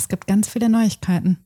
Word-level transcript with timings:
Es 0.00 0.08
gibt 0.08 0.26
ganz 0.26 0.48
viele 0.48 0.70
Neuigkeiten. 0.70 1.36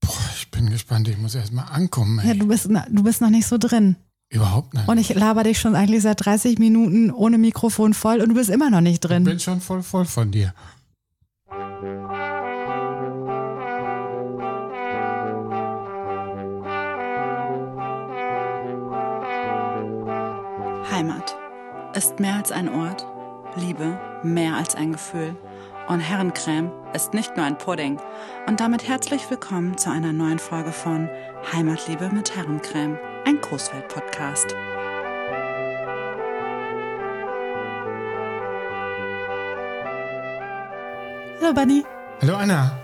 Boah, 0.00 0.30
ich 0.34 0.50
bin 0.50 0.70
gespannt. 0.70 1.08
Ich 1.08 1.18
muss 1.18 1.34
erst 1.34 1.52
mal 1.52 1.64
ankommen. 1.64 2.18
Ey. 2.18 2.28
Ja, 2.28 2.34
du 2.34 2.46
bist, 2.48 2.66
du 2.66 3.02
bist 3.02 3.20
noch 3.20 3.28
nicht 3.28 3.46
so 3.46 3.58
drin. 3.58 3.96
Überhaupt 4.30 4.72
nicht. 4.72 4.88
Und 4.88 4.96
ich 4.96 5.12
laber 5.14 5.42
dich 5.42 5.60
schon 5.60 5.74
eigentlich 5.74 6.02
seit 6.02 6.24
30 6.24 6.58
Minuten 6.58 7.10
ohne 7.10 7.36
Mikrofon 7.36 7.92
voll 7.92 8.22
und 8.22 8.30
du 8.30 8.34
bist 8.34 8.48
immer 8.48 8.70
noch 8.70 8.80
nicht 8.80 9.00
drin. 9.00 9.24
Ich 9.24 9.28
bin 9.28 9.40
schon 9.40 9.60
voll 9.60 9.82
voll 9.82 10.06
von 10.06 10.30
dir. 10.30 10.54
Heimat 20.90 21.36
ist 21.94 22.18
mehr 22.20 22.36
als 22.36 22.52
ein 22.52 22.70
Ort, 22.70 23.04
Liebe 23.56 24.00
mehr 24.22 24.54
als 24.54 24.74
ein 24.76 24.92
Gefühl. 24.92 25.36
Und 25.90 25.98
Herrencreme 25.98 26.70
ist 26.94 27.14
nicht 27.14 27.36
nur 27.36 27.44
ein 27.44 27.58
Pudding. 27.58 27.98
Und 28.46 28.60
damit 28.60 28.86
herzlich 28.86 29.28
willkommen 29.28 29.76
zu 29.76 29.90
einer 29.90 30.12
neuen 30.12 30.38
Folge 30.38 30.70
von 30.70 31.08
Heimatliebe 31.52 32.10
mit 32.10 32.36
Herrencreme, 32.36 32.96
ein 33.26 33.40
Großwelt-Podcast. 33.40 34.54
Hallo 41.42 41.54
Bunny. 41.54 41.82
Hallo 42.22 42.36
Anna. 42.36 42.78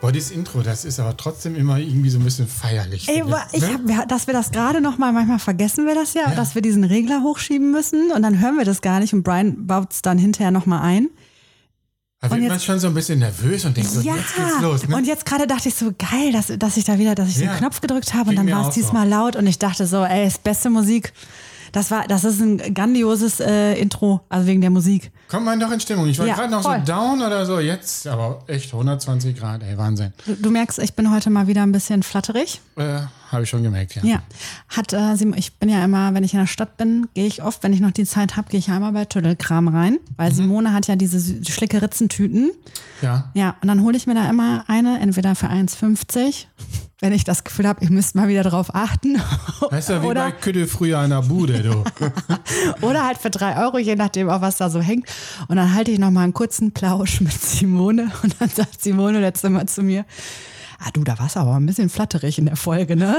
Boah, 0.00 0.12
dieses 0.12 0.30
Intro, 0.30 0.62
das 0.62 0.84
ist 0.84 1.00
aber 1.00 1.16
trotzdem 1.16 1.56
immer 1.56 1.78
irgendwie 1.78 2.10
so 2.10 2.20
ein 2.20 2.24
bisschen 2.24 2.46
feierlich. 2.46 3.08
Ey, 3.08 3.24
finde 3.24 3.36
ich 3.50 3.62
ne? 3.62 3.96
hab, 3.96 4.08
dass 4.08 4.28
wir 4.28 4.34
das 4.34 4.52
gerade 4.52 4.80
noch 4.80 4.96
mal, 4.96 5.12
manchmal 5.12 5.40
vergessen 5.40 5.86
wir 5.86 5.96
das 5.96 6.14
ja, 6.14 6.32
dass 6.36 6.54
wir 6.54 6.62
diesen 6.62 6.84
Regler 6.84 7.24
hochschieben 7.24 7.72
müssen 7.72 8.12
und 8.12 8.22
dann 8.22 8.38
hören 8.38 8.58
wir 8.58 8.64
das 8.64 8.80
gar 8.80 9.00
nicht 9.00 9.12
und 9.12 9.24
Brian 9.24 9.66
baut 9.66 9.92
es 9.92 10.02
dann 10.02 10.18
hinterher 10.18 10.52
noch 10.52 10.66
mal 10.66 10.82
ein. 10.82 11.08
Da 12.28 12.36
wird 12.36 12.48
man 12.48 12.60
schon 12.60 12.78
so 12.80 12.88
ein 12.88 12.94
bisschen 12.94 13.18
nervös 13.18 13.64
und 13.64 13.76
denkt 13.76 13.90
so, 13.90 14.00
ja, 14.00 14.16
jetzt 14.16 14.34
geht's 14.34 14.60
los. 14.60 14.88
Ne? 14.88 14.96
und 14.96 15.06
jetzt 15.06 15.24
gerade 15.26 15.46
dachte 15.46 15.68
ich 15.68 15.74
so, 15.74 15.92
geil, 15.98 16.32
dass, 16.32 16.52
dass 16.58 16.76
ich 16.76 16.84
da 16.84 16.98
wieder, 16.98 17.14
dass 17.14 17.28
ich 17.30 17.36
Ja. 17.38 17.52
den 17.52 17.58
Knopf 17.58 17.80
gedrückt 17.80 18.14
habe 18.14 18.30
und 18.30 18.36
dann 18.36 18.50
war 18.50 18.60
es 18.62 18.66
auch 18.68 18.72
so. 18.72 18.80
diesmal 18.80 19.08
laut 19.08 19.36
und 19.36 19.46
ich 19.46 19.58
dachte 19.58 19.86
so, 19.86 20.04
ey, 20.04 20.26
ist 20.26 20.42
beste 20.44 20.70
Musik. 20.70 21.12
Das 21.72 21.90
war, 21.90 22.06
das 22.06 22.22
ist 22.22 22.40
ein 22.40 22.72
grandioses 22.72 23.40
äh, 23.40 23.74
Intro, 23.74 24.20
also 24.28 24.46
wegen 24.46 24.60
der 24.60 24.70
Musik. 24.70 25.10
Kommt 25.28 25.44
man 25.44 25.58
doch 25.58 25.72
in 25.72 25.80
Stimmung. 25.80 26.06
Ich 26.06 26.16
war 26.20 26.26
Ja, 26.26 26.34
gerade 26.36 26.50
noch 26.52 26.62
voll. 26.62 26.78
so 26.78 26.84
down 26.92 27.20
oder 27.20 27.44
so. 27.46 27.58
Jetzt 27.58 28.06
aber 28.06 28.44
echt 28.46 28.72
120 28.72 29.36
Grad, 29.36 29.62
ey, 29.64 29.76
Wahnsinn. 29.76 30.12
Du, 30.24 30.36
du 30.36 30.50
merkst, 30.50 30.78
ich 30.78 30.94
bin 30.94 31.10
heute 31.12 31.30
mal 31.30 31.48
wieder 31.48 31.62
ein 31.64 31.72
bisschen 31.72 32.04
flatterig. 32.04 32.60
Äh, 32.76 33.00
Habe 33.34 33.44
ich 33.44 33.50
schon 33.50 33.62
gemerkt, 33.62 33.94
ja. 33.96 34.02
Ja, 34.04 34.22
hat 34.68 34.92
äh, 34.92 35.16
Sim- 35.16 35.34
ich 35.36 35.54
bin 35.58 35.68
ja 35.68 35.84
immer, 35.84 36.14
wenn 36.14 36.24
ich 36.24 36.32
in 36.32 36.40
der 36.40 36.46
Stadt 36.46 36.76
bin, 36.76 37.08
gehe 37.14 37.26
ich 37.26 37.42
oft, 37.42 37.62
wenn 37.62 37.72
ich 37.72 37.80
noch 37.80 37.90
die 37.90 38.04
Zeit 38.06 38.36
habe, 38.36 38.48
gehe 38.48 38.58
ich 38.58 38.68
ja 38.68 38.76
einmal 38.76 38.92
bei 38.92 39.04
Tüddelkram 39.04 39.68
rein, 39.68 39.98
weil 40.16 40.30
Mhm. 40.30 40.34
Simone 40.36 40.72
hat 40.72 40.86
ja 40.86 40.96
diese 40.96 41.18
Sü- 41.18 41.46
Schlicke-Ritzentüten. 41.50 42.52
Ja. 43.02 43.30
Ja, 43.34 43.56
und 43.60 43.68
dann 43.68 43.82
hole 43.82 43.96
ich 43.96 44.06
mir 44.06 44.14
da 44.14 44.28
immer 44.30 44.64
eine, 44.68 45.00
entweder 45.00 45.34
für 45.34 45.48
1,50, 45.48 46.46
wenn 47.00 47.12
ich 47.12 47.24
das 47.24 47.44
Gefühl 47.44 47.66
habe, 47.68 47.82
ich 47.84 47.90
müsste 47.90 48.16
mal 48.16 48.28
wieder 48.28 48.42
drauf 48.44 48.74
achten. 48.74 49.20
Weißt 49.70 49.90
du, 49.90 50.02
wie 50.02 50.06
oder, 50.06 50.26
bei 50.26 50.32
Kütte 50.32 50.66
früher 50.66 51.02
in 51.04 51.10
der 51.10 51.22
Bude, 51.22 51.60
du. 51.62 51.84
oder 52.86 53.04
halt 53.04 53.18
für 53.18 53.30
drei 53.30 53.62
Euro, 53.62 53.78
je 53.78 53.96
nachdem, 53.96 54.30
auf 54.30 54.40
was 54.40 54.56
da 54.56 54.70
so 54.70 54.80
hängt. 54.80 55.06
Und 55.48 55.56
dann 55.56 55.74
halte 55.74 55.90
ich 55.90 55.98
noch 55.98 56.10
mal 56.10 56.22
einen 56.22 56.32
kurzen 56.32 56.72
Plausch 56.72 57.20
mit 57.20 57.32
Simone 57.32 58.10
und 58.22 58.36
dann 58.40 58.48
sagt 58.48 58.80
Simone 58.82 59.20
letztes 59.20 59.50
Mal 59.50 59.66
zu 59.66 59.82
mir, 59.82 60.04
ah 60.78 60.90
du, 60.92 61.04
da 61.04 61.18
warst 61.18 61.36
du 61.36 61.40
aber 61.40 61.54
ein 61.54 61.66
bisschen 61.66 61.88
flatterig 61.90 62.38
in 62.38 62.46
der 62.46 62.56
Folge, 62.56 62.96
ne? 62.96 63.18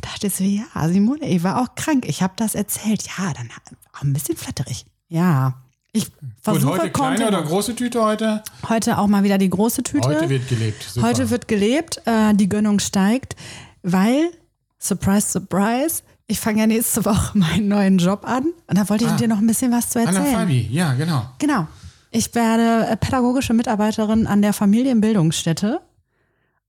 Da 0.00 0.08
dachte 0.12 0.26
ich 0.26 0.34
so, 0.34 0.44
ja, 0.44 0.64
Simone, 0.88 1.26
ich 1.26 1.42
war 1.42 1.60
auch 1.62 1.74
krank. 1.74 2.04
Ich 2.06 2.22
habe 2.22 2.34
das 2.36 2.54
erzählt. 2.54 3.04
Ja, 3.18 3.32
dann 3.34 3.48
auch 3.96 4.02
ein 4.02 4.12
bisschen 4.12 4.36
flatterig. 4.36 4.84
Ja. 5.08 5.54
Ich 5.92 6.06
Und 6.20 6.34
versuche 6.42 6.72
heute 6.72 6.90
kleine 6.90 7.26
oder 7.28 7.42
große 7.42 7.74
Tüte 7.74 8.02
heute? 8.02 8.42
heute 8.68 8.98
auch 8.98 9.06
mal 9.06 9.22
wieder 9.22 9.38
die 9.38 9.48
große 9.48 9.82
Tüte. 9.82 10.06
Heute 10.06 10.28
wird 10.28 10.46
gelebt. 10.48 10.82
Super. 10.82 11.06
Heute 11.08 11.30
wird 11.30 11.48
gelebt, 11.48 12.02
äh, 12.04 12.34
die 12.34 12.48
Gönnung 12.48 12.78
steigt, 12.78 13.36
weil, 13.82 14.30
surprise, 14.78 15.28
surprise, 15.30 16.02
ich 16.26 16.38
fange 16.38 16.60
ja 16.60 16.66
nächste 16.66 17.04
Woche 17.06 17.36
meinen 17.38 17.68
neuen 17.68 17.96
Job 17.98 18.26
an 18.26 18.44
und 18.66 18.76
da 18.78 18.86
wollte 18.90 19.04
ich 19.06 19.10
Ah. 19.10 19.16
dir 19.16 19.28
noch 19.28 19.38
ein 19.38 19.46
bisschen 19.46 19.72
was 19.72 19.88
zu 19.88 19.98
Anna 20.00 20.10
erzählen. 20.18 20.36
Fabi, 20.36 20.68
ja, 20.70 20.92
genau. 20.92 21.26
Genau. 21.38 21.66
Ich 22.10 22.34
werde 22.34 22.86
äh, 22.88 22.96
pädagogische 22.96 23.54
Mitarbeiterin 23.54 24.26
an 24.26 24.42
der 24.42 24.52
Familienbildungsstätte. 24.52 25.80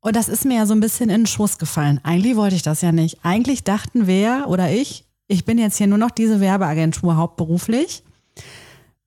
Und 0.01 0.15
das 0.15 0.29
ist 0.29 0.45
mir 0.45 0.55
ja 0.55 0.65
so 0.65 0.73
ein 0.73 0.79
bisschen 0.79 1.09
in 1.09 1.21
den 1.21 1.27
Schoß 1.27 1.57
gefallen. 1.57 1.99
Eigentlich 2.03 2.35
wollte 2.35 2.55
ich 2.55 2.61
das 2.61 2.81
ja 2.81 2.91
nicht. 2.91 3.19
Eigentlich 3.23 3.63
dachten 3.63 4.07
wir 4.07 4.45
oder 4.47 4.71
ich, 4.71 5.05
ich 5.27 5.45
bin 5.45 5.57
jetzt 5.57 5.77
hier 5.77 5.87
nur 5.87 5.97
noch 5.97 6.11
diese 6.11 6.39
Werbeagentur 6.39 7.17
hauptberuflich. 7.17 8.03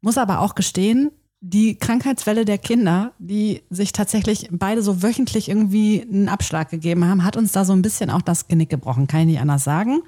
Muss 0.00 0.18
aber 0.18 0.40
auch 0.40 0.54
gestehen, 0.54 1.10
die 1.40 1.76
Krankheitswelle 1.76 2.44
der 2.44 2.58
Kinder, 2.58 3.12
die 3.18 3.62
sich 3.68 3.92
tatsächlich 3.92 4.48
beide 4.52 4.82
so 4.82 5.02
wöchentlich 5.02 5.48
irgendwie 5.48 6.02
einen 6.02 6.28
Abschlag 6.28 6.70
gegeben 6.70 7.04
haben, 7.06 7.24
hat 7.24 7.36
uns 7.36 7.52
da 7.52 7.64
so 7.64 7.72
ein 7.72 7.82
bisschen 7.82 8.10
auch 8.10 8.22
das 8.22 8.46
Genick 8.46 8.70
gebrochen. 8.70 9.06
Kann 9.06 9.20
ich 9.20 9.26
nicht 9.26 9.40
anders 9.40 9.64
sagen. 9.64 10.02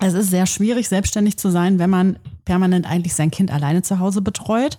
Es 0.00 0.14
ist 0.14 0.30
sehr 0.30 0.46
schwierig, 0.46 0.88
selbstständig 0.88 1.38
zu 1.38 1.50
sein, 1.50 1.78
wenn 1.78 1.90
man 1.90 2.18
permanent 2.44 2.86
eigentlich 2.88 3.14
sein 3.14 3.30
Kind 3.30 3.52
alleine 3.52 3.82
zu 3.82 3.98
Hause 3.98 4.22
betreut. 4.22 4.78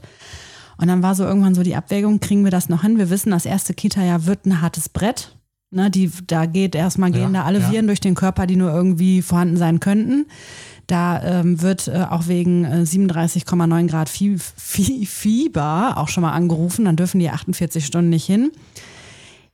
Und 0.77 0.87
dann 0.87 1.03
war 1.03 1.13
so 1.13 1.25
irgendwann 1.25 1.55
so 1.55 1.63
die 1.63 1.75
Abwägung, 1.75 2.19
kriegen 2.19 2.45
wir 2.45 2.51
das 2.51 2.69
noch 2.69 2.83
hin? 2.83 2.97
Wir 2.97 3.09
wissen, 3.09 3.31
das 3.31 3.45
erste 3.45 3.73
Kita-Jahr 3.73 4.25
wird 4.25 4.45
ein 4.45 4.61
hartes 4.61 4.87
Brett. 4.87 5.35
Ne, 5.71 5.91
die, 5.91 6.09
da 6.25 6.47
geht 6.47 6.73
erstmal 6.73 7.11
gehen 7.11 7.33
Ja, 7.33 7.41
da 7.41 7.43
alle 7.43 7.59
ja. 7.59 7.71
Viren 7.71 7.85
durch 7.85 7.99
den 7.99 8.15
Körper, 8.15 8.47
die 8.47 8.55
nur 8.55 8.73
irgendwie 8.73 9.21
vorhanden 9.21 9.55
sein 9.55 9.79
könnten. 9.79 10.25
Da 10.87 11.21
ähm, 11.21 11.61
wird 11.61 11.87
äh, 11.87 12.05
auch 12.09 12.27
wegen 12.27 12.65
äh, 12.65 12.81
37,9 12.83 13.87
Grad 13.87 14.09
Fie 14.09 14.37
Fie 14.39 15.05
Fieber 15.05 15.93
auch 15.97 16.07
schon 16.07 16.23
mal 16.23 16.31
angerufen. 16.31 16.85
Dann 16.85 16.95
dürfen 16.95 17.19
die 17.19 17.29
48 17.29 17.85
Stunden 17.85 18.09
nicht 18.09 18.25
hin. 18.25 18.51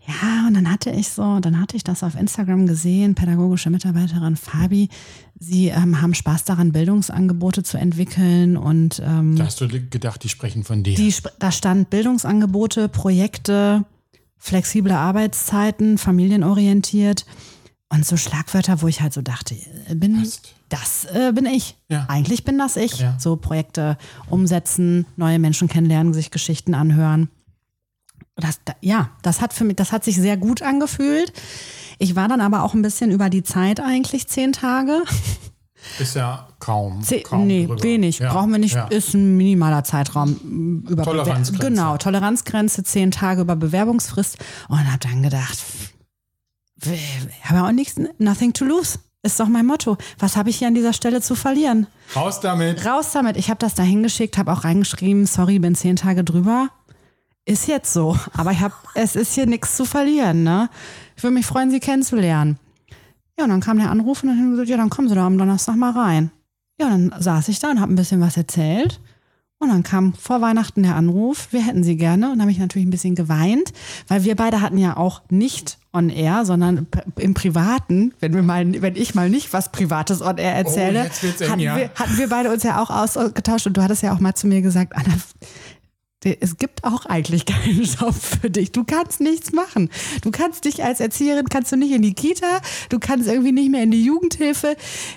Ja, 0.07 0.45
und 0.47 0.53
dann 0.53 0.71
hatte 0.71 0.91
ich 0.91 1.09
so, 1.09 1.39
dann 1.39 1.59
hatte 1.59 1.75
ich 1.75 1.83
das 1.83 2.03
auf 2.03 2.15
Instagram 2.15 2.67
gesehen, 2.67 3.15
pädagogische 3.15 3.69
Mitarbeiterin 3.69 4.35
Fabi. 4.35 4.89
Sie 5.39 5.69
ähm, 5.69 6.01
haben 6.01 6.13
Spaß 6.13 6.43
daran, 6.43 6.71
Bildungsangebote 6.71 7.63
zu 7.63 7.77
entwickeln 7.77 8.55
und 8.55 9.01
ähm, 9.03 9.35
Da 9.35 9.45
hast 9.45 9.61
du 9.61 9.67
gedacht, 9.67 10.23
die 10.23 10.29
sprechen 10.29 10.63
von 10.63 10.83
dir. 10.83 10.95
die, 10.95 11.13
da 11.39 11.51
stand 11.51 11.89
Bildungsangebote, 11.89 12.87
Projekte, 12.87 13.85
flexible 14.37 14.91
Arbeitszeiten, 14.93 15.97
familienorientiert 15.97 17.25
und 17.89 18.05
so 18.05 18.15
Schlagwörter, 18.15 18.81
wo 18.81 18.87
ich 18.87 19.01
halt 19.01 19.13
so 19.13 19.21
dachte, 19.21 19.55
äh, 19.89 19.95
bin 19.95 20.19
Passt. 20.19 20.53
das 20.69 21.05
äh, 21.05 21.31
bin 21.33 21.45
ich. 21.47 21.75
Ja. 21.89 22.05
Eigentlich 22.09 22.43
bin 22.43 22.57
das 22.59 22.77
ich. 22.77 22.99
Ja. 22.99 23.17
So 23.19 23.37
Projekte 23.37 23.97
umsetzen, 24.29 25.05
neue 25.17 25.39
Menschen 25.39 25.67
kennenlernen, 25.67 26.13
sich 26.13 26.29
Geschichten 26.29 26.75
anhören. 26.75 27.29
Das, 28.37 28.59
da, 28.65 28.73
ja, 28.81 29.11
das 29.21 29.39
hat 29.41 29.53
für 29.53 29.63
mich, 29.63 29.77
das 29.77 29.91
hat 29.91 30.03
sich 30.03 30.17
sehr 30.17 30.35
gut 30.37 30.61
angefühlt. 30.61 31.31
Ich 31.99 32.15
war 32.15 32.27
dann 32.27 32.41
aber 32.41 32.63
auch 32.63 32.73
ein 32.73 32.81
bisschen 32.81 33.11
über 33.11 33.29
die 33.29 33.43
Zeit 33.43 33.79
eigentlich 33.79 34.27
zehn 34.27 34.51
Tage. 34.51 35.01
Ist 35.99 36.15
ja 36.15 36.47
kaum. 36.59 37.01
Zeh- 37.01 37.21
kaum 37.23 37.47
nee, 37.47 37.65
drüber. 37.67 37.81
wenig. 37.83 38.19
Ja, 38.19 38.33
Brauchen 38.33 38.51
wir 38.51 38.57
nicht. 38.57 38.75
Ja. 38.75 38.87
Ist 38.87 39.13
ein 39.13 39.37
minimaler 39.37 39.83
Zeitraum. 39.83 40.83
Über 40.89 41.03
Toleranzgrenze. 41.03 41.69
Genau, 41.69 41.95
Toleranzgrenze, 41.97 42.83
zehn 42.83 43.11
Tage 43.11 43.41
über 43.41 43.55
Bewerbungsfrist. 43.55 44.37
Und 44.67 44.79
habe 44.91 44.99
dann 44.99 45.23
gedacht, 45.23 45.57
habe 47.43 47.63
auch 47.63 47.71
nichts, 47.71 47.95
nothing 48.17 48.51
to 48.53 48.65
lose. 48.65 48.99
Ist 49.23 49.39
doch 49.39 49.47
mein 49.47 49.65
Motto. 49.65 49.97
Was 50.19 50.35
habe 50.37 50.49
ich 50.49 50.57
hier 50.57 50.67
an 50.67 50.75
dieser 50.75 50.93
Stelle 50.93 51.21
zu 51.21 51.35
verlieren? 51.35 51.87
Raus 52.15 52.41
damit. 52.41 52.85
Raus 52.85 53.11
damit. 53.11 53.37
Ich 53.37 53.49
habe 53.49 53.57
das 53.59 53.73
da 53.73 53.81
hingeschickt, 53.81 54.37
habe 54.37 54.51
auch 54.51 54.63
reingeschrieben, 54.65 55.25
sorry, 55.25 55.57
bin 55.59 55.73
zehn 55.73 55.95
Tage 55.95 56.23
drüber. 56.23 56.69
Ist 57.45 57.67
jetzt 57.67 57.93
so. 57.93 58.17
Aber 58.33 58.51
ich 58.51 58.59
hab, 58.59 58.73
es 58.95 59.15
ist 59.15 59.33
hier 59.33 59.45
nichts 59.45 59.75
zu 59.75 59.85
verlieren. 59.85 60.43
Ne? 60.43 60.69
Ich 61.15 61.23
würde 61.23 61.35
mich 61.35 61.45
freuen, 61.45 61.69
Sie 61.69 61.79
kennenzulernen. 61.79 62.57
Ja, 63.37 63.43
und 63.43 63.51
dann 63.51 63.61
kam 63.61 63.77
der 63.77 63.91
Anruf 63.91 64.23
und 64.23 64.29
dann 64.29 64.37
haben 64.37 64.45
wir 64.45 64.51
gesagt, 64.51 64.69
ja, 64.69 64.77
dann 64.77 64.89
kommen 64.89 65.09
Sie 65.09 65.15
doch 65.15 65.23
am 65.23 65.37
Donnerstag 65.37 65.75
mal 65.75 65.91
rein. 65.91 66.31
Ja, 66.79 66.89
dann 66.89 67.13
saß 67.17 67.47
ich 67.49 67.59
da 67.59 67.69
und 67.69 67.79
habe 67.79 67.93
ein 67.93 67.95
bisschen 67.95 68.21
was 68.21 68.37
erzählt. 68.37 68.99
Und 69.57 69.69
dann 69.69 69.83
kam 69.83 70.13
vor 70.13 70.41
Weihnachten 70.41 70.83
der 70.83 70.95
Anruf, 70.95 71.47
wir 71.51 71.65
hätten 71.65 71.83
sie 71.83 71.95
gerne. 71.95 72.31
Und 72.31 72.41
habe 72.41 72.51
ich 72.51 72.59
natürlich 72.59 72.85
ein 72.85 72.91
bisschen 72.91 73.15
geweint, 73.15 73.71
weil 74.07 74.25
wir 74.25 74.35
beide 74.35 74.59
hatten 74.59 74.77
ja 74.77 74.97
auch 74.97 75.21
nicht 75.29 75.77
on 75.93 76.09
air, 76.09 76.45
sondern 76.45 76.87
im 77.15 77.33
Privaten, 77.33 78.13
wenn 78.19 78.33
wir 78.33 78.43
mal, 78.43 78.81
wenn 78.81 78.97
ich 78.97 79.15
mal 79.15 79.29
nicht 79.29 79.53
was 79.53 79.71
Privates 79.71 80.21
on 80.21 80.37
air 80.37 80.55
erzähle, 80.55 81.09
Oh, 81.09 81.23
wird's 81.23 81.41
eng, 81.41 81.49
hatten, 81.49 81.61
wir, 81.61 81.89
hatten 81.95 82.17
wir 82.17 82.29
beide 82.29 82.51
uns 82.51 82.63
ja 82.63 82.81
auch 82.81 82.89
ausgetauscht. 82.89 83.65
Und 83.65 83.77
du 83.77 83.81
hattest 83.81 84.03
ja 84.03 84.13
auch 84.13 84.19
mal 84.19 84.35
zu 84.35 84.45
mir 84.47 84.61
gesagt, 84.61 84.93
Anna, 84.93 85.13
es 86.25 86.57
gibt 86.57 86.83
auch 86.83 87.05
eigentlich 87.05 87.45
keinen 87.45 87.83
Job 87.83 88.13
für 88.13 88.49
dich. 88.49 88.71
Du 88.71 88.83
kannst 88.83 89.21
nichts 89.21 89.51
machen. 89.51 89.89
Du 90.21 90.31
kannst 90.31 90.65
dich 90.65 90.83
als 90.83 90.99
Erzieherin, 90.99 91.47
kannst 91.49 91.71
du 91.71 91.77
nicht 91.77 91.91
in 91.91 92.01
die 92.01 92.13
Kita, 92.13 92.61
du 92.89 92.99
kannst 92.99 93.27
irgendwie 93.27 93.51
nicht 93.51 93.71
mehr 93.71 93.83
in 93.83 93.91
die 93.91 94.03
Jugendhilfe. 94.03 94.75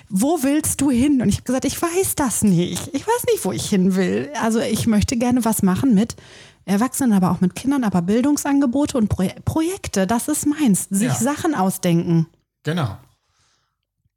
Wo 0.09 0.43
willst 0.43 0.81
du 0.81 0.91
hin? 0.91 1.21
Und 1.21 1.29
ich 1.29 1.35
habe 1.35 1.45
gesagt, 1.45 1.65
ich 1.65 1.81
weiß 1.81 2.15
das 2.15 2.43
nicht. 2.43 2.89
Ich 2.93 3.05
weiß 3.07 3.25
nicht, 3.31 3.43
wo 3.45 3.51
ich 3.51 3.67
hin 3.67 3.95
will. 3.95 4.29
Also 4.41 4.59
ich 4.59 4.87
möchte 4.87 5.17
gerne 5.17 5.43
was 5.45 5.63
machen 5.63 5.95
mit 5.95 6.15
Erwachsenen, 6.65 7.13
aber 7.13 7.31
auch 7.31 7.41
mit 7.41 7.55
Kindern, 7.55 7.83
aber 7.83 8.01
Bildungsangebote 8.03 8.97
und 8.97 9.07
Pro 9.07 9.27
Projekte, 9.45 10.05
das 10.05 10.27
ist 10.27 10.45
meins. 10.45 10.87
Sich 10.89 11.07
Ja. 11.07 11.15
Sachen 11.15 11.55
ausdenken. 11.55 12.27
Genau. 12.63 12.97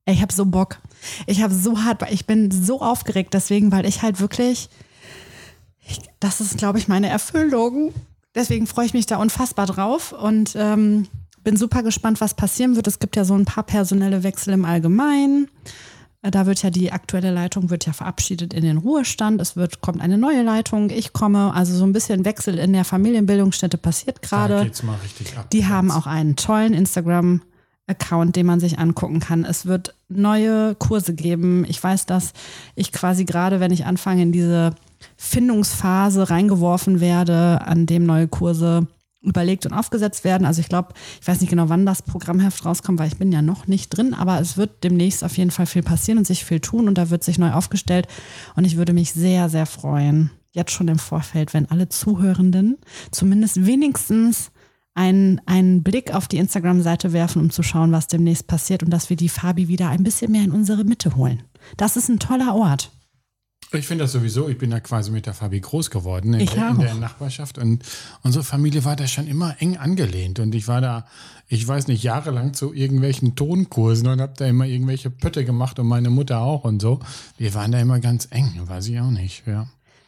Ich 0.05 0.21
habe 0.21 0.33
so 0.33 0.45
Bock. 0.45 0.79
Ich 1.27 1.43
habe 1.43 1.55
so 1.55 1.83
hart, 1.85 2.03
ich 2.11 2.27
bin 2.27 2.51
so 2.51 2.81
aufgeregt 2.81 3.35
deswegen, 3.35 3.73
weil 3.73 3.87
ich 3.87 4.03
halt 4.03 4.21
wirklich, 4.21 4.69
ich, 5.87 6.01
das 6.21 6.41
ist, 6.41 6.59
glaube 6.59 6.79
ich, 6.79 6.89
meine 6.89 7.09
Erfüllung. 7.09 7.93
deswegen 8.35 8.67
freue 8.67 8.87
ich 8.87 8.95
mich 8.95 9.07
da 9.07 9.17
unfassbar 9.19 9.67
drauf 9.67 10.13
und 10.13 10.55
ähm, 10.57 11.07
bin 11.45 11.57
super 11.57 11.83
gespannt, 11.83 12.21
was 12.21 12.35
passieren 12.35 12.77
wird. 12.77 12.87
Es 12.87 12.99
gibt 12.99 13.17
ja 13.17 13.25
so 13.25 13.35
ein 13.35 13.45
paar 13.45 13.65
personelle 13.65 14.23
Wechsel 14.23 14.55
im 14.55 14.65
Allgemeinen. 14.65 15.49
Äh, 16.23 16.31
Da 16.31 16.47
wird 16.47 16.63
ja 16.63 16.71
die 16.71 16.93
aktuelle 16.93 17.33
Leitung 17.33 17.69
wird 17.69 17.85
ja 17.85 17.93
verabschiedet 17.93 18.55
in 18.55 18.63
den 18.63 18.77
Ruhestand. 18.79 19.41
Es 19.41 19.57
wird, 19.57 19.81
kommt 19.81 20.01
eine 20.01 20.19
neue 20.19 20.43
Leitung. 20.45 20.89
Ich 20.91 21.13
komme. 21.13 21.53
Also 21.53 21.77
so 21.77 21.85
ein 21.85 21.93
bisschen 21.93 22.25
Wechsel 22.25 22.59
in 22.59 22.73
der 22.73 22.85
Familienbildungsstätte 22.85 23.77
passiert 23.77 24.19
Da 24.23 24.47
gerade. 24.47 24.65
geht's 24.65 24.85
mal 24.85 24.97
richtig 25.03 25.37
ab. 25.37 25.51
Die 25.51 25.67
haben 25.67 25.91
auch 25.91 26.07
einen 26.07 26.37
tollen 26.37 26.75
Instagram-Account, 26.75 28.37
den 28.37 28.47
man 28.47 28.61
sich 28.61 28.79
angucken 28.79 29.21
kann. 29.21 29.45
Es 29.45 29.67
wird 29.67 29.95
neue 30.09 30.75
Kurse 30.77 31.15
geben. 31.15 31.65
Ich 31.69 31.83
weiß, 31.83 32.07
dass 32.07 32.33
ich 32.77 32.93
quasi 32.93 33.25
gerade, 33.25 33.61
wenn 33.61 33.73
ich 33.73 33.85
anfange, 33.85 34.23
in 34.23 34.33
diese 34.33 34.75
Findungsphase 35.17 36.31
reingeworfen 36.31 37.01
werde, 37.01 37.63
an 37.67 37.87
dem 37.87 38.05
neue 38.05 38.29
Kurse 38.29 38.87
überlegt 39.23 39.67
und 39.67 39.73
aufgesetzt 39.73 40.25
werden. 40.25 40.47
Also 40.47 40.61
ich 40.61 40.69
glaube, 40.69 40.95
ich 41.21 41.27
weiß 41.27 41.41
nicht 41.41 41.51
genau, 41.51 41.69
wann 41.69 41.87
das 41.87 42.03
Programmheft 42.03 42.65
rauskommt, 42.65 42.99
weil 42.99 43.09
ich 43.09 43.19
bin 43.19 43.33
ja 43.33 43.41
noch 43.41 43.67
nicht 43.67 43.91
drin, 43.91 44.15
aber 44.15 44.41
es 44.41 44.57
wird 44.57 44.85
demnächst 44.85 45.25
auf 45.25 45.37
jeden 45.37 45.51
Fall 45.51 45.67
viel 45.67 45.83
passieren 45.83 46.19
und 46.19 46.27
sich 46.27 46.45
viel 46.45 46.61
tun 46.61 46.89
und 46.89 46.99
da 46.99 47.11
wird 47.11 47.23
sich 47.25 47.39
neu 47.39 47.53
aufgestellt 47.53 48.09
und 48.57 48.65
ich 48.65 48.77
würde 48.77 48.93
mich 48.93 49.13
sehr, 49.13 49.49
sehr 49.49 49.67
freuen, 49.67 50.31
jetzt 50.51 50.73
schon 50.73 50.89
im 50.89 50.99
Vorfeld, 50.99 51.55
wenn 51.55 51.71
alle 51.71 51.89
Zuhörenden 51.89 52.79
zumindest 53.11 53.65
wenigstens 53.65 54.51
einen, 54.95 55.41
einen 55.47 55.83
Blick 55.83 56.15
auf 56.15 56.29
die 56.29 56.37
Instagram-Seite 56.37 57.13
werfen, 57.13 57.41
um 57.41 57.51
zu 57.51 57.63
schauen, 57.63 57.93
was 57.93 58.09
demnächst 58.09 58.47
passiert 58.47 58.83
und 58.83 58.91
dass 58.91 59.09
wir 59.09 59.17
die 59.17 59.31
Fabi 59.31 59.69
wieder 59.69 59.89
ein 59.89 60.03
bisschen 60.03 60.33
mehr 60.33 60.43
in 60.43 60.53
unsere 60.53 60.85
Mitte 60.85 61.17
holen. 61.17 61.43
Das 61.77 61.97
ist 61.97 62.09
ein 62.09 62.19
toller 62.19 62.55
Ort. 62.55 62.91
Ich 63.75 63.87
finde 63.87 64.05
das 64.05 64.13
sowieso, 64.13 64.49
ich 64.49 64.59
bin 64.59 64.71
da 64.71 64.81
quasi 64.81 65.11
mit 65.11 65.27
der 65.27 65.35
Fabi 65.35 65.61
groß 65.61 65.91
geworden 65.91 66.35
in, 66.35 66.41
Ich 66.41 66.51
der, 66.51 66.71
in 66.71 66.79
der 66.79 66.95
Nachbarschaft 66.95 67.57
und 67.59 67.83
unsere 68.23 68.45
Familie 68.45 68.85
war 68.85 68.97
da 68.97 69.07
schon 69.07 69.27
immer 69.27 69.57
eng 69.61 69.79
angelehnt 69.79 70.41
und 70.41 70.55
ich 70.55 70.69
war 70.69 70.81
da, 70.81 71.07
ich 71.49 71.67
weiß 71.67 71.89
nicht, 71.89 72.03
jahrelang 72.03 72.53
zu 72.53 72.75
irgendwelchen 72.75 73.35
Tonkursen 73.35 74.09
und 74.09 74.21
habe 74.21 74.35
da 74.37 74.47
immer 74.47 74.67
irgendwelche 74.67 75.11
Pötte 75.11 75.45
gemacht 75.45 75.79
und 75.79 75.87
meine 75.87 76.11
Mutter 76.11 76.41
auch 76.41 76.65
und 76.65 76.83
so. 76.83 77.01
Wir 77.39 77.55
waren 77.55 77.73
da 77.73 77.81
immer 77.81 77.99
ganz 78.01 78.29
eng, 78.31 78.53
weiß 78.65 78.89
ich 78.89 79.01
auch 79.01 79.11
nicht, 79.11 79.47
ja. 79.47 79.67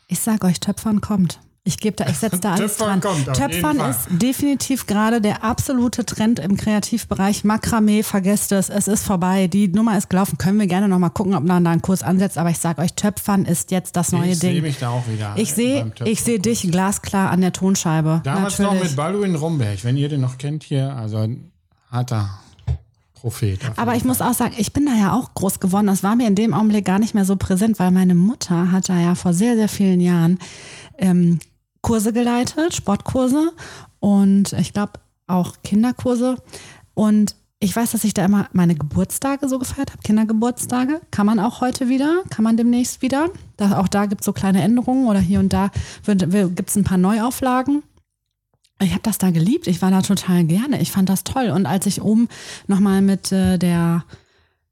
Ich 0.08 0.20
sag 0.20 0.44
euch, 0.44 0.60
Töpfern 0.60 1.00
kommt. 1.00 1.40
Ich 1.66 1.78
gebe 1.78 1.96
da, 1.96 2.06
ich 2.10 2.18
setze 2.18 2.40
da 2.40 2.52
alles 2.52 2.76
Töpfern 2.76 3.00
dran. 3.00 3.24
kommt, 3.24 3.36
Töpfern 3.38 3.80
ist 3.80 4.00
definitiv 4.10 4.84
gerade 4.84 5.22
der 5.22 5.42
absolute 5.44 6.04
Trend 6.04 6.38
im 6.38 6.58
Kreativbereich. 6.58 7.42
Makramee, 7.42 8.02
vergesst 8.02 8.52
es, 8.52 8.68
es 8.68 8.86
ist 8.86 9.02
vorbei. 9.02 9.46
Die 9.46 9.68
Nummer 9.68 9.96
ist 9.96 10.10
gelaufen. 10.10 10.36
Können 10.36 10.60
wir 10.60 10.66
gerne 10.66 10.88
noch 10.88 10.98
mal 10.98 11.08
gucken, 11.08 11.34
ob 11.34 11.42
man 11.42 11.64
da 11.64 11.70
einen 11.70 11.80
Kurs 11.80 12.02
ansetzt. 12.02 12.36
Aber 12.36 12.50
ich 12.50 12.58
sag 12.58 12.78
euch, 12.78 12.92
Töpfern 12.92 13.46
ist 13.46 13.70
jetzt 13.70 13.96
das 13.96 14.12
neue 14.12 14.32
ich 14.32 14.38
sehe 14.40 14.52
Ding. 14.52 14.62
mich 14.62 14.78
da 14.78 14.90
auch 14.90 15.08
wieder. 15.08 15.32
Ich 15.36 15.54
sehe, 15.54 15.90
ich 16.04 16.22
sehe 16.22 16.38
dich 16.38 16.70
glasklar 16.70 17.30
an 17.30 17.40
der 17.40 17.54
Tonscheibe. 17.54 18.20
Damals 18.24 18.58
noch 18.58 18.72
Natürlich. 18.72 18.90
mit 18.90 18.96
Balduin 18.96 19.34
Romberg, 19.34 19.84
wenn 19.84 19.96
ihr 19.96 20.10
den 20.10 20.20
noch 20.20 20.36
kennt 20.36 20.64
hier, 20.64 20.94
also 20.94 21.16
ein 21.16 21.50
harter 21.90 22.28
Prophet. 23.14 23.58
Aber 23.76 23.94
ich 23.94 24.04
muss 24.04 24.20
auch 24.20 24.34
sagen, 24.34 24.52
ich 24.58 24.74
bin 24.74 24.84
da 24.84 24.92
ja 24.92 25.14
auch 25.14 25.32
groß 25.32 25.60
geworden. 25.60 25.86
Das 25.86 26.02
war 26.02 26.14
mir 26.14 26.28
in 26.28 26.34
dem 26.34 26.52
Augenblick 26.52 26.84
gar 26.84 26.98
nicht 26.98 27.14
mehr 27.14 27.24
so 27.24 27.36
präsent, 27.36 27.78
weil 27.78 27.90
meine 27.90 28.14
Mutter 28.14 28.70
hat 28.70 28.90
da 28.90 29.00
ja 29.00 29.14
vor 29.14 29.32
sehr, 29.32 29.56
sehr 29.56 29.70
vielen 29.70 30.02
Jahren 30.02 30.38
ähm, 30.98 31.38
Kurse 31.84 32.14
geleitet, 32.14 32.74
Sportkurse 32.74 33.52
und 34.00 34.54
ich 34.54 34.72
glaube 34.72 34.94
auch 35.26 35.56
Kinderkurse. 35.62 36.36
Und 36.94 37.36
ich 37.60 37.76
weiß, 37.76 37.92
dass 37.92 38.04
ich 38.04 38.14
da 38.14 38.24
immer 38.24 38.48
meine 38.52 38.74
Geburtstage 38.74 39.48
so 39.48 39.58
gefeiert 39.58 39.92
habe, 39.92 40.02
Kindergeburtstage. 40.02 41.02
Kann 41.10 41.26
man 41.26 41.38
auch 41.38 41.60
heute 41.60 41.88
wieder, 41.88 42.22
kann 42.30 42.42
man 42.42 42.56
demnächst 42.56 43.02
wieder. 43.02 43.28
Da, 43.58 43.78
auch 43.78 43.88
da 43.88 44.06
gibt 44.06 44.22
es 44.22 44.24
so 44.24 44.32
kleine 44.32 44.62
Änderungen 44.62 45.06
oder 45.08 45.20
hier 45.20 45.40
und 45.40 45.52
da 45.52 45.70
gibt 46.06 46.70
es 46.70 46.76
ein 46.76 46.84
paar 46.84 46.98
Neuauflagen. 46.98 47.82
Ich 48.80 48.92
habe 48.92 49.02
das 49.02 49.18
da 49.18 49.30
geliebt. 49.30 49.66
Ich 49.66 49.82
war 49.82 49.90
da 49.90 50.00
total 50.00 50.44
gerne. 50.44 50.80
Ich 50.80 50.90
fand 50.90 51.10
das 51.10 51.22
toll. 51.22 51.50
Und 51.50 51.66
als 51.66 51.84
ich 51.86 52.00
oben 52.00 52.28
nochmal 52.66 53.02
mit 53.02 53.30
äh, 53.30 53.58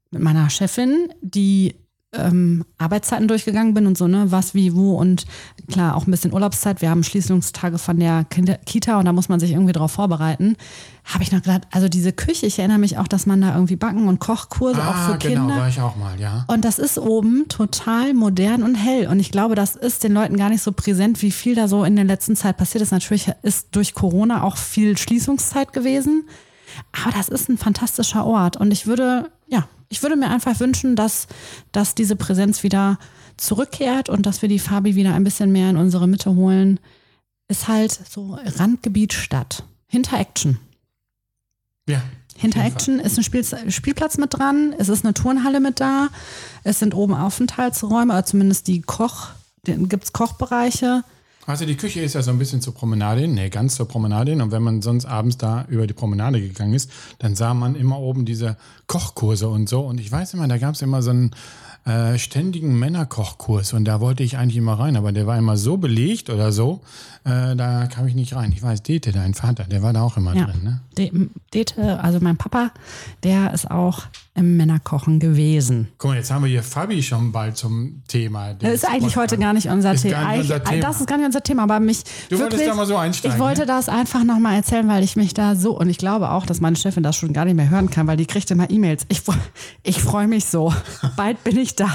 mit 0.09 0.21
meiner 0.21 0.49
Chefin 0.49 1.09
die 1.21 1.75
ähm, 2.13 2.63
Arbeitszeiten 2.77 3.27
durchgegangen 3.27 3.73
bin 3.73 3.87
und 3.87 3.97
so, 3.97 4.07
ne, 4.07 4.25
was, 4.31 4.53
wie, 4.53 4.75
wo 4.75 4.95
und 4.95 5.25
klar 5.71 5.95
auch 5.95 6.07
ein 6.07 6.11
bisschen 6.11 6.33
Urlaubszeit. 6.33 6.81
Wir 6.81 6.89
haben 6.89 7.03
Schließungstage 7.03 7.77
von 7.77 7.99
der 7.99 8.25
Kita 8.65 8.99
und 8.99 9.05
da 9.05 9.13
muss 9.13 9.29
man 9.29 9.39
sich 9.39 9.51
irgendwie 9.51 9.73
drauf 9.73 9.91
vorbereiten. 9.91 10.55
Habe 11.05 11.23
ich 11.23 11.31
noch 11.31 11.41
gedacht, 11.41 11.63
also 11.71 11.89
diese 11.89 12.13
Küche, 12.13 12.45
ich 12.45 12.59
erinnere 12.59 12.77
mich 12.77 12.97
auch, 12.97 13.07
dass 13.07 13.25
man 13.25 13.41
da 13.41 13.53
irgendwie 13.53 13.75
Backen- 13.75 14.07
und 14.07 14.19
Kochkurse 14.19 14.79
auch 14.81 14.95
Ah, 14.95 15.11
für 15.13 15.17
genau, 15.17 15.41
Kinder. 15.47 15.55
war 15.61 15.67
ich 15.67 15.81
auch 15.81 15.95
mal, 15.97 16.19
ja. 16.19 16.45
Und 16.47 16.63
das 16.63 16.79
ist 16.79 16.97
oben 16.97 17.47
total 17.49 18.13
modern 18.13 18.63
und 18.63 18.75
hell. 18.75 19.07
Und 19.07 19.19
ich 19.19 19.31
glaube, 19.31 19.55
das 19.55 19.75
ist 19.75 20.03
den 20.03 20.13
Leuten 20.13 20.37
gar 20.37 20.49
nicht 20.49 20.61
so 20.61 20.71
präsent, 20.71 21.21
wie 21.21 21.31
viel 21.31 21.55
da 21.55 21.67
so 21.67 21.83
in 21.83 21.95
der 21.95 22.05
letzten 22.05 22.35
Zeit 22.37 22.55
passiert 22.57 22.81
ist. 22.81 22.91
Natürlich 22.91 23.29
ist 23.41 23.67
durch 23.75 23.93
Corona 23.93 24.43
auch 24.43 24.55
viel 24.55 24.97
Schließungszeit 24.97 25.73
gewesen. 25.73 26.23
Aber 27.03 27.11
das 27.15 27.27
ist 27.29 27.49
ein 27.49 27.57
fantastischer 27.57 28.25
Ort. 28.25 28.57
Und 28.57 28.71
ich 28.71 28.87
würde, 28.87 29.29
ja, 29.53 29.67
ich 29.87 30.01
würde 30.01 30.15
mir 30.15 30.31
einfach 30.31 30.59
wünschen, 30.59 30.95
dass, 30.95 31.27
dass 31.71 31.93
diese 31.93 32.15
Präsenz 32.15 32.63
wieder 32.63 32.97
zurückkehrt 33.37 34.09
und 34.09 34.25
dass 34.25 34.41
wir 34.41 34.49
die 34.49 34.59
Fabi 34.59 34.95
wieder 34.95 35.13
ein 35.13 35.23
bisschen 35.23 35.51
mehr 35.51 35.69
in 35.69 35.77
unsere 35.77 36.07
Mitte 36.07 36.35
holen. 36.35 36.79
Ist 37.47 37.67
halt 37.67 37.91
so 38.09 38.37
Randgebiet 38.57 39.13
Stadt. 39.13 39.63
Hinter 39.87 40.19
Action. 40.19 40.57
Ja. 41.87 42.01
Hinter 42.35 42.65
Action 42.65 42.99
ist 42.99 43.17
ein 43.19 43.23
Spiel, 43.23 43.45
Spielplatz 43.69 44.17
mit 44.17 44.33
dran, 44.33 44.73
es 44.79 44.89
ist 44.89 45.05
eine 45.05 45.13
Turnhalle 45.13 45.59
mit 45.59 45.79
da, 45.79 46.09
es 46.63 46.79
sind 46.79 46.95
oben 46.95 47.13
Aufenthaltsräume, 47.13 48.11
oder 48.11 48.25
zumindest 48.25 48.67
die 48.67 48.81
Koch, 48.81 49.29
gibt 49.63 50.05
es 50.05 50.13
Kochbereiche. 50.13 51.03
Also 51.45 51.65
die 51.65 51.75
Küche 51.75 51.99
ist 52.01 52.15
ja 52.15 52.21
so 52.21 52.31
ein 52.31 52.39
bisschen 52.39 52.61
zur 52.61 52.73
Promenade 52.73 53.21
hin, 53.21 53.33
nee, 53.33 53.49
ganz 53.49 53.75
zur 53.75 53.87
Promenade 53.87 54.31
hin. 54.31 54.41
Und 54.41 54.51
wenn 54.51 54.63
man 54.63 54.81
sonst 54.81 55.05
abends 55.05 55.37
da 55.37 55.65
über 55.67 55.87
die 55.87 55.93
Promenade 55.93 56.39
gegangen 56.39 56.73
ist, 56.73 56.89
dann 57.19 57.35
sah 57.35 57.53
man 57.53 57.75
immer 57.75 57.99
oben 57.99 58.25
diese 58.25 58.55
Kochkurse 58.87 59.49
und 59.49 59.67
so. 59.67 59.81
Und 59.81 59.99
ich 59.99 60.11
weiß 60.11 60.35
immer, 60.35 60.47
da 60.47 60.57
gab 60.57 60.75
es 60.75 60.81
immer 60.81 61.01
so 61.01 61.09
einen 61.09 61.31
äh, 61.85 62.17
ständigen 62.17 62.79
Männerkochkurs. 62.79 63.73
Und 63.73 63.85
da 63.85 63.99
wollte 63.99 64.23
ich 64.23 64.37
eigentlich 64.37 64.57
immer 64.57 64.79
rein, 64.79 64.95
aber 64.95 65.11
der 65.11 65.27
war 65.27 65.37
immer 65.37 65.57
so 65.57 65.75
belegt 65.75 66.29
oder 66.29 66.53
so, 66.53 66.79
äh, 67.25 67.55
da 67.55 67.87
kam 67.87 68.07
ich 68.07 68.15
nicht 68.15 68.35
rein. 68.35 68.51
Ich 68.51 68.61
weiß, 68.61 68.83
Dete, 68.83 69.11
dein 69.11 69.33
Vater, 69.33 69.63
der 69.63 69.81
war 69.81 69.93
da 69.93 70.01
auch 70.01 70.17
immer 70.17 70.35
Ja. 70.35 70.45
drin, 70.45 70.63
ne? 70.63 70.81
De, 70.97 71.11
Dete, 71.53 71.99
also 72.03 72.19
mein 72.21 72.37
Papa, 72.37 72.71
der 73.23 73.53
ist 73.53 73.69
auch 73.71 74.03
im 74.35 74.57
Männerkochen 74.57 75.19
gewesen. 75.19 75.89
Guck 75.99 76.11
mal, 76.11 76.17
jetzt 76.17 76.31
haben 76.31 76.43
wir 76.43 76.49
hier 76.49 76.63
Fabi 76.63 77.01
schon 77.03 77.31
bald 77.31 77.55
zum 77.55 78.01
Thema. 78.07 78.53
Das 78.55 78.73
ist 78.73 78.85
eigentlich 78.89 79.15
heute 79.15 79.37
gar 79.37 79.53
nicht 79.53 79.67
unser, 79.69 79.93
Ist 79.93 80.03
gar 80.09 80.31
nicht 80.31 80.41
unser 80.41 80.63
Thema. 80.63 80.81
Das 80.81 80.99
ist 80.99 81.07
gar 81.07 81.17
nicht 81.17 81.25
unser 81.27 81.43
Thema, 81.43 81.63
aber 81.63 81.79
mich 81.79 82.03
Du 82.03 82.09
wolltest 82.39 82.39
wirklich, 82.53 82.67
da 82.67 82.75
mal 82.75 82.85
so 82.85 82.97
einsteigen, 82.97 83.37
Ich 83.37 83.41
wollte 83.41 83.61
ne? 83.61 83.67
das 83.67 83.89
einfach 83.89 84.23
nochmal 84.23 84.55
erzählen, 84.55 84.87
weil 84.87 85.03
ich 85.03 85.15
mich 85.15 85.33
da 85.33 85.55
so, 85.55 85.77
und 85.77 85.89
ich 85.89 85.97
glaube 85.99 86.29
auch, 86.31 86.45
dass 86.45 86.61
meine 86.61 86.75
Chefin 86.75 87.03
das 87.03 87.15
schon 87.15 87.31
gar 87.31 87.45
nicht 87.45 87.55
mehr 87.55 87.69
hören 87.69 87.89
kann, 87.89 88.07
weil 88.07 88.17
die 88.17 88.25
kriegt 88.25 88.49
immer 88.51 88.69
E-Mails. 88.69 89.05
Ich, 89.09 89.21
ich 89.83 90.01
freue 90.01 90.27
mich 90.27 90.45
so. 90.45 90.73
Bald 91.15 91.43
bin 91.43 91.57
ich 91.57 91.75
da. 91.75 91.89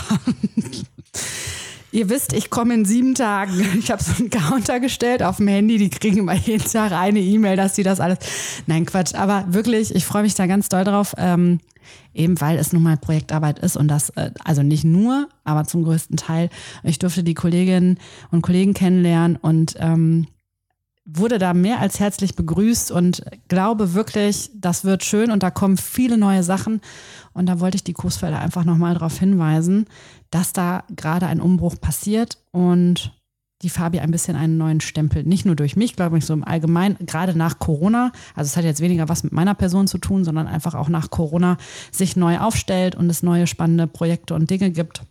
Ihr 1.90 2.10
wisst, 2.10 2.34
ich 2.34 2.50
komme 2.50 2.74
in 2.74 2.84
sieben 2.84 3.14
Tagen. 3.14 3.52
Ich 3.78 3.90
habe 3.90 4.02
so 4.02 4.12
einen 4.18 4.30
Counter 4.30 4.80
gestellt 4.80 5.22
auf 5.22 5.38
dem 5.38 5.48
Handy. 5.48 5.78
Die 5.78 5.90
kriegen 5.90 6.18
immer 6.18 6.34
jeden 6.34 6.64
Tag 6.64 6.92
eine 6.92 7.20
E-Mail, 7.20 7.56
dass 7.56 7.76
sie 7.76 7.82
das 7.82 8.00
alles. 8.00 8.18
Nein, 8.66 8.84
Quatsch. 8.84 9.14
Aber 9.14 9.44
wirklich, 9.48 9.94
ich 9.94 10.04
freue 10.04 10.22
mich 10.22 10.34
da 10.34 10.46
ganz 10.46 10.68
doll 10.68 10.84
drauf. 10.84 11.14
Ähm, 11.16 11.60
eben 12.12 12.40
weil 12.40 12.58
es 12.58 12.72
nun 12.72 12.82
mal 12.82 12.96
Projektarbeit 12.96 13.58
ist 13.60 13.76
und 13.76 13.88
das, 13.88 14.10
äh, 14.10 14.30
also 14.44 14.62
nicht 14.62 14.84
nur, 14.84 15.28
aber 15.44 15.64
zum 15.64 15.84
größten 15.84 16.16
Teil. 16.16 16.50
Ich 16.82 16.98
durfte 16.98 17.24
die 17.24 17.34
Kolleginnen 17.34 17.98
und 18.30 18.42
Kollegen 18.42 18.74
kennenlernen 18.74 19.36
und 19.36 19.74
ähm, 19.78 20.26
wurde 21.10 21.38
da 21.38 21.54
mehr 21.54 21.80
als 21.80 22.00
herzlich 22.00 22.36
begrüßt 22.36 22.90
und 22.90 23.22
glaube 23.48 23.94
wirklich, 23.94 24.50
das 24.54 24.84
wird 24.84 25.04
schön 25.04 25.30
und 25.30 25.42
da 25.42 25.50
kommen 25.50 25.78
viele 25.78 26.18
neue 26.18 26.42
Sachen. 26.42 26.82
Und 27.32 27.46
da 27.46 27.60
wollte 27.60 27.76
ich 27.76 27.84
die 27.84 27.94
Coesfelder 27.94 28.40
einfach 28.40 28.64
nochmal 28.64 28.94
darauf 28.94 29.18
hinweisen, 29.18 29.86
dass 30.30 30.52
da 30.52 30.84
gerade 30.94 31.26
ein 31.26 31.40
Umbruch 31.40 31.80
passiert 31.80 32.38
und 32.52 33.14
die 33.62 33.70
Fabi 33.70 33.98
ein 33.98 34.12
bisschen 34.12 34.36
einen 34.36 34.56
neuen 34.56 34.80
Stempel, 34.80 35.24
nicht 35.24 35.44
nur 35.44 35.56
durch 35.56 35.74
mich, 35.74 35.96
glaube 35.96 36.16
ich, 36.16 36.24
so 36.24 36.32
im 36.32 36.44
Allgemeinen, 36.44 36.96
gerade 37.06 37.36
nach 37.36 37.58
Corona, 37.58 38.12
also 38.36 38.46
es 38.46 38.56
hat 38.56 38.64
jetzt 38.64 38.80
weniger 38.80 39.08
was 39.08 39.24
mit 39.24 39.32
meiner 39.32 39.54
Person 39.54 39.88
zu 39.88 39.98
tun, 39.98 40.24
sondern 40.24 40.46
einfach 40.46 40.74
auch 40.74 40.88
nach 40.88 41.10
Corona 41.10 41.56
sich 41.90 42.14
neu 42.14 42.38
aufstellt 42.38 42.94
und 42.94 43.10
es 43.10 43.22
neue 43.22 43.48
spannende 43.48 43.88
Projekte 43.88 44.34
und 44.34 44.48
Dinge 44.50 44.70
gibt. 44.70 45.02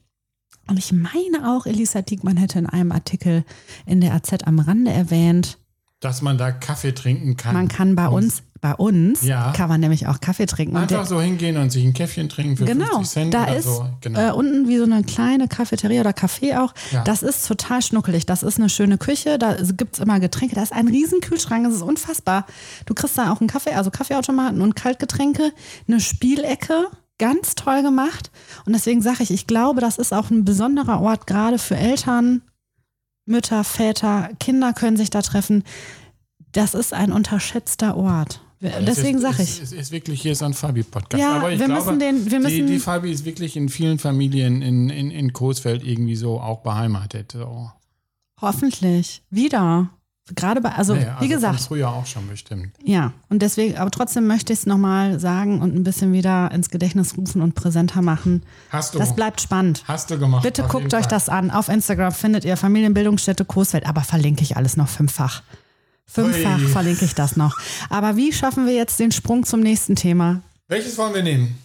Und 0.69 0.77
ich 0.77 0.91
meine 0.93 1.50
auch, 1.50 1.65
Elisa 1.65 2.01
Diekmann 2.01 2.38
hätte 2.38 2.59
in 2.59 2.67
einem 2.67 2.91
Artikel 2.91 3.43
in 3.86 4.01
der 4.01 4.13
AZ 4.13 4.43
am 4.45 4.59
Rande 4.59 4.91
erwähnt, 4.91 5.57
Dass 6.00 6.21
man 6.21 6.38
da 6.38 6.51
Kaffee 6.51 6.93
trinken 6.93 7.36
kann. 7.38 7.53
man 7.53 7.67
kann 7.67 7.95
bei 7.95 8.07
uns, 8.07 8.43
bei 8.67 8.75
uns 8.75 9.21
Ja. 9.21 9.51
kann 9.55 9.69
man 9.69 9.79
nämlich 9.79 10.07
auch 10.07 10.19
Kaffee 10.19 10.45
trinken. 10.45 10.75
Und 10.75 10.81
Einfach 10.83 11.05
so 11.05 11.21
hingehen 11.21 11.57
und 11.57 11.69
sich 11.71 11.86
ein 11.86 11.93
Käffchen 11.93 12.27
trinken 12.29 12.57
für 12.57 12.65
genau, 12.65 12.86
50 12.86 13.09
Cent 13.09 13.33
da 13.33 13.43
oder 13.43 13.55
ist 13.57 13.65
so. 13.65 13.86
Genau. 14.01 14.19
äh, 14.19 14.31
unten 14.31 14.67
wie 14.67 14.77
so 14.77 14.83
eine 14.83 15.03
kleine 15.03 15.47
Cafeteria 15.47 16.01
oder 16.01 16.12
Café 16.12 16.59
auch. 16.63 16.74
Ja. 16.91 17.03
Das 17.03 17.24
ist 17.24 17.47
total 17.47 17.81
schnuckelig. 17.81 18.25
Das 18.25 18.43
ist 18.43 18.57
eine 18.59 18.69
schöne 18.69 18.97
Küche. 18.97 19.38
Da 19.38 19.53
gibt 19.55 19.95
es 19.95 20.00
immer 20.00 20.19
Getränke. 20.19 20.55
Da 20.55 20.63
ist 20.63 20.74
ein 20.74 20.88
riesen 20.88 21.21
Kühlschrank. 21.21 21.63
Das 21.65 21.74
ist 21.75 21.81
unfassbar. 21.81 22.45
Du 22.86 22.93
kriegst 22.93 23.17
da 23.17 23.31
auch 23.31 23.39
einen 23.39 23.47
Kaffee, 23.50 23.74
also 23.74 23.89
Kaffeeautomaten 23.91 24.62
und 24.62 24.75
Kaltgetränke. 24.75 25.51
Eine 25.88 26.00
Spielecke. 26.00 26.88
Ganz 27.19 27.55
toll 27.55 27.81
gemacht. 27.81 28.31
Und 28.65 28.74
deswegen 28.74 29.01
sage 29.01 29.24
ich, 29.24 29.31
ich 29.31 29.47
glaube, 29.47 29.81
das 29.81 29.97
ist 29.97 30.13
auch 30.13 30.29
ein 30.29 30.45
besonderer 30.45 31.01
Ort, 31.01 31.25
gerade 31.25 31.57
für 31.57 31.75
Eltern, 31.75 32.41
Mütter, 33.25 33.63
Väter, 33.63 34.29
Kinder 34.39 34.71
können 34.74 34.97
sich 34.97 35.09
da 35.09 35.21
treffen. 35.21 35.63
das 36.53 36.74
ist 36.74 36.93
ein 36.93 37.12
unterschätzter 37.12 37.95
Ort. 37.97 38.41
Deswegen 38.59 39.19
sage 39.19 39.43
ich. 39.43 39.61
Es 39.61 39.71
ist 39.71 39.91
wirklich 39.91 40.21
hier 40.21 40.35
so 40.35 40.45
ein 40.45 40.53
Fabi-Podcast. 40.53 41.21
Ja, 41.21 41.35
Aber 41.37 41.51
ich 41.51 41.59
wir 41.59 41.67
glaube, 41.67 41.81
müssen 41.85 41.99
den- 41.99 42.25
wir 42.25 42.39
die, 42.39 42.43
müssen- 42.43 42.67
die 42.67 42.79
Fabi 42.79 43.11
ist 43.11 43.23
wirklich 43.25 43.55
in 43.55 43.69
vielen 43.69 43.99
Familien 43.99 44.61
in, 44.61 44.89
in, 44.89 45.11
in 45.11 45.31
Coesfeld 45.33 45.83
irgendwie 45.83 46.15
so 46.15 46.39
auch 46.39 46.61
beheimatet. 46.61 47.33
So. 47.33 47.71
Hoffentlich. 48.41 49.21
Wieder. 49.29 49.89
Gerade 50.35 50.59
bei, 50.59 50.71
also, 50.73 50.93
Nee, 50.93 51.05
wie 51.19 51.27
von 51.27 51.29
gesagt, 51.29 51.61
Früher 51.61 51.87
auch 51.89 52.05
schon 52.05 52.27
bestimmt. 52.27 52.71
ja. 52.83 53.13
Und 53.29 53.41
deswegen, 53.41 53.77
aber 53.77 53.89
trotzdem 53.91 54.27
möchte 54.27 54.51
ich 54.51 54.59
es 54.59 54.65
nochmal 54.65 55.21
sagen 55.21 55.61
und 55.61 55.73
ein 55.73 55.85
bisschen 55.85 56.11
wieder 56.11 56.51
ins 56.51 56.69
Gedächtnis 56.69 57.17
rufen 57.17 57.41
und 57.41 57.55
präsenter 57.55 58.01
machen. 58.01 58.43
Hast 58.69 58.93
du, 58.93 58.99
Das 58.99 59.15
bleibt 59.15 59.39
spannend. 59.39 59.83
hast 59.87 60.11
du 60.11 60.19
gemacht. 60.19 60.43
Bitte 60.43 60.63
guckt 60.63 60.93
euch 60.93 61.01
Fall. 61.03 61.09
das 61.09 61.29
an. 61.29 61.49
Auf 61.49 61.69
Instagram 61.69 62.11
findet 62.11 62.43
ihr 62.43 62.57
Familienbildungsstätte 62.57 63.45
Coesfeld, 63.45 63.85
aber 63.85 64.01
verlinke 64.01 64.43
ich 64.43 64.57
alles 64.57 64.75
noch 64.75 64.89
fünffach. 64.89 65.43
Fünffach 66.07 66.59
Ui. 66.59 66.67
verlinke 66.67 67.05
ich 67.05 67.15
das 67.15 67.35
noch. 67.35 67.57
Aber 67.89 68.15
wie 68.15 68.31
schaffen 68.31 68.65
wir 68.65 68.73
jetzt 68.73 68.99
den 68.99 69.11
Sprung 69.11 69.45
zum 69.45 69.59
nächsten 69.59 69.95
Thema? 69.95 70.41
Welches 70.67 70.97
wollen 70.97 71.13
wir 71.13 71.23
nehmen? 71.23 71.57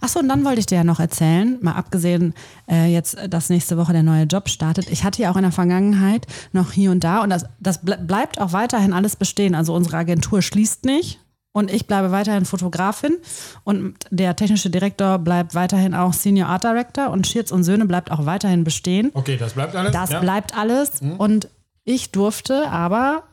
Achso, 0.00 0.20
und 0.20 0.28
dann 0.28 0.44
wollte 0.44 0.60
ich 0.60 0.66
dir 0.66 0.76
ja 0.76 0.84
noch 0.84 1.00
erzählen, 1.00 1.58
mal 1.60 1.72
abgesehen 1.72 2.34
äh, 2.70 2.92
jetzt, 2.92 3.14
äh, 3.14 3.28
dass 3.28 3.48
nächste 3.48 3.76
Woche 3.76 3.92
der 3.92 4.02
neue 4.02 4.24
Job 4.24 4.48
startet. 4.48 4.90
Ich 4.90 5.04
hatte 5.04 5.22
ja 5.22 5.30
auch 5.30 5.36
in 5.36 5.42
der 5.42 5.52
Vergangenheit 5.52 6.26
noch 6.52 6.72
hier 6.72 6.90
und 6.90 7.04
da 7.04 7.22
und 7.22 7.30
das, 7.30 7.46
das 7.60 7.84
ble 7.84 7.98
bleibt 7.98 8.40
auch 8.40 8.52
weiterhin 8.52 8.92
alles 8.92 9.16
bestehen. 9.16 9.54
Also 9.54 9.74
unsere 9.74 9.96
Agentur 9.96 10.42
schließt 10.42 10.84
nicht 10.84 11.20
und 11.52 11.72
ich 11.72 11.86
bleibe 11.86 12.10
weiterhin 12.10 12.44
Fotografin 12.44 13.16
und 13.64 13.94
der 14.10 14.36
technische 14.36 14.70
Direktor 14.70 15.18
bleibt 15.18 15.54
weiterhin 15.54 15.94
auch 15.94 16.12
Senior 16.12 16.48
Art 16.48 16.64
Director 16.64 17.10
und 17.10 17.26
Schirz 17.26 17.50
und 17.50 17.64
Söhne 17.64 17.86
bleibt 17.86 18.10
auch 18.10 18.26
weiterhin 18.26 18.64
bestehen. 18.64 19.10
Okay, 19.14 19.36
das 19.36 19.54
bleibt 19.54 19.74
alles. 19.74 19.92
Das 19.92 20.10
ja. 20.10 20.20
bleibt 20.20 20.56
alles. 20.56 21.00
Und 21.18 21.48
ich 21.84 22.12
durfte 22.12 22.68
aber 22.70 23.24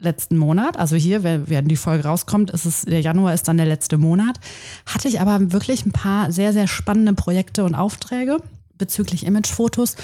letzten 0.00 0.36
Monat, 0.36 0.76
also 0.76 0.96
hier, 0.96 1.22
wenn 1.22 1.48
wenn 1.48 1.68
die 1.68 1.76
Folge 1.76 2.04
rauskommt, 2.04 2.50
ist 2.50 2.64
es, 2.64 2.82
der 2.82 3.00
Januar 3.00 3.34
ist 3.34 3.48
dann 3.48 3.56
der 3.56 3.66
letzte 3.66 3.98
Monat, 3.98 4.40
hatte 4.86 5.08
ich 5.08 5.20
aber 5.20 5.52
wirklich 5.52 5.86
ein 5.86 5.92
paar 5.92 6.32
sehr, 6.32 6.52
sehr 6.52 6.66
spannende 6.66 7.14
Projekte 7.14 7.64
und 7.64 7.74
Aufträge 7.74 8.38
bezüglich 8.76 9.26
Imagefotos. 9.26 9.96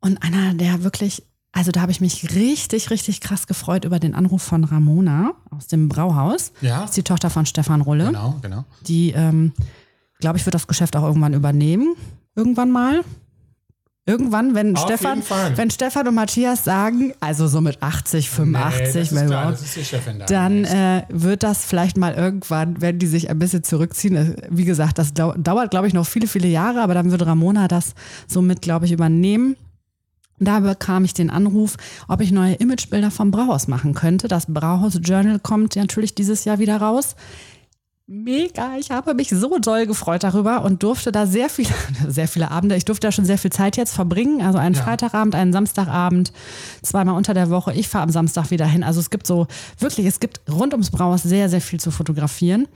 Und 0.00 0.22
einer, 0.22 0.54
der 0.54 0.82
wirklich, 0.82 1.22
also 1.52 1.70
da 1.70 1.82
habe 1.82 1.92
ich 1.92 2.00
mich 2.00 2.34
richtig, 2.34 2.90
richtig 2.90 3.20
krass 3.20 3.46
gefreut 3.46 3.84
über 3.84 3.98
den 3.98 4.14
Anruf 4.14 4.42
von 4.42 4.64
Ramona 4.64 5.34
aus 5.50 5.66
dem 5.66 5.88
Brauhaus. 5.88 6.52
Ja. 6.60 6.80
Das 6.80 6.90
ist 6.90 6.96
die 6.96 7.02
Tochter 7.02 7.28
von 7.28 7.44
Stefan 7.44 7.82
Rulle. 7.82 8.06
Genau, 8.06 8.38
genau. 8.40 8.64
Die, 8.86 9.10
ähm, 9.10 9.52
glaube 10.20 10.38
ich, 10.38 10.46
wird 10.46 10.54
das 10.54 10.66
Geschäft 10.66 10.96
auch 10.96 11.04
irgendwann 11.04 11.34
übernehmen. 11.34 11.94
Irgendwann 12.34 12.70
mal. 12.70 13.02
Irgendwann, 14.04 14.56
wenn 14.56 14.76
Auf 14.76 14.82
Stefan, 14.82 15.22
wenn 15.54 15.70
Stefan 15.70 16.08
und 16.08 16.16
Matthias 16.16 16.64
sagen, 16.64 17.12
also 17.20 17.46
so 17.46 17.60
mit 17.60 17.80
80, 17.80 18.30
85, 18.30 19.12
nee, 19.12 19.16
wenn 19.16 19.26
klar, 19.28 19.54
überhaupt, 19.54 20.30
dann 20.30 20.64
äh, 20.64 21.04
wird 21.08 21.44
das 21.44 21.64
vielleicht 21.64 21.96
mal 21.96 22.12
irgendwann, 22.14 22.80
wenn 22.80 22.98
die 22.98 23.06
sich 23.06 23.30
ein 23.30 23.38
bisschen 23.38 23.62
zurückziehen. 23.62 24.16
äh, 24.16 24.36
Wie 24.50 24.64
gesagt, 24.64 24.98
das 24.98 25.14
dau 25.14 25.34
dauert, 25.34 25.70
glaube 25.70 25.86
ich, 25.86 25.94
noch 25.94 26.04
viele, 26.04 26.26
viele 26.26 26.48
Jahre, 26.48 26.80
aber 26.80 26.94
dann 26.94 27.12
würde 27.12 27.28
Ramona 27.28 27.68
das 27.68 27.94
somit, 28.26 28.60
glaube 28.60 28.86
ich, 28.86 28.92
übernehmen. 28.92 29.54
Da 30.40 30.58
bekam 30.58 31.04
ich 31.04 31.14
den 31.14 31.30
Anruf, 31.30 31.76
ob 32.08 32.20
ich 32.20 32.32
neue 32.32 32.54
Imagebilder 32.54 33.12
vom 33.12 33.30
Brauhaus 33.30 33.68
machen 33.68 33.94
könnte. 33.94 34.26
Das 34.26 34.46
Brauhaus 34.48 34.98
Journal 35.00 35.38
kommt 35.38 35.76
natürlich 35.76 36.16
dieses 36.16 36.44
Jahr 36.44 36.58
wieder 36.58 36.78
raus. 36.78 37.14
Mega, 38.06 38.76
ich 38.78 38.90
habe 38.90 39.14
mich 39.14 39.30
so 39.30 39.58
doll 39.58 39.86
gefreut 39.86 40.22
darüber 40.24 40.64
und 40.64 40.82
durfte 40.82 41.12
da 41.12 41.26
sehr 41.26 41.48
viele, 41.48 41.70
sehr 42.08 42.28
viele 42.28 42.50
Abende, 42.50 42.76
ich 42.76 42.84
durfte 42.84 43.06
da 43.06 43.12
schon 43.12 43.24
sehr 43.24 43.38
viel 43.38 43.52
Zeit 43.52 43.76
jetzt 43.76 43.94
verbringen. 43.94 44.42
Also 44.42 44.58
einen 44.58 44.74
Ja. 44.74 44.82
Freitagabend, 44.82 45.34
einen 45.34 45.52
Samstagabend, 45.52 46.32
zweimal 46.82 47.16
unter 47.16 47.32
der 47.32 47.48
Woche. 47.48 47.72
Ich 47.74 47.88
fahre 47.88 48.04
am 48.04 48.10
Samstag 48.10 48.50
wieder 48.50 48.66
hin. 48.66 48.82
Also 48.82 49.00
es 49.00 49.10
gibt 49.10 49.26
so, 49.26 49.46
wirklich, 49.78 50.06
es 50.06 50.20
gibt 50.20 50.40
rund 50.50 50.72
ums 50.74 50.90
Brauhaus 50.90 51.22
sehr, 51.22 51.48
sehr 51.48 51.60
viel 51.60 51.80
zu 51.80 51.90
fotografieren. 51.90 52.66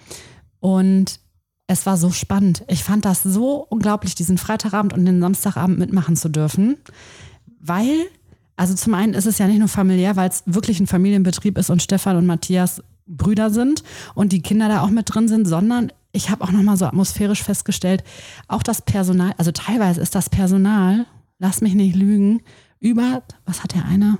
Und 0.60 1.20
es 1.66 1.84
war 1.84 1.96
so 1.96 2.10
spannend. 2.10 2.62
Ich 2.68 2.84
fand 2.84 3.04
das 3.04 3.22
so 3.24 3.66
unglaublich, 3.68 4.14
diesen 4.14 4.38
Freitagabend 4.38 4.92
und 4.92 5.04
den 5.04 5.20
Samstagabend 5.20 5.78
mitmachen 5.78 6.16
zu 6.16 6.28
dürfen. 6.28 6.76
Weil, 7.60 8.06
also 8.56 8.74
zum 8.74 8.94
einen 8.94 9.14
ist 9.14 9.26
es 9.26 9.38
ja 9.38 9.48
nicht 9.48 9.58
nur 9.58 9.68
familiär, 9.68 10.14
weil 10.14 10.28
es 10.28 10.44
wirklich 10.46 10.78
ein 10.78 10.86
Familienbetrieb 10.86 11.58
ist 11.58 11.68
und 11.68 11.82
Stefan 11.82 12.16
und 12.16 12.26
Matthias 12.26 12.82
Brüder 13.06 13.50
sind 13.50 13.82
und 14.14 14.32
die 14.32 14.42
Kinder 14.42 14.68
da 14.68 14.82
auch 14.82 14.90
mit 14.90 15.12
drin 15.14 15.28
sind, 15.28 15.46
sondern 15.46 15.92
ich 16.12 16.30
habe 16.30 16.42
auch 16.44 16.50
nochmal 16.50 16.76
so 16.76 16.86
atmosphärisch 16.86 17.42
festgestellt, 17.42 18.02
auch 18.48 18.62
das 18.62 18.82
Personal, 18.82 19.32
also 19.36 19.52
teilweise 19.52 20.00
ist 20.00 20.14
das 20.14 20.30
Personal, 20.30 21.06
lass 21.38 21.60
mich 21.60 21.74
nicht 21.74 21.94
lügen, 21.94 22.42
über, 22.80 23.22
was 23.44 23.62
hat 23.62 23.74
der 23.74 23.84
eine, 23.84 24.18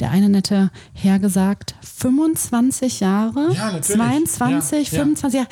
der 0.00 0.10
eine 0.10 0.28
nette 0.28 0.70
Herr 0.92 1.18
gesagt, 1.18 1.74
25 1.82 3.00
Jahre, 3.00 3.52
Ja, 3.54 3.66
natürlich. 3.72 3.86
22, 3.86 4.92
Ja, 4.92 4.98
ja. 4.98 5.04
25 5.04 5.34
Jahre, 5.40 5.48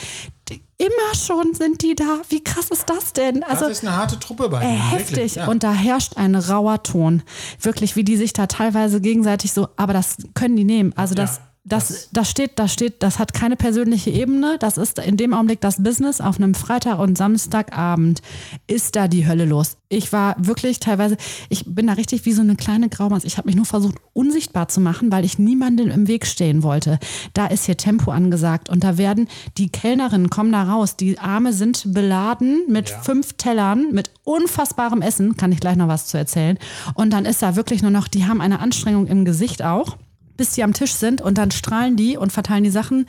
Die- 0.49 0.63
immer 0.79 1.15
schon 1.17 1.55
sind 1.55 1.83
die 1.83 1.95
da. 1.97 2.21
Wie 2.29 2.43
krass 2.45 2.69
ist 2.71 2.89
das 2.89 3.13
denn? 3.13 3.43
Also 3.43 3.63
das 3.69 3.79
ist 3.79 3.85
eine 3.87 3.97
harte 3.97 4.19
Truppe 4.21 4.49
bei 4.49 4.61
denen. 4.61 4.91
heftig. 4.91 5.35
ja. 5.37 5.49
Und 5.49 5.65
da 5.65 5.73
herrscht 5.73 6.17
ein 6.17 6.35
rauer 6.37 6.83
Ton. 6.85 7.23
Wirklich, 7.61 7.97
wie 7.97 8.05
die 8.05 8.17
sich 8.17 8.33
da 8.33 8.47
teilweise 8.47 9.01
gegenseitig 9.01 9.53
so, 9.53 9.69
aber 9.77 9.93
das 9.93 10.17
können 10.35 10.55
die 10.57 10.65
nehmen. 10.65 10.93
Also 10.97 11.15
das, 11.17 11.37
Ja, 11.39 11.43
das, 11.69 11.89
das- 11.89 12.09
das 12.13 12.31
steht, 12.31 12.59
das 12.59 12.73
steht, 12.73 13.03
das 13.03 13.19
hat 13.19 13.35
keine 13.35 13.57
persönliche 13.57 14.11
Ebene. 14.11 14.57
Das 14.61 14.79
ist 14.79 14.99
in 14.99 15.17
dem 15.17 15.35
Augenblick 15.35 15.61
das 15.61 15.83
Business. 15.83 16.21
Auf 16.21 16.37
einem 16.37 16.55
Freitag 16.55 16.99
und 16.99 17.19
Samstagabend 17.19 18.23
ist 18.67 18.97
da 18.97 19.09
die 19.09 19.27
Hölle 19.27 19.45
los. 19.45 19.77
Ich 19.89 20.13
war 20.13 20.37
wirklich 20.39 20.81
teilweise, 20.81 21.17
ich 21.49 21.65
bin 21.67 21.87
da 21.87 21.93
richtig 21.95 22.25
wie 22.25 22.33
so 22.33 22.43
eine 22.43 22.57
kleine 22.57 22.89
Graumaus. 22.89 23.25
Ich 23.25 23.37
habe 23.39 23.47
mich 23.47 23.57
nur 23.57 23.65
versucht, 23.67 23.97
unsichtbar 24.13 24.69
zu 24.69 24.81
machen, 24.81 25.13
weil 25.13 25.25
ich 25.25 25.39
niemandem 25.39 25.91
im 25.91 26.09
Weg 26.09 26.27
stehen 26.27 26.63
wollte. 26.63 26.99
Da 27.35 27.47
ist 27.47 27.67
hier 27.67 27.77
Tempo 27.77 28.11
angesagt 28.11 28.69
und 28.69 28.83
da 28.85 28.99
werden 28.99 29.29
die 29.59 29.69
Kellnerinnen 29.69 30.31
kommen 30.31 30.53
da 30.53 30.65
raus. 30.65 30.97
Die 30.97 31.19
Arme 31.19 31.53
sind 31.53 31.93
beladen 31.93 32.61
mit 32.69 32.91
Ja. 32.91 33.01
fünf 33.01 33.35
Tellern, 33.35 33.93
mit 33.93 34.11
unfassbarem 34.25 35.03
Essen. 35.03 35.37
Kann 35.37 35.53
ich 35.53 35.61
gleich 35.61 35.77
noch 35.77 35.89
was 35.89 36.07
zu 36.07 36.17
erzählen. 36.19 36.59
Und 36.95 37.13
dann 37.13 37.25
ist 37.25 37.43
da 37.43 37.57
wirklich 37.57 37.83
nur 37.83 37.91
noch, 37.91 38.09
die 38.09 38.25
haben 38.27 38.41
eine 38.41 38.61
Anstrengung 38.61 39.07
im 39.07 39.25
Gesicht 39.25 39.63
auch 39.63 39.97
bis 40.37 40.53
die 40.53 40.63
am 40.63 40.73
Tisch 40.73 40.93
sind 40.93 41.21
und 41.21 41.39
dann 41.39 41.51
strahlen 41.51 41.97
die 41.97 42.17
und 42.17 42.33
verteilen 42.33 42.65
die 42.65 42.71
Sachen. 42.71 43.07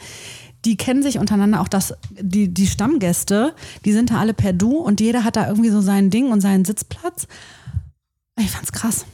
Die 0.66 0.76
kennen 0.76 1.04
sich 1.04 1.20
untereinander 1.20 1.62
auch 1.62 1.68
das, 1.68 1.94
die, 2.20 2.54
die 2.54 2.68
Stammgäste, 2.68 3.54
die 3.86 3.94
sind 3.94 4.10
da 4.10 4.20
alle 4.20 4.34
per 4.34 4.54
Du 4.54 4.78
und 4.78 5.00
jeder 5.00 5.24
hat 5.24 5.36
da 5.36 5.48
irgendwie 5.48 5.70
so 5.70 5.82
sein 5.82 6.10
Ding 6.10 6.32
und 6.32 6.42
seinen 6.42 6.66
Sitzplatz. 6.66 7.28
Ich 8.40 8.50
fand's 8.52 8.72
krass. 8.72 9.06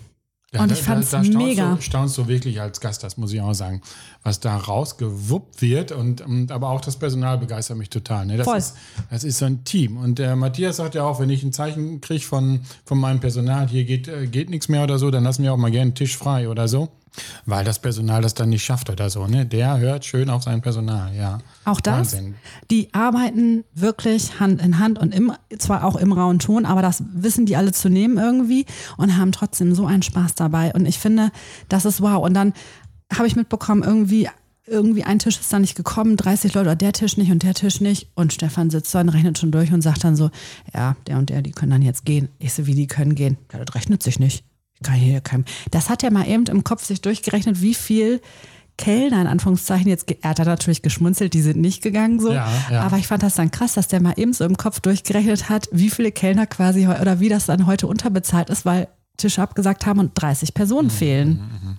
Ja, 0.54 0.62
und 0.62 0.70
da- 0.70 0.76
ich 0.76 0.82
fand's 0.82 1.10
da, 1.10 1.18
da 1.18 1.24
staunst 1.24 1.38
mega. 1.48 1.76
Du, 1.76 1.82
staunst 1.82 2.18
du 2.18 2.28
wirklich 2.28 2.62
als 2.62 2.80
Gast, 2.80 3.04
das 3.04 3.18
muss 3.18 3.34
ich 3.34 3.42
auch 3.42 3.54
sagen, 3.54 3.82
was 4.22 4.40
da 4.40 4.56
rausgewuppt 4.56 5.62
wird. 5.62 5.92
Und, 5.92 6.22
und 6.22 6.52
aber 6.52 6.70
auch 6.70 6.80
das 6.82 6.98
Personal 6.98 7.40
begeistert 7.40 7.78
mich 7.78 7.90
total. 7.90 8.26
Ne? 8.28 8.38
Das, 8.38 8.46
Voll. 8.46 8.58
Ist, 8.58 8.76
das 9.10 9.24
ist 9.24 9.40
so 9.40 9.46
ein 9.46 9.64
Team. 9.64 9.98
Und 9.98 10.20
der 10.20 10.36
Matthias 10.36 10.78
sagt 10.78 10.94
ja 10.96 11.04
auch, 11.04 11.20
wenn 11.20 11.30
ich 11.32 11.44
ein 11.44 11.54
Zeichen 11.54 12.02
kriege 12.02 12.24
von, 12.24 12.62
von 12.86 13.00
meinem 13.00 13.20
Personal, 13.20 13.68
hier 13.68 13.84
geht, 13.84 14.08
äh, 14.08 14.28
geht 14.28 14.50
nichts 14.52 14.70
mehr 14.70 14.84
oder 14.84 15.00
so, 15.00 15.10
dann 15.10 15.24
lassen 15.24 15.42
wir 15.44 15.54
auch 15.54 15.58
mal 15.58 15.72
gerne 15.72 15.84
einen 15.90 15.96
Tisch 15.96 16.16
frei 16.18 16.48
oder 16.48 16.68
so. 16.68 16.90
Weil 17.46 17.64
das 17.64 17.80
Personal 17.80 18.22
das 18.22 18.34
dann 18.34 18.50
nicht 18.50 18.64
schafft 18.64 18.90
oder 18.90 19.10
so. 19.10 19.28
Ne? 19.28 19.46
Der 19.46 19.78
hört 19.78 20.06
schön 20.06 20.30
auf 20.30 20.44
sein 20.44 20.62
Personal, 20.62 21.14
ja. 21.16 21.40
Auch 21.66 21.80
das, 21.80 22.14
Wahnsinn. 22.14 22.36
die 22.72 22.94
arbeiten 22.94 23.64
wirklich 23.74 24.40
Hand 24.40 24.62
in 24.62 24.80
Hand 24.80 25.00
und 25.00 25.14
im, 25.14 25.32
zwar 25.60 25.84
auch 25.84 25.96
im 25.96 26.12
rauen 26.12 26.40
Ton, 26.40 26.66
aber 26.66 26.82
das 26.82 27.04
wissen 27.14 27.46
die 27.46 27.56
alle 27.56 27.72
zu 27.72 27.90
nehmen 27.90 28.18
irgendwie 28.18 28.66
und 28.98 29.18
haben 29.18 29.32
trotzdem 29.32 29.76
so 29.76 29.86
einen 29.86 30.02
Spaß 30.02 30.36
dabei. 30.36 30.74
Und 30.74 30.86
ich 30.86 31.00
finde, 31.00 31.32
das 31.70 31.86
ist 31.86 32.02
wow. 32.02 32.24
Und 32.24 32.34
dann 32.34 32.54
habe 33.14 33.28
ich 33.28 33.36
mitbekommen, 33.36 33.84
irgendwie, 33.84 34.30
irgendwie 34.66 35.04
ein 35.04 35.20
Tisch 35.20 35.40
ist 35.40 35.52
da 35.52 35.60
nicht 35.60 35.76
gekommen, 35.76 36.18
30 36.18 36.54
Leute, 36.54 36.70
oder 36.70 36.76
der 36.76 36.94
Tisch 36.94 37.18
nicht 37.18 37.32
und 37.32 37.44
der 37.44 37.54
Tisch 37.54 37.82
nicht. 37.82 38.10
Und 38.16 38.34
Stefan 38.34 38.70
sitzt 38.70 38.94
da 38.96 39.02
und 39.02 39.10
rechnet 39.10 39.38
schon 39.38 39.52
durch 39.52 39.72
und 39.72 39.82
sagt 39.82 40.04
dann 40.04 40.16
so, 40.16 40.32
ja, 40.74 40.96
der 41.08 41.18
und 41.18 41.30
der, 41.30 41.42
die 41.42 41.52
können 41.52 41.72
dann 41.72 41.82
jetzt 41.82 42.06
gehen. 42.06 42.30
Ich 42.40 42.54
so, 42.54 42.66
wie 42.66 42.76
die 42.76 42.88
können 42.88 43.16
gehen? 43.16 43.38
Ja, 43.52 43.64
das 43.64 43.76
rechnet 43.76 44.02
sich 44.02 44.20
nicht. 44.20 44.44
Kein. 45.22 45.46
Das 45.72 45.90
hat 45.90 46.04
er 46.04 46.12
mal 46.12 46.28
eben 46.28 46.46
im 46.46 46.64
Kopf 46.64 46.86
sich 46.86 47.02
durchgerechnet, 47.02 47.62
wie 47.62 47.74
viel 47.74 48.22
Kellner 48.78 49.22
in 49.22 49.28
Anführungszeichen 49.28 49.88
jetzt, 49.88 50.10
er 50.22 50.30
hat 50.32 50.40
natürlich 50.40 50.82
geschmunzelt, 50.82 51.34
die 51.34 51.42
sind 51.42 51.58
nicht 51.58 51.84
gegangen 51.84 52.20
so. 52.20 52.32
Ja, 52.34 52.48
ja. 52.72 52.82
Aber 52.82 52.98
ich 52.98 53.08
fand 53.08 53.22
das 53.22 53.36
dann 53.36 53.52
krass, 53.52 53.74
dass 53.74 53.88
der 53.88 54.02
mal 54.02 54.14
eben 54.18 54.34
so 54.34 54.46
im 54.46 54.58
Kopf 54.58 54.80
durchgerechnet 54.80 55.50
hat, 55.50 55.70
wie 55.72 55.90
viele 55.90 56.12
Kellner 56.12 56.48
quasi 56.48 56.88
oder 56.88 57.20
wie 57.20 57.30
das 57.30 57.46
dann 57.46 57.68
heute 57.68 57.88
unterbezahlt 57.88 58.50
ist, 58.50 58.66
weil 58.66 58.88
Tische 59.18 59.42
abgesagt 59.42 59.86
haben 59.86 60.00
und 60.00 60.12
30 60.16 60.50
Mhm, 60.50 60.54
Personen 60.54 60.90
fehlen. 60.90 61.78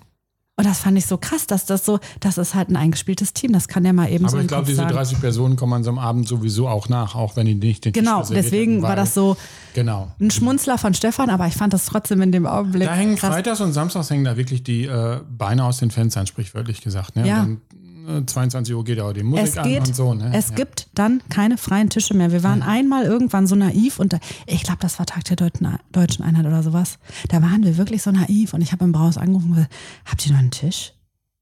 Und 0.57 0.65
das 0.65 0.79
fand 0.79 0.97
ich 0.97 1.05
so 1.05 1.17
krass, 1.17 1.47
dass 1.47 1.65
das 1.65 1.83
so, 1.85 1.99
das 2.21 2.37
ist 2.37 2.55
halt 2.55 2.69
ein 2.69 2.77
eingespieltes 2.77 3.33
Team, 3.33 3.51
das 3.51 3.67
kann 3.67 3.83
der 3.83 3.91
mal 3.91 4.09
eben 4.09 4.25
so 4.29 4.35
Aber 4.37 4.41
ich 4.41 4.47
glaube, 4.47 4.65
diese 4.65 4.77
sagen. 4.77 4.93
30 4.93 5.19
Personen 5.19 5.55
kommen 5.57 5.73
an 5.73 5.83
so 5.83 5.89
einem 5.89 5.99
Abend 5.99 6.29
sowieso 6.29 6.69
auch 6.69 6.87
nach, 6.87 7.13
auch 7.13 7.35
wenn 7.35 7.45
die 7.45 7.55
nicht 7.55 7.83
den 7.83 7.91
Genau, 7.91 8.23
deswegen 8.23 8.73
hätten, 8.75 8.83
war 8.83 8.95
das 8.95 9.13
so 9.13 9.35
Genau. 9.73 10.13
ein 10.21 10.31
Schmunzler 10.31 10.77
von 10.77 10.93
Stefan, 10.93 11.29
aber 11.29 11.45
ich 11.47 11.55
fand 11.55 11.73
das 11.73 11.85
trotzdem 11.87 12.21
in 12.21 12.31
dem 12.31 12.45
Augenblick 12.45 12.87
Da 12.87 12.93
hängen 12.93 13.17
krass. 13.17 13.33
freitags 13.33 13.59
und 13.59 13.73
samstags 13.73 14.09
hängen 14.09 14.23
da 14.23 14.37
wirklich 14.37 14.63
die 14.63 14.85
äh, 14.85 15.19
Beine 15.29 15.65
aus 15.65 15.79
den 15.79 15.91
Fenstern, 15.91 16.25
sprichwörtlich 16.25 16.79
gesagt. 16.81 17.17
Ne? 17.17 17.27
Ja. 17.27 17.41
Und 17.43 17.59
dann, 17.71 17.79
22 18.25 18.75
Uhr 18.75 18.83
geht 18.83 18.99
auch 18.99 19.13
die 19.13 19.23
Musik 19.23 19.45
Es 19.45 19.57
an 19.57 19.69
geht, 19.69 19.87
und 19.87 19.95
so. 19.95 20.13
Ne? 20.13 20.31
es 20.33 20.49
ja. 20.49 20.55
gibt 20.55 20.87
dann 20.93 21.21
keine 21.29 21.57
freien 21.57 21.89
Tische 21.89 22.13
mehr. 22.13 22.31
Wir 22.31 22.43
waren 22.43 22.61
einmal 22.61 23.03
irgendwann 23.05 23.47
so 23.47 23.55
naiv 23.55 23.99
und 23.99 24.13
da, 24.13 24.19
ich 24.45 24.63
glaube, 24.63 24.79
das 24.81 24.99
war 24.99 25.05
Tag 25.05 25.23
der 25.25 25.35
Deutschen, 25.35 25.67
Deutschen 25.91 26.23
Einheit 26.23 26.45
oder 26.45 26.63
sowas. 26.63 26.97
Da 27.29 27.41
waren 27.41 27.63
wir 27.63 27.77
wirklich 27.77 28.01
so 28.01 28.11
naiv 28.11 28.53
und 28.53 28.61
ich 28.61 28.71
habe 28.71 28.85
im 28.85 28.91
Braus 28.91 29.17
angerufen 29.17 29.49
und 29.49 29.55
gesagt, 29.55 29.73
habt 30.05 30.25
ihr 30.25 30.31
noch 30.33 30.39
einen 30.39 30.51
Tisch? 30.51 30.93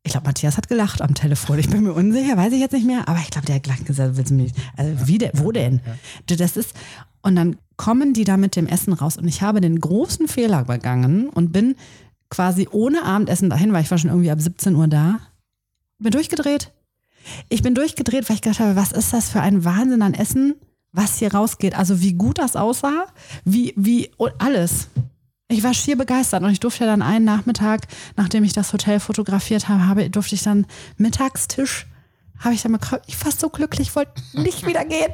Ich 0.06 0.12
glaube, 0.12 0.28
Matthias 0.28 0.58
hat 0.58 0.68
gelacht 0.68 1.02
am 1.02 1.14
Telefon. 1.14 1.60
Ich 1.60 1.70
bin 1.70 1.84
mir 1.84 1.94
unsicher, 1.94 2.36
weiß 2.36 2.52
ich 2.52 2.60
jetzt 2.60 2.74
nicht 2.74 2.86
mehr. 2.86 3.08
Aber 3.08 3.20
ich 3.20 3.30
glaube, 3.30 3.48
der 3.48 3.56
hat 3.56 3.64
gelacht 3.64 3.86
gesagt, 3.86 4.18
willst 4.18 4.32
du 4.32 4.36
mich, 4.36 4.52
also 4.76 5.08
wie 5.08 5.18
der, 5.18 5.32
wo 5.36 5.54
denn? 5.54 5.80
Das 6.28 6.58
ist, 6.58 6.76
und 7.22 7.38
dann 7.38 7.56
kommen 7.78 8.14
die 8.14 8.26
da 8.26 8.36
mit 8.36 8.58
dem 8.58 8.68
Essen 8.68 8.92
raus. 8.92 9.18
Und 9.18 9.28
ich 9.28 9.42
habe 9.42 9.62
den 9.62 9.80
großen 9.80 10.28
Fehler 10.28 10.66
begangen 10.66 11.30
und 11.30 11.54
bin 11.54 11.76
quasi 12.30 12.68
ohne 12.70 13.04
Abendessen 13.04 13.50
dahin, 13.50 13.72
weil 13.72 13.84
ich 13.84 13.92
war 13.92 13.98
schon 13.98 14.10
irgendwie 14.10 14.32
ab 14.32 14.42
17 14.42 14.76
Uhr 14.76 14.88
da. 14.88 15.20
Bin 16.04 16.12
durchgedreht. 16.12 16.72
Ich 17.48 17.62
bin 17.62 17.76
durchgedreht, 17.76 18.30
weil 18.30 18.36
ich 18.36 18.42
gedacht 18.42 18.60
habe, 18.60 18.76
was 18.76 18.92
ist 18.92 19.14
das 19.14 19.30
für 19.30 19.40
ein 19.40 19.64
Wahnsinn 19.64 20.02
an 20.02 20.14
Essen, 20.14 20.56
was 20.92 21.20
hier 21.20 21.34
rausgeht. 21.34 21.76
Also 21.76 22.02
wie 22.02 22.14
gut 22.14 22.38
das 22.40 22.58
aussah, 22.58 23.06
wie, 23.46 23.74
wie, 23.78 24.12
alles. 24.38 24.90
Ich 25.48 25.64
war 25.64 25.74
schier 25.74 25.98
begeistert 25.98 26.44
und 26.44 26.52
ich 26.52 26.60
durfte 26.60 26.86
dann 26.86 27.02
einen 27.02 27.26
Nachmittag, 27.26 27.88
nachdem 28.18 28.44
ich 28.44 28.54
das 28.54 28.74
Hotel 28.74 29.00
fotografiert 29.00 29.70
habe, 29.70 29.88
habe 29.88 30.10
durfte 30.10 30.36
ich 30.36 30.44
dann 30.44 30.66
Mittagstisch, 30.98 31.88
habe 32.40 32.54
ich 32.54 32.62
dann 32.62 32.74
mal, 32.74 32.82
ich 33.08 33.24
war 33.24 33.32
so 33.32 33.50
glücklich, 33.50 33.96
wollte 33.96 34.22
nicht 34.34 34.66
wieder 34.68 34.84
gehen. 34.84 35.12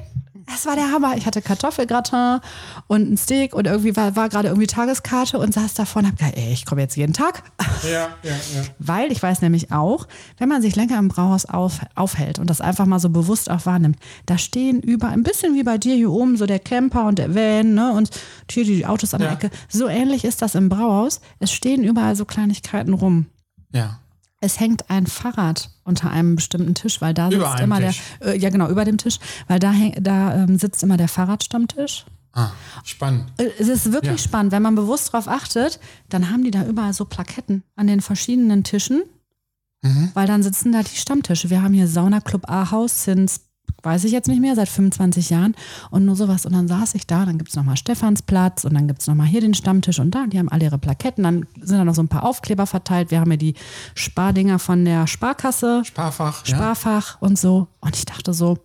Das 0.49 0.65
war 0.65 0.75
der 0.75 0.91
Hammer. 0.91 1.15
Ich 1.15 1.25
hatte 1.25 1.41
Kartoffelgratin 1.41 2.39
und 2.87 3.11
ein 3.11 3.17
Steak 3.17 3.53
und 3.53 3.67
irgendwie 3.67 3.95
war, 3.95 4.15
war 4.15 4.29
gerade 4.29 4.47
irgendwie 4.47 4.67
Tageskarte 4.67 5.37
und 5.37 5.53
saß 5.53 5.75
davor 5.75 6.01
und 6.01 6.07
hab 6.07 6.17
gedacht, 6.17 6.33
ey, 6.35 6.51
ich 6.51 6.65
komme 6.65 6.81
jetzt 6.81 6.95
jeden 6.97 7.13
Tag. 7.13 7.43
Ja, 7.83 8.09
ja, 8.23 8.31
ja. 8.31 8.61
Weil 8.79 9.11
ich 9.11 9.21
weiß 9.21 9.41
nämlich 9.41 9.71
auch, 9.71 10.07
wenn 10.37 10.49
man 10.49 10.61
sich 10.61 10.75
länger 10.75 10.97
im 10.97 11.07
Brauhaus 11.07 11.45
auf, 11.45 11.79
aufhält 11.95 12.39
und 12.39 12.49
das 12.49 12.61
einfach 12.61 12.85
mal 12.87 12.99
so 12.99 13.09
bewusst 13.09 13.49
auch 13.49 13.65
wahrnimmt, 13.65 13.97
da 14.25 14.37
stehen 14.37 14.81
über, 14.81 15.09
ein 15.09 15.23
bisschen 15.23 15.53
wie 15.53 15.63
bei 15.63 15.77
dir 15.77 15.95
hier 15.95 16.11
oben, 16.11 16.35
so 16.35 16.45
der 16.45 16.59
Camper 16.59 17.05
und 17.05 17.19
der 17.19 17.35
Van, 17.35 17.75
ne, 17.75 17.91
und 17.93 18.09
hier 18.49 18.65
die 18.65 18.85
Autos 18.85 19.13
an 19.13 19.21
der 19.21 19.29
Ja. 19.29 19.35
Ecke. 19.35 19.49
So 19.69 19.87
ähnlich 19.87 20.25
ist 20.25 20.41
das 20.41 20.55
im 20.55 20.67
Brauhaus. 20.69 21.21
Es 21.39 21.51
stehen 21.51 21.83
überall 21.83 22.15
so 22.15 22.25
Kleinigkeiten 22.25 22.93
rum. 22.93 23.27
Ja. 23.71 23.99
Es 24.41 24.59
hängt 24.59 24.89
ein 24.89 25.05
Fahrrad 25.05 25.69
unter 25.83 26.09
einem 26.11 26.35
bestimmten 26.35 26.73
Tisch, 26.73 27.01
weil 27.01 27.13
da 27.13 27.29
Über 27.29 27.49
sitzt 27.51 27.61
immer 27.63 27.79
Tisch. 27.79 28.01
der, 28.21 28.35
äh, 28.35 28.37
ja 28.37 28.49
genau, 28.49 28.69
über 28.69 28.85
dem 28.85 28.97
Tisch, 28.97 29.19
weil 29.47 29.59
da, 29.59 29.71
häng, 29.71 30.01
da 30.01 30.33
ähm, 30.43 30.57
sitzt 30.57 30.81
immer 30.81 30.95
der 30.97 31.09
Fahrradstammtisch. 31.09 32.05
Ah, 32.31 32.51
spannend. 32.85 33.25
Äh, 33.37 33.49
Es 33.59 33.67
ist 33.67 33.91
wirklich 33.91 34.11
Ja. 34.21 34.27
spannend, 34.29 34.51
wenn 34.53 34.61
man 34.61 34.75
bewusst 34.75 35.13
darauf 35.13 35.27
achtet, 35.27 35.79
dann 36.07 36.29
haben 36.31 36.43
die 36.43 36.51
da 36.51 36.63
überall 36.65 36.93
so 36.93 37.03
Plaketten 37.05 37.63
an 37.75 37.87
den 37.87 37.99
verschiedenen 38.01 38.63
Tischen, 38.63 39.01
Mhm. 39.81 40.11
weil 40.13 40.27
dann 40.27 40.41
sitzen 40.43 40.71
da 40.71 40.83
die 40.83 40.95
Stammtische. 40.95 41.49
Wir 41.49 41.61
haben 41.61 41.73
hier 41.73 41.87
Sauna 41.87 42.21
Club 42.21 42.49
A-Haus 42.49 43.03
since, 43.03 43.41
weiß 43.83 44.03
ich 44.03 44.11
jetzt 44.11 44.27
nicht 44.27 44.41
mehr, 44.41 44.55
seit 44.55 44.69
25 44.69 45.29
Jahren 45.29 45.55
und 45.91 46.05
nur 46.05 46.15
sowas. 46.15 46.45
Und 46.45 46.53
dann 46.53 46.67
saß 46.67 46.95
ich 46.95 47.07
da, 47.07 47.25
dann 47.25 47.37
gibt 47.37 47.49
es 47.49 47.55
nochmal 47.55 47.77
Stephansplatz 47.77 48.65
und 48.65 48.73
dann 48.73 48.87
gibt 48.87 49.01
es 49.01 49.07
nochmal 49.07 49.27
hier 49.27 49.41
den 49.41 49.53
Stammtisch 49.53 49.99
und 49.99 50.11
da, 50.11 50.25
die 50.27 50.39
haben 50.39 50.49
alle 50.49 50.65
ihre 50.65 50.77
Plaketten. 50.77 51.23
Dann 51.23 51.45
sind 51.61 51.77
da 51.77 51.85
noch 51.85 51.95
so 51.95 52.03
ein 52.03 52.07
paar 52.07 52.23
Aufkleber 52.23 52.65
verteilt. 52.65 53.11
Wir 53.11 53.19
haben 53.19 53.31
hier 53.31 53.37
die 53.37 53.55
Spardinger 53.95 54.59
von 54.59 54.85
der 54.85 55.07
Sparkasse. 55.07 55.83
Sparfach. 55.85 56.45
Ja. 56.47 56.55
Sparfach 56.55 57.21
und 57.21 57.37
so. 57.37 57.67
Und 57.81 57.95
ich 57.95 58.05
dachte 58.05 58.33
so, 58.33 58.57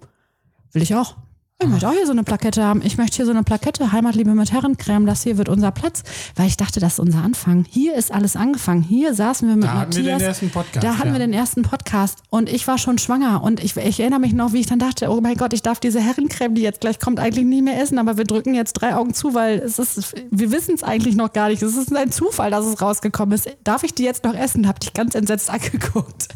will 0.73 0.83
ich 0.83 0.95
auch. 0.95 1.17
Ich 1.63 1.69
möchte 1.69 1.89
auch 1.89 1.93
hier 1.93 2.05
so 2.05 2.11
eine 2.13 2.25
Plakette 2.25 2.65
haben. 2.65 2.83
Ich 2.85 2.99
möchte 2.99 3.17
hier 3.17 3.27
so 3.27 3.31
eine 3.31 3.45
Plakette, 3.45 3.93
Heimatliebe 3.93 4.35
mit 4.35 4.51
Herrencreme, 4.53 5.07
das 5.07 5.23
hier 5.23 5.39
wird 5.39 5.49
unser 5.49 5.71
Platz. 5.71 6.03
Weil 6.35 6.49
ich 6.49 6.57
dachte, 6.57 6.81
das 6.81 6.95
ist 6.95 6.99
unser 6.99 7.23
Anfang. 7.23 7.65
Hier 7.71 7.95
ist 7.95 8.13
alles 8.13 8.35
angefangen. 8.35 8.83
Hier 8.83 9.15
saßen 9.15 9.49
wir 9.49 9.55
mit 9.55 9.65
Da 9.65 9.75
hatten 9.75 9.93
wir 9.95 10.03
Matthias. 10.03 10.19
den 10.19 10.27
ersten 10.29 10.51
Podcast, 10.51 10.85
Da 10.85 10.99
hatten 10.99 11.09
ja. 11.09 11.15
wir 11.15 11.19
den 11.21 11.33
ersten 11.33 11.63
Podcast. 11.63 12.19
Und 12.29 12.49
ich 12.51 12.67
war 12.67 12.77
schon 12.79 12.99
schwanger. 12.99 13.41
Und 13.45 13.63
ich, 13.63 13.77
ich 13.77 14.01
erinnere 14.01 14.19
mich 14.19 14.33
noch, 14.33 14.53
wie 14.53 14.59
ich 14.61 14.67
dann 14.67 14.81
dachte, 14.81 15.09
oh 15.11 15.21
mein 15.21 15.37
Gott, 15.37 15.53
ich 15.53 15.63
darf 15.63 15.79
diese 15.79 16.01
Herrencreme, 16.01 16.57
die 16.57 16.63
jetzt 16.63 16.81
gleich 16.81 16.99
kommt, 16.99 17.21
eigentlich 17.21 17.45
nicht 17.45 17.63
mehr 17.63 17.81
essen. 17.81 17.99
Aber 17.99 18.17
wir 18.19 18.25
drücken 18.25 18.55
jetzt 18.55 18.73
drei 18.73 18.97
Augen 18.97 19.15
zu, 19.15 19.33
weil 19.35 19.61
es 19.61 19.79
ist, 19.79 20.13
wir 20.33 20.51
wissen 20.51 20.75
es 20.75 20.83
eigentlich 20.83 21.15
noch 21.15 21.33
gar 21.33 21.49
nicht. 21.51 21.63
Es 21.63 21.77
ist 21.77 21.95
ein 21.95 22.11
Zufall, 22.11 22.51
dass 22.51 22.67
es 22.67 22.83
rausgekommen 22.83 23.33
ist. 23.33 23.49
Darf 23.63 23.85
ich 23.85 23.95
die 23.95 24.03
jetzt 24.03 24.25
noch 24.25 24.35
essen? 24.35 24.67
Hab 24.67 24.81
dich 24.81 24.93
ganz 24.93 25.15
entsetzt 25.15 25.49
angeguckt. 25.51 26.29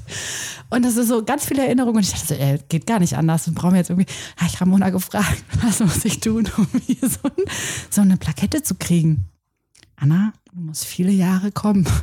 Und 0.70 0.84
das 0.84 0.96
ist 0.96 1.08
so 1.08 1.24
ganz 1.24 1.44
viele 1.44 1.64
Erinnerungen. 1.64 1.96
Und 1.96 2.02
ich 2.04 2.12
dachte 2.12 2.26
so, 2.28 2.34
ey, 2.34 2.60
geht 2.68 2.86
gar 2.86 3.00
nicht 3.00 3.16
anders. 3.16 3.46
Wir 3.46 3.54
brauchen 3.54 3.74
jetzt 3.74 3.90
irgendwie, 3.90 4.06
habe 4.36 4.48
ich 4.52 4.60
Ramona 4.60 4.90
gefragt, 4.90 5.07
was 5.62 5.80
muss 5.80 6.04
ich 6.04 6.20
tun, 6.20 6.48
um 6.56 6.66
hier 6.86 7.08
so, 7.08 7.20
ein, 7.24 7.44
so 7.90 8.00
eine 8.00 8.16
Plakette 8.16 8.62
zu 8.62 8.74
kriegen? 8.74 9.26
Anna, 9.96 10.32
du 10.52 10.60
musst 10.60 10.84
viele 10.84 11.10
Jahre 11.12 11.50
kommen. 11.52 11.86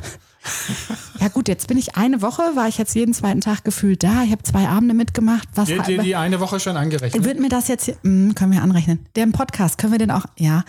Ja 1.18 1.26
gut, 1.26 1.48
jetzt 1.48 1.66
bin 1.66 1.76
ich 1.76 1.96
eine 1.96 2.22
Woche, 2.22 2.40
war 2.54 2.68
ich 2.68 2.78
jetzt 2.78 2.94
jeden 2.94 3.12
zweiten 3.12 3.40
Tag 3.40 3.64
gefühlt 3.64 4.04
da. 4.04 4.22
Ich 4.22 4.30
habe 4.30 4.44
zwei 4.44 4.68
Abende 4.68 4.94
mitgemacht. 4.94 5.48
Was 5.56 5.66
Die, 5.66 5.76
die, 5.80 5.98
die 5.98 6.14
eine 6.14 6.38
Woche 6.38 6.60
schon 6.60 6.76
angerechnet. 6.76 7.24
wird 7.24 7.40
mir 7.40 7.48
das 7.48 7.66
jetzt 7.66 7.86
hier, 7.86 7.96
hm, 8.04 8.32
können 8.36 8.52
wir 8.52 8.62
anrechnen. 8.62 9.04
Der 9.16 9.24
im 9.24 9.32
Podcast, 9.32 9.76
können 9.76 9.90
wir 9.92 9.98
den 9.98 10.12
auch, 10.12 10.24
ja. 10.38 10.62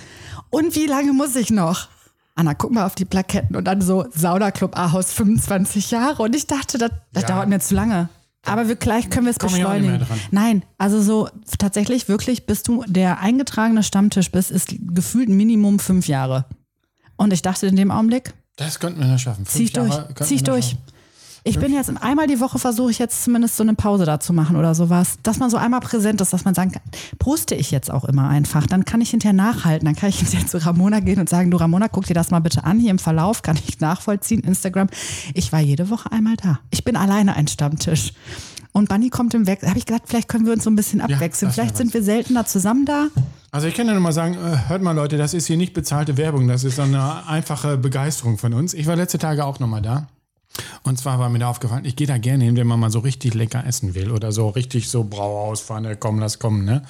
Und 0.50 0.74
wie 0.76 0.88
lange 0.88 1.14
muss 1.14 1.36
ich 1.36 1.52
noch? 1.52 1.90
Anna, 2.34 2.56
guck 2.56 2.72
mal 2.72 2.88
auf 2.88 2.96
die 2.96 3.06
Plaketten 3.06 3.56
und 3.56 3.66
dann 3.66 3.82
so 3.82 4.08
Saunaclub 4.16 4.76
A-Haus 4.76 5.14
25 5.14 5.92
Jahre. 5.92 6.24
Und 6.24 6.36
ich 6.36 6.48
dachte, 6.48 6.80
das, 6.80 6.90
das 7.14 7.24
Ja. 7.24 7.30
dauert 7.30 7.48
mir 7.50 7.60
zu 7.60 7.76
lange. 7.76 8.10
Aber 8.48 8.68
wir, 8.68 8.76
gleich 8.76 9.10
können 9.10 9.26
wir 9.26 9.32
es 9.32 9.38
beschleunigen. 9.38 10.06
Nein, 10.32 10.64
also 10.78 11.02
so 11.02 11.30
tatsächlich 11.60 12.08
wirklich, 12.08 12.46
bis 12.46 12.64
du 12.64 12.84
der 12.88 13.20
eingetragene 13.20 13.84
Stammtisch 13.84 14.32
bist, 14.32 14.52
ist 14.52 14.76
gefühlt 14.80 15.30
Minimum 15.30 15.80
fünf 15.80 16.08
Jahre. 16.08 16.46
Und 17.18 17.34
ich 17.34 17.42
dachte 17.42 17.68
in 17.68 17.76
dem 17.76 17.92
Augenblick, 17.92 18.34
Das 18.56 18.80
könnten 18.80 19.00
wir 19.00 19.08
noch 19.08 19.20
schaffen. 19.20 19.46
Fünf 19.46 19.50
zieh 19.50 19.64
ich 19.66 19.74
durch, 19.74 19.90
Jahre 19.90 20.16
zieh 20.16 20.36
ich 20.36 20.44
durch. 20.44 20.66
schaffen. 20.70 20.97
Ich 21.48 21.60
bin 21.60 21.74
jetzt 21.74 21.90
einmal 22.02 22.28
die 22.28 22.40
Woche 22.40 22.60
versuche 22.60 22.92
ich 22.92 23.00
jetzt 23.00 23.24
zumindest 23.24 23.56
so 23.58 23.64
eine 23.64 23.74
Pause 23.74 24.06
da 24.06 24.20
zu 24.20 24.34
machen 24.34 24.56
oder 24.56 24.76
sowas, 24.76 25.18
dass 25.24 25.40
man 25.40 25.50
so 25.50 25.58
einmal 25.58 25.80
präsent 25.80 26.22
ist, 26.22 26.34
dass 26.34 26.46
man 26.46 26.54
sagen 26.54 26.72
kann, 26.72 26.82
poste 27.20 27.56
ich 27.56 27.72
jetzt 27.72 27.90
auch 27.90 28.06
immer 28.06 28.28
einfach, 28.28 28.68
dann 28.68 28.86
kann 28.86 29.02
ich 29.02 29.12
hinterher 29.12 29.34
nachhalten, 29.34 29.86
dann 29.86 29.96
kann 29.96 30.10
ich 30.10 30.20
hinterher 30.20 30.48
zu 30.48 30.64
Ramona 30.64 31.00
gehen 31.00 31.20
und 31.20 31.30
sagen, 31.30 31.52
du 31.52 31.58
Ramona, 31.58 31.88
guck 31.88 32.06
dir 32.06 32.14
das 32.14 32.32
mal 32.32 32.40
bitte 32.40 32.64
an, 32.64 32.80
hier 32.80 32.92
im 32.92 33.00
Verlauf 33.00 33.42
kann 33.42 33.58
ich 33.68 33.80
nachvollziehen, 33.80 34.42
Instagram. 34.42 34.88
Ich 35.34 35.52
war 35.52 35.60
jede 35.60 35.90
Woche 35.90 36.12
einmal 36.12 36.36
da. 36.36 36.60
Ich 36.72 36.84
bin 36.84 36.96
alleine 36.96 37.36
ein 37.36 37.48
Stammtisch. 37.48 38.14
Und 38.74 38.90
Bunny 38.90 39.10
kommt 39.10 39.34
im 39.34 39.48
Wechsel. 39.48 39.70
Habe 39.70 39.80
ich 39.80 39.88
gedacht, 39.88 40.04
vielleicht 40.06 40.28
können 40.28 40.46
wir 40.46 40.54
uns 40.54 40.64
so 40.64 40.70
ein 40.70 40.76
bisschen 40.76 41.02
abwechseln. 41.02 41.50
wär 41.50 41.54
vielleicht 41.54 41.78
sind 41.78 41.96
wir 41.96 42.04
seltener 42.04 42.46
zusammen 42.46 42.86
da. 42.86 43.08
Also 43.50 43.68
ich 43.68 43.74
kann 43.74 43.88
ja 43.88 43.94
nur 43.94 44.02
mal 44.02 44.12
sagen, 44.12 44.36
äh, 44.36 44.70
hört 44.70 44.84
mal 44.84 44.92
Leute, 44.92 45.18
das 45.18 45.34
ist 45.34 45.48
hier 45.48 45.58
nicht 45.58 45.74
bezahlte 45.74 46.18
Werbung, 46.18 46.48
das 46.48 46.64
ist 46.64 46.76
so 46.76 46.84
eine 46.84 47.26
einfache 47.28 47.78
Begeisterung 47.78 48.38
von 48.38 48.54
uns. 48.54 48.76
Ich 48.76 48.86
war 48.86 48.96
letzte 48.96 49.18
Tage 49.18 49.46
auch 49.46 49.60
nochmal 49.60 49.82
da. 49.82 50.08
Und 50.84 51.00
zwar 51.00 51.20
war 51.20 51.30
mir 51.30 51.40
da 51.40 51.50
aufgefallen, 51.50 51.86
ich 51.86 51.96
gehe 51.96 52.08
da 52.08 52.18
gerne 52.18 52.46
hin, 52.46 52.56
wenn 52.56 52.68
man 52.68 52.80
mal 52.80 52.92
so 52.92 53.00
richtig 53.00 53.34
lecker 53.34 53.66
essen 53.66 53.96
will 53.96 54.12
oder 54.12 54.32
so 54.32 54.50
richtig 54.50 54.90
so 54.90 55.04
Brauhaus 55.04 55.62
fahren, 55.62 55.86
äh, 55.86 55.98
komm, 56.00 56.20
lass 56.20 56.40
kommen, 56.40 56.66
ne? 56.66 56.84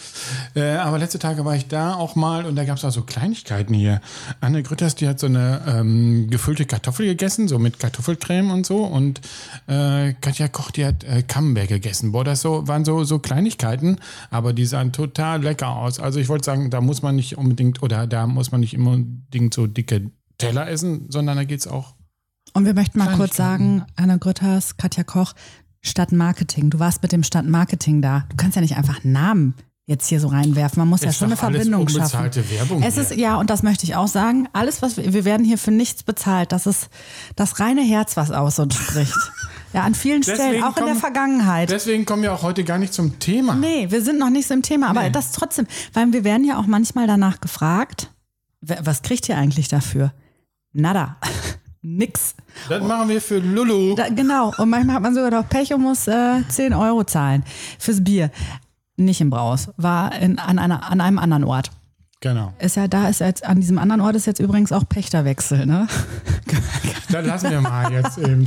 Äh, 0.56 0.76
aber 0.78 1.00
letzte 1.00 1.20
Tage 1.20 1.46
war 1.46 1.56
ich 1.56 1.68
da 1.68 1.96
auch 1.96 2.16
mal 2.16 2.46
und 2.46 2.56
da 2.56 2.66
gab 2.66 2.78
es 2.78 2.86
auch 2.86 2.92
so 2.92 3.04
Kleinigkeiten 3.04 3.74
hier. 3.74 4.02
Anne 4.42 4.64
Grütters, 4.64 4.96
die 4.96 5.08
hat 5.08 5.20
so 5.20 5.28
eine 5.28 5.62
ähm, 5.68 6.30
gefüllte 6.30 6.66
Kartoffel 6.66 7.06
gegessen, 7.06 7.48
so 7.48 7.60
mit 7.60 7.80
Kartoffelcreme 7.80 8.52
und 8.52 8.66
so. 8.66 8.84
Und 8.84 9.22
äh, 9.68 10.14
Katja 10.14 10.48
Koch, 10.48 10.72
die 10.72 10.86
hat 10.86 11.04
äh, 11.04 11.24
Camembert 11.24 11.68
gegessen. 11.68 12.12
Boah, 12.12 12.24
das 12.24 12.42
so, 12.42 12.68
waren 12.68 12.86
so, 12.86 13.04
so 13.04 13.20
Kleinigkeiten, 13.20 13.98
aber 14.30 14.54
die 14.54 14.66
sahen 14.66 14.92
total 14.92 15.42
lecker 15.44 15.76
aus. 15.76 16.00
Also 16.00 16.20
ich 16.20 16.30
wollte 16.30 16.46
sagen, 16.46 16.70
da 16.70 16.82
muss 16.82 17.02
man 17.02 17.16
nicht 17.16 17.38
unbedingt 17.38 17.82
oder 17.84 18.08
da 18.08 18.28
muss 18.28 18.52
man 18.52 18.62
nicht 18.62 18.78
unbedingt 18.78 19.54
so 19.54 19.68
dicke 19.68 20.12
Teller 20.38 20.70
essen, 20.70 21.06
sondern 21.10 21.38
da 21.38 21.44
geht's 21.44 21.68
auch 21.68 21.94
Und 22.54 22.66
wir 22.66 22.74
möchten 22.74 22.98
mal 23.00 23.16
kurz 23.16 23.36
sagen, 23.36 23.84
Anna 23.96 24.18
Grütters, 24.18 24.78
Katja 24.78 25.04
Koch, 25.04 25.34
Stadtmarketing. 25.82 26.70
Du 26.70 26.80
warst 26.80 27.02
mit 27.04 27.12
dem 27.12 27.24
Stadtmarketing 27.24 28.02
da. 28.02 28.26
Du 28.30 28.36
kannst 28.36 28.56
ja 28.56 28.62
nicht 28.62 28.78
einfach 28.78 29.04
Namen 29.04 29.54
jetzt 29.86 30.08
hier 30.08 30.20
so 30.20 30.28
reinwerfen. 30.28 30.80
Man 30.82 30.90
muss 30.90 31.02
ja 31.02 31.10
Ist 31.12 31.18
schon 31.18 31.28
eine 31.28 31.38
Verbindung 31.38 31.88
schaffen. 31.88 32.20
Werbung 32.50 32.84
Es 32.84 32.98
ist, 32.98 33.16
ja, 33.16 33.38
und 33.38 33.50
das 33.50 33.64
möchte 33.64 33.86
ich 33.86 33.96
auch 33.96 34.08
sagen. 34.08 34.50
Alles, 34.54 34.82
was 34.82 34.98
wir, 34.98 35.14
wir 35.14 35.24
werden 35.24 35.46
hier 35.46 35.58
für 35.58 35.72
nichts 35.72 36.04
bezahlt. 36.04 36.52
Das 36.52 36.66
ist 36.66 36.90
das 37.36 37.60
reine 37.60 37.82
Herz, 37.84 38.18
was 38.18 38.32
aus 38.32 38.60
uns 38.60 38.76
spricht. 38.76 39.14
Ja, 39.74 39.84
an 39.84 39.96
vielen 39.96 40.24
Stellen, 40.24 40.38
Deswegen 40.40 40.64
auch 40.64 40.70
in 40.70 40.76
der 40.76 40.84
kommen- 40.86 41.00
Vergangenheit. 41.00 41.70
Deswegen 41.70 42.06
kommen 42.06 42.24
wir 42.24 42.34
auch 42.34 42.42
heute 42.42 42.64
gar 42.64 42.78
nicht 42.78 42.94
zum 42.94 43.20
Thema. 43.20 43.54
Nee, 43.54 43.92
wir 43.92 44.02
sind 44.02 44.18
noch 44.18 44.30
nicht 44.30 44.48
so 44.48 44.54
im 44.54 44.62
Thema, 44.62 44.88
aber 44.88 45.04
Nee. 45.04 45.10
das 45.10 45.34
trotzdem, 45.34 45.68
weil 45.92 46.14
wir 46.14 46.24
werden 46.24 46.46
ja 46.46 46.58
auch 46.58 46.68
manchmal 46.68 47.06
danach 47.06 47.42
gefragt, 47.42 48.10
was 48.62 49.02
kriegt 49.02 49.28
ihr 49.28 49.38
eigentlich 49.38 49.68
dafür? 49.68 50.14
Nada. 50.72 51.18
Nix. 51.96 52.36
Das 52.70 52.84
machen 52.84 53.10
wir 53.10 53.22
für 53.22 53.40
Lulu. 53.40 53.96
Da, 53.96 54.10
genau. 54.10 54.54
Und 54.58 54.70
manchmal 54.70 54.96
hat 54.98 55.04
man 55.04 55.16
sogar 55.16 55.32
noch 55.32 55.48
Pech 55.48 55.74
und 55.74 55.82
muss 55.82 56.08
äh, 56.08 56.42
10 56.50 56.74
Euro 56.74 57.04
zahlen 57.04 57.44
fürs 57.80 58.04
Bier. 58.04 58.30
Nicht 58.98 59.22
im 59.22 59.30
Braus, 59.30 59.70
war 59.78 60.14
in, 60.20 60.40
an, 60.40 60.60
einer, 60.60 60.90
an 60.90 61.02
einem 61.02 61.20
anderen 61.20 61.44
Ort. 61.44 61.72
Genau. 62.20 62.52
Ist 62.60 62.76
ja 62.76 62.88
da, 62.88 63.08
ist 63.10 63.20
jetzt, 63.20 63.46
an 63.46 63.60
diesem 63.62 63.78
anderen 63.78 64.02
Ort 64.02 64.16
ist 64.16 64.26
jetzt 64.26 64.40
übrigens 64.40 64.72
auch 64.72 64.84
Pächterwechsel, 64.90 65.66
ne? 65.66 65.88
Das 67.10 67.26
lassen 67.26 67.52
wir 67.52 67.62
mal 67.62 67.90
jetzt 67.94 68.18
eben. 68.18 68.46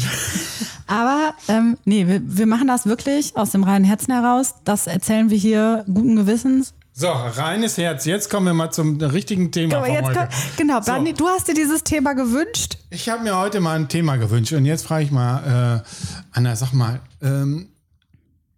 Aber 0.87 1.33
ähm, 1.48 1.79
nee, 1.87 2.07
wir, 2.07 2.20
wir 2.22 2.46
machen 2.46 2.66
das 2.68 2.85
wirklich 2.85 3.35
aus 3.37 3.50
dem 3.53 3.64
reinen 3.64 3.87
Herzen 3.87 4.12
heraus. 4.12 4.57
Das 4.64 4.87
erzählen 4.87 5.31
wir 5.31 5.38
hier 5.38 5.85
guten 5.87 6.14
Gewissens. 6.16 6.74
So, 6.92 7.09
reines 7.11 7.79
Herz. 7.79 8.05
Jetzt 8.05 8.29
kommen 8.29 8.44
wir 8.44 8.53
mal 8.55 8.70
zum 8.70 9.00
richtigen 9.00 9.50
Thema 9.53 9.76
Aber 9.76 9.87
von 9.87 9.94
jetzt 9.94 10.09
heute. 10.09 10.18
komm, 10.18 10.29
genau, 10.59 10.81
So. 10.83 10.92
Bernie, 10.92 11.14
du 11.14 11.26
hast 11.29 11.48
dir 11.48 11.55
dieses 11.55 11.85
Thema 11.85 12.12
gewünscht. 12.14 12.76
Ich 12.92 13.09
habe 13.09 13.22
mir 13.22 13.37
heute 13.37 13.61
mal 13.61 13.79
ein 13.79 13.88
Thema 13.88 14.16
gewünscht 14.16 14.53
und 14.53 14.64
jetzt 14.64 14.85
frage 14.85 15.05
ich 15.05 15.12
mal, 15.12 15.85
äh, 15.85 15.88
Anna, 16.33 16.57
sag 16.57 16.72
mal, 16.72 16.98
ähm, 17.22 17.68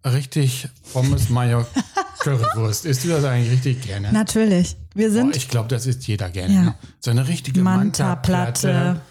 richtig 0.03 0.67
Pommes 0.91 1.29
Mayo 1.29 1.67
Currywurst. 2.19 2.85
Isst 2.85 3.03
du 3.03 3.09
das 3.09 3.23
eigentlich 3.25 3.51
richtig 3.51 3.83
gerne? 3.83 4.11
Natürlich. 4.11 4.75
Wir 4.95 5.11
sind 5.11 5.35
ich 5.35 5.49
glaube, 5.49 5.69
das 5.69 5.85
isst 5.85 6.07
jeder 6.07 6.31
gerne. 6.31 6.53
Ja. 6.53 6.61
Ne? 6.63 6.73
So 6.99 7.11
eine 7.11 7.27
richtige 7.27 7.61
Manta-Platte. 7.61 8.67
Manta-Platte. 8.67 9.01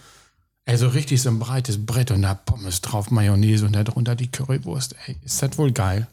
Also 0.66 0.88
richtig 0.88 1.22
so 1.22 1.28
ein 1.28 1.38
breites 1.38 1.86
Brett 1.86 2.10
und 2.10 2.22
da 2.22 2.34
Pommes 2.34 2.80
drauf, 2.80 3.12
Mayonnaise 3.12 3.64
und 3.64 3.74
darunter 3.74 4.16
die 4.16 4.28
Currywurst. 4.28 4.96
Ey, 5.06 5.18
ist 5.24 5.40
das 5.40 5.56
wohl 5.56 5.70
geil? 5.70 6.08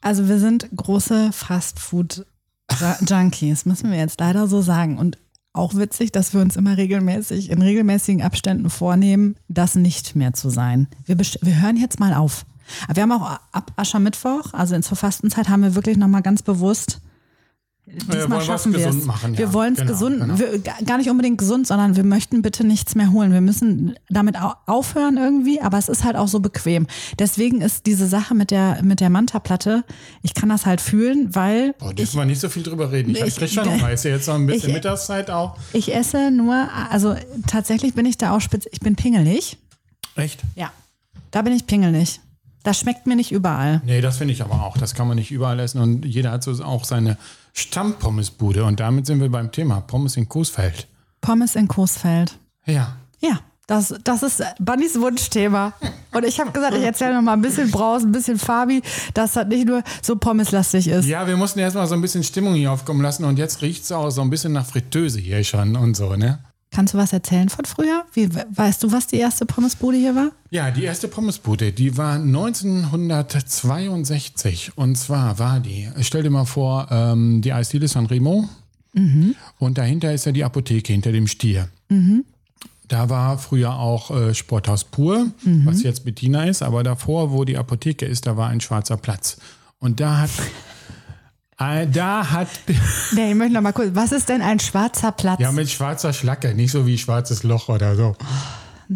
Also 0.00 0.26
wir 0.28 0.40
sind 0.40 0.68
große 0.74 1.30
Fastfood-Junkies, 1.32 3.64
müssen 3.64 3.92
wir 3.92 3.98
jetzt 3.98 4.18
leider 4.18 4.48
so 4.48 4.60
sagen. 4.60 4.98
Und 4.98 5.18
auch 5.54 5.74
witzig, 5.74 6.12
dass 6.12 6.34
wir 6.34 6.40
uns 6.40 6.56
immer 6.56 6.76
regelmäßig, 6.76 7.50
in 7.50 7.62
regelmäßigen 7.62 8.22
Abständen 8.22 8.68
vornehmen, 8.68 9.36
das 9.48 9.76
nicht 9.76 10.16
mehr 10.16 10.34
zu 10.34 10.50
sein. 10.50 10.88
Wir, 11.06 11.16
wir 11.18 11.62
hören 11.62 11.76
jetzt 11.76 12.00
mal 12.00 12.12
auf. 12.12 12.44
Wir 12.92 13.02
haben 13.02 13.12
auch 13.12 13.38
ab 13.52 13.72
Aschermittwoch, 13.76 14.52
also 14.52 14.74
in 14.74 14.82
zur 14.82 14.96
Fastenzeit, 14.96 15.48
haben 15.48 15.62
wir 15.62 15.74
wirklich 15.74 15.96
nochmal 15.96 16.22
ganz 16.22 16.42
bewusst 16.42 17.00
Diesmal 17.86 18.38
wir 18.38 18.40
schaffen 18.40 18.72
wir 18.72 18.88
es. 18.88 19.04
Machen, 19.04 19.36
wir 19.36 19.46
ja. 19.46 19.52
wollen 19.52 19.74
es 19.74 19.80
genau, 19.80 19.92
gesund, 19.92 20.20
Genau. 20.20 20.38
Wir, 20.38 20.58
gar 20.58 20.96
nicht 20.96 21.10
unbedingt 21.10 21.36
gesund, 21.36 21.66
sondern 21.66 21.96
wir 21.96 22.04
möchten 22.04 22.40
bitte 22.40 22.66
nichts 22.66 22.94
mehr 22.94 23.12
holen. 23.12 23.30
Wir 23.32 23.42
müssen 23.42 23.94
damit 24.08 24.36
aufhören 24.66 25.18
irgendwie, 25.18 25.60
aber 25.60 25.76
es 25.76 25.90
ist 25.90 26.02
halt 26.02 26.16
auch 26.16 26.28
so 26.28 26.40
bequem. 26.40 26.86
Deswegen 27.18 27.60
ist 27.60 27.84
diese 27.84 28.06
Sache 28.06 28.34
mit 28.34 28.50
der, 28.50 28.82
mit 28.82 29.00
der 29.00 29.10
Manta-Platte, 29.10 29.84
ich 30.22 30.32
kann 30.32 30.48
das 30.48 30.64
halt 30.64 30.80
fühlen, 30.80 31.34
weil. 31.34 31.74
Boah, 31.74 31.92
dürfen 31.92 32.18
wir 32.18 32.24
nicht 32.24 32.40
so 32.40 32.48
viel 32.48 32.62
drüber 32.62 32.90
reden. 32.90 33.10
Ich, 33.10 33.20
ich 33.20 33.36
krieg 33.36 33.50
schon 33.50 33.70
Hunger. 33.70 33.90
Ist 33.90 34.04
ja 34.04 34.12
jetzt 34.12 34.28
noch 34.28 34.36
ein 34.36 34.46
bisschen 34.46 34.70
ich, 34.70 34.74
Mittagszeit 34.76 35.30
auch. 35.30 35.58
Ich 35.74 35.94
esse 35.94 36.30
nur, 36.30 36.68
also 36.90 37.14
tatsächlich 37.46 37.92
bin 37.92 38.06
ich 38.06 38.16
da 38.16 38.34
auch 38.34 38.40
spitz, 38.40 38.66
ich 38.72 38.80
bin 38.80 38.96
pingelig. 38.96 39.58
Echt? 40.16 40.40
Ja. 40.54 40.72
Da 41.30 41.42
bin 41.42 41.52
ich 41.52 41.66
pingelig. 41.66 42.20
Das 42.62 42.78
schmeckt 42.80 43.06
mir 43.06 43.14
nicht 43.14 43.30
überall. 43.30 43.82
Nee, 43.84 44.00
das 44.00 44.16
finde 44.16 44.32
ich 44.32 44.42
aber 44.42 44.64
auch. 44.64 44.78
Das 44.78 44.94
kann 44.94 45.06
man 45.06 45.16
nicht 45.16 45.30
überall 45.30 45.60
essen 45.60 45.82
und 45.82 46.06
jeder 46.06 46.30
hat 46.30 46.42
so 46.42 46.64
auch 46.64 46.84
seine 46.84 47.18
Stammpommesbude. 47.54 48.64
Und 48.64 48.80
damit 48.80 49.06
sind 49.06 49.20
wir 49.20 49.30
beim 49.30 49.50
Thema 49.50 49.80
Pommes 49.80 50.16
in 50.16 50.28
Coesfeld. 50.28 50.86
Pommes 51.20 51.56
in 51.56 51.68
Coesfeld. 51.68 52.36
Ja. 52.66 52.96
Ja, 53.20 53.40
das, 53.66 53.94
das 54.04 54.22
ist 54.22 54.42
Bannys 54.58 55.00
Wunschthema. 55.00 55.72
Und 56.12 56.26
ich 56.26 56.38
habe 56.38 56.50
gesagt, 56.50 56.74
ich 56.74 56.82
erzähle 56.82 57.14
noch 57.14 57.22
mal 57.22 57.32
ein 57.32 57.40
bisschen 57.40 57.70
Braus, 57.70 58.02
ein 58.02 58.12
bisschen 58.12 58.38
Fabi, 58.38 58.82
dass 59.14 59.32
das 59.32 59.46
nicht 59.46 59.66
nur 59.66 59.82
so 60.02 60.16
pommeslastig 60.16 60.88
ist. 60.88 61.06
Ja, 61.06 61.26
wir 61.26 61.36
mussten 61.36 61.60
erstmal 61.60 61.86
so 61.86 61.94
ein 61.94 62.02
bisschen 62.02 62.24
Stimmung 62.24 62.54
hier 62.54 62.72
aufkommen 62.72 63.00
lassen 63.00 63.24
und 63.24 63.38
jetzt 63.38 63.62
riecht 63.62 63.84
es 63.84 63.92
auch 63.92 64.10
so 64.10 64.20
ein 64.20 64.30
bisschen 64.30 64.52
nach 64.52 64.66
Fritteuse 64.66 65.20
hier 65.20 65.42
schon 65.44 65.76
und 65.76 65.96
so, 65.96 66.14
ne? 66.16 66.40
Kannst 66.74 66.92
du 66.92 66.98
was 66.98 67.12
erzählen 67.12 67.48
von 67.48 67.64
früher? 67.66 68.04
Wie, 68.14 68.28
weißt 68.34 68.82
du, 68.82 68.90
was 68.90 69.06
die 69.06 69.18
erste 69.18 69.46
Pommesbude 69.46 69.96
hier 69.96 70.16
war? 70.16 70.32
Ja, 70.50 70.72
die 70.72 70.82
erste 70.82 71.06
Pommesbude, 71.06 71.72
die 71.72 71.96
war 71.96 72.16
1962. 72.16 74.72
Und 74.74 74.96
zwar 74.96 75.38
war 75.38 75.60
die, 75.60 75.88
stell 76.00 76.24
dir 76.24 76.30
mal 76.30 76.46
vor, 76.46 76.88
ähm, 76.90 77.42
die 77.42 77.52
Eisdiele 77.52 77.86
San 77.86 78.06
Remo. 78.06 78.48
Mhm. 78.92 79.36
Und 79.60 79.78
dahinter 79.78 80.12
ist 80.12 80.26
ja 80.26 80.32
die 80.32 80.42
Apotheke 80.42 80.92
hinter 80.92 81.12
dem 81.12 81.28
Stier. 81.28 81.68
Mhm. 81.90 82.24
Da 82.88 83.08
war 83.08 83.38
früher 83.38 83.78
auch 83.78 84.10
äh, 84.10 84.34
Sporthaus 84.34 84.82
Pur, 84.82 85.28
mhm. 85.44 85.66
was 85.66 85.84
jetzt 85.84 86.04
Bettina 86.04 86.46
ist. 86.46 86.60
Aber 86.60 86.82
davor, 86.82 87.30
wo 87.30 87.44
die 87.44 87.56
Apotheke 87.56 88.04
ist, 88.04 88.26
da 88.26 88.36
war 88.36 88.48
ein 88.48 88.60
schwarzer 88.60 88.96
Platz. 88.96 89.36
Und 89.78 90.00
da 90.00 90.22
hat... 90.22 90.30
Äh, 91.58 91.86
da 91.86 92.30
hat. 92.30 92.48
Nee, 93.12 93.30
ich 93.30 93.34
möchte 93.36 93.54
noch 93.54 93.60
mal 93.60 93.72
kurz. 93.72 93.90
Was 93.94 94.12
ist 94.12 94.28
denn 94.28 94.42
ein 94.42 94.58
schwarzer 94.58 95.12
Platz? 95.12 95.40
Ja, 95.40 95.52
mit 95.52 95.70
schwarzer 95.70 96.12
Schlacke, 96.12 96.54
nicht 96.54 96.72
so 96.72 96.86
wie 96.86 96.98
schwarzes 96.98 97.42
Loch 97.42 97.68
oder 97.68 97.94
so. 97.94 98.16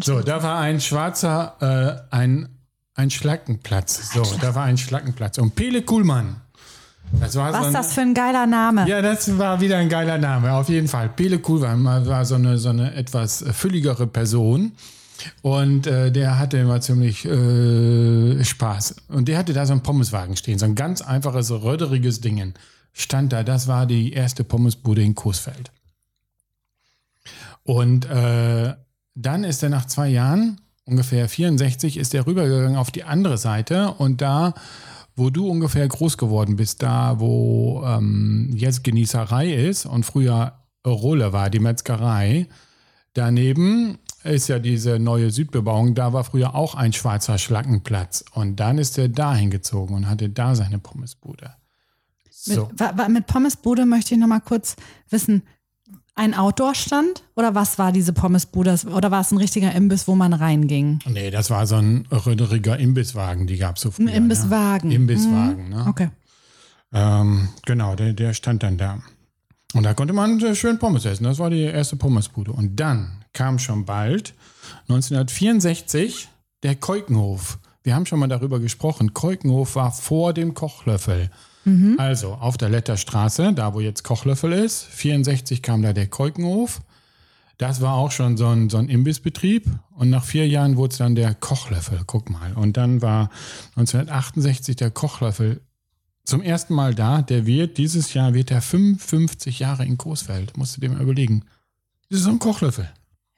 So, 0.01 0.21
da 0.21 0.43
war 0.43 0.59
ein 0.59 0.81
schwarzer, 0.81 2.05
äh, 2.11 2.15
ein, 2.15 2.49
ein 2.95 3.09
Schlackenplatz. 3.09 4.13
So, 4.13 4.23
da 4.41 4.55
war 4.55 4.65
ein 4.65 4.77
Schlackenplatz. 4.77 5.37
Und 5.37 5.55
Pele 5.55 5.83
Kuhlmann. 5.83 6.41
Das 7.13 7.35
war 7.35 7.51
Was 7.53 7.61
so 7.61 7.67
ein, 7.67 7.73
das 7.73 7.93
für 7.93 8.01
ein 8.01 8.13
geiler 8.13 8.45
Name? 8.45 8.87
Ja, 8.87 9.01
das 9.01 9.37
war 9.37 9.61
wieder 9.61 9.77
ein 9.77 9.89
geiler 9.89 10.17
Name, 10.17 10.53
auf 10.53 10.69
jeden 10.69 10.87
Fall. 10.87 11.09
Pele 11.09 11.39
Kuhlmann 11.39 12.05
war 12.05 12.25
so 12.25 12.35
eine, 12.35 12.57
so 12.57 12.69
eine 12.69 12.93
etwas 12.93 13.43
fülligere 13.51 14.05
Person. 14.05 14.73
Und 15.41 15.87
äh, 15.87 16.11
der 16.11 16.39
hatte 16.39 16.57
immer 16.57 16.81
ziemlich 16.81 17.25
äh, 17.25 18.43
Spaß. 18.43 18.95
Und 19.09 19.27
der 19.27 19.37
hatte 19.37 19.53
da 19.53 19.65
so 19.65 19.73
einen 19.73 19.83
Pommeswagen 19.83 20.35
stehen, 20.35 20.59
so 20.59 20.65
ein 20.65 20.75
ganz 20.75 21.01
einfaches, 21.01 21.51
röderiges 21.51 22.21
Ding. 22.21 22.53
Stand 22.93 23.33
da, 23.33 23.43
das 23.43 23.67
war 23.67 23.85
die 23.85 24.13
erste 24.13 24.43
Pommesbude 24.43 25.01
in 25.01 25.15
Coesfeld. 25.15 25.71
Und 27.63 28.05
äh, 28.05 28.73
dann 29.15 29.43
ist 29.43 29.63
er 29.63 29.69
nach 29.69 29.85
zwei 29.85 30.07
Jahren, 30.09 30.61
ungefähr 30.85 31.29
64, 31.29 31.97
ist 31.97 32.13
er 32.13 32.25
rübergegangen 32.25 32.77
auf 32.77 32.91
die 32.91 33.03
andere 33.03 33.37
Seite 33.37 33.91
und 33.91 34.21
da, 34.21 34.53
wo 35.15 35.29
du 35.29 35.47
ungefähr 35.47 35.87
groß 35.87 36.17
geworden 36.17 36.55
bist, 36.55 36.81
da, 36.81 37.19
wo 37.19 37.83
ähm, 37.85 38.49
jetzt 38.55 38.83
Genießerei 38.83 39.53
ist 39.53 39.85
und 39.85 40.05
früher 40.05 40.53
Rolle 40.87 41.33
war, 41.33 41.49
die 41.49 41.59
Metzgerei, 41.59 42.47
daneben 43.13 43.97
ist 44.23 44.49
ja 44.49 44.59
diese 44.59 44.99
neue 44.99 45.31
Südbebauung, 45.31 45.95
da 45.95 46.13
war 46.13 46.23
früher 46.23 46.55
auch 46.55 46.75
ein 46.75 46.93
schwarzer 46.93 47.37
Schlackenplatz. 47.37 48.25
Und 48.33 48.57
dann 48.59 48.77
ist 48.77 48.97
er 48.97 49.09
da 49.09 49.35
hingezogen 49.35 49.95
und 49.95 50.09
hatte 50.09 50.29
da 50.29 50.55
seine 50.55 50.79
Pommesbude. 50.79 51.53
So. 52.29 52.69
Mit, 52.69 53.09
mit 53.09 53.27
Pommesbude 53.27 53.85
möchte 53.85 54.15
ich 54.15 54.19
noch 54.19 54.27
mal 54.27 54.39
kurz 54.39 54.75
wissen, 55.09 55.43
ein 56.15 56.33
Outdoor-Stand 56.33 57.23
oder 57.35 57.55
was 57.55 57.79
war 57.79 57.93
diese 57.93 58.11
Pommesbude? 58.11 58.77
Oder 58.93 59.09
war 59.09 59.21
es 59.21 59.31
ein 59.31 59.37
richtiger 59.37 59.73
Imbiss, 59.73 60.07
wo 60.07 60.15
man 60.15 60.33
reinging? 60.33 60.99
Nee, 61.05 61.31
das 61.31 61.49
war 61.49 61.65
so 61.65 61.75
ein 61.75 62.07
röderiger 62.11 62.77
Imbisswagen, 62.77 63.47
die 63.47 63.57
gab 63.57 63.77
es 63.77 63.83
so 63.83 63.91
früher. 63.91 64.09
Ein 64.09 64.15
Imbisswagen. 64.15 64.89
Ne? 64.89 64.95
Imbisswagen, 64.95 65.63
mhm. 65.65 65.69
ne? 65.69 65.85
Okay. 65.87 66.09
Ähm, 66.91 67.49
genau, 67.65 67.95
der, 67.95 68.13
der 68.13 68.33
stand 68.33 68.63
dann 68.63 68.77
da. 68.77 68.99
Und 69.73 69.83
da 69.83 69.93
konnte 69.93 70.13
man 70.13 70.55
schön 70.55 70.79
Pommes 70.79 71.05
essen. 71.05 71.23
Das 71.23 71.39
war 71.39 71.49
die 71.49 71.61
erste 71.61 71.95
Pommesbude. 71.95 72.51
Und 72.51 72.77
dann 72.79 73.18
kam 73.33 73.59
schon 73.59 73.85
bald 73.85 74.33
1964 74.87 76.29
der 76.63 76.75
Keukenhof. 76.75 77.59
Wir 77.83 77.95
haben 77.95 78.05
schon 78.05 78.19
mal 78.19 78.27
darüber 78.27 78.59
gesprochen. 78.59 79.13
Keukenhof 79.13 79.75
war 79.75 79.91
vor 79.91 80.33
dem 80.33 80.53
Kochlöffel. 80.53 81.29
Mhm. 81.65 81.95
Also 81.97 82.33
auf 82.33 82.57
der 82.57 82.69
Letterstraße, 82.69 83.53
da 83.53 83.73
wo 83.73 83.79
jetzt 83.79 84.03
Kochlöffel 84.03 84.53
ist. 84.53 84.83
64 84.83 85.61
kam 85.61 85.81
da 85.81 85.93
der 85.93 86.07
Keukenhof. 86.07 86.81
Das 87.57 87.81
war 87.81 87.95
auch 87.95 88.11
schon 88.11 88.37
so 88.37 88.47
ein, 88.47 88.69
so 88.69 88.77
ein 88.77 88.89
Imbissbetrieb. 88.89 89.65
Und 89.91 90.09
nach 90.09 90.23
vier 90.23 90.47
Jahren 90.47 90.77
wurde 90.77 90.91
es 90.91 90.97
dann 90.97 91.15
der 91.15 91.33
Kochlöffel. 91.33 92.01
Guck 92.05 92.29
mal. 92.29 92.53
Und 92.53 92.77
dann 92.77 93.01
war 93.01 93.29
1968 93.75 94.77
der 94.77 94.91
Kochlöffel 94.91 95.61
zum 96.23 96.41
ersten 96.41 96.73
Mal 96.73 96.95
da. 96.95 97.21
Der 97.21 97.45
wird, 97.45 97.77
dieses 97.77 98.13
Jahr 98.13 98.33
wird 98.33 98.51
er 98.51 98.61
55 98.61 99.59
Jahre 99.59 99.85
in 99.85 99.97
Coesfeld. 99.97 100.57
Musst 100.57 100.77
du 100.77 100.81
dir 100.81 100.89
mal 100.89 101.01
überlegen. 101.01 101.43
Das 102.09 102.19
ist 102.19 102.25
so 102.25 102.31
ein 102.31 102.39
Kochlöffel. 102.39 102.89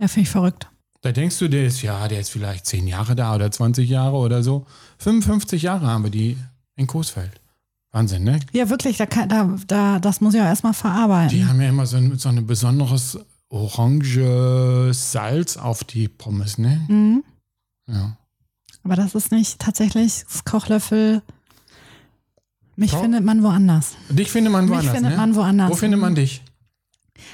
Ja, 0.02 0.08
finde 0.08 0.24
ich 0.24 0.30
verrückt. 0.30 0.68
Da 1.02 1.12
denkst 1.12 1.38
du, 1.40 1.48
der 1.48 1.66
ist, 1.66 1.82
ja, 1.84 2.08
der 2.08 2.20
ist 2.20 2.30
vielleicht 2.30 2.66
10 2.66 2.88
Jahre 2.88 3.16
da 3.16 3.36
oder 3.36 3.52
20 3.52 3.88
Jahre 3.88 4.18
oder 4.18 4.44
so. 4.44 4.66
55 4.98 5.62
Jahre 5.62 5.86
haben 5.88 6.04
wir 6.04 6.12
die 6.12 6.38
in 6.76 6.88
Coesfeld. 6.88 7.40
Wahnsinn, 7.92 8.24
ne? 8.24 8.40
Ja, 8.52 8.70
wirklich, 8.70 8.98
da, 8.98 9.06
kann, 9.06 9.30
da, 9.30 9.58
da, 9.68 10.00
das 10.00 10.22
muss 10.22 10.34
ich 10.34 10.42
auch 10.42 10.46
erstmal 10.46 10.74
verarbeiten. 10.74 11.38
Die 11.38 11.46
haben 11.46 11.62
ja 11.62 11.70
immer 11.70 11.86
so 11.86 11.98
ein, 11.98 12.18
so 12.18 12.30
ein 12.30 12.46
besonderes 12.48 13.20
orange 13.50 14.92
Salz 14.94 15.58
auf 15.58 15.84
die 15.84 16.08
Pommes, 16.08 16.58
ne? 16.58 16.82
Mhm. 16.88 17.24
Ja. 17.88 18.18
Aber 18.84 18.96
das 18.96 19.14
ist 19.14 19.32
nicht 19.32 19.60
tatsächlich 19.60 20.24
das 20.24 20.46
Kochlöffel. 20.46 21.22
Mich 22.76 22.92
Koch? 22.92 23.02
findet 23.02 23.24
man 23.24 23.44
woanders. 23.44 23.96
Dich 24.10 24.32
findet 24.32 24.52
man 24.52 24.68
woanders. 24.70 24.86
Mich 24.86 24.94
findet 24.94 25.12
ne? 25.12 25.18
man 25.18 25.36
woanders. 25.36 25.70
Wo 25.70 25.76
findet 25.76 26.00
man 26.00 26.16
dich? 26.16 26.42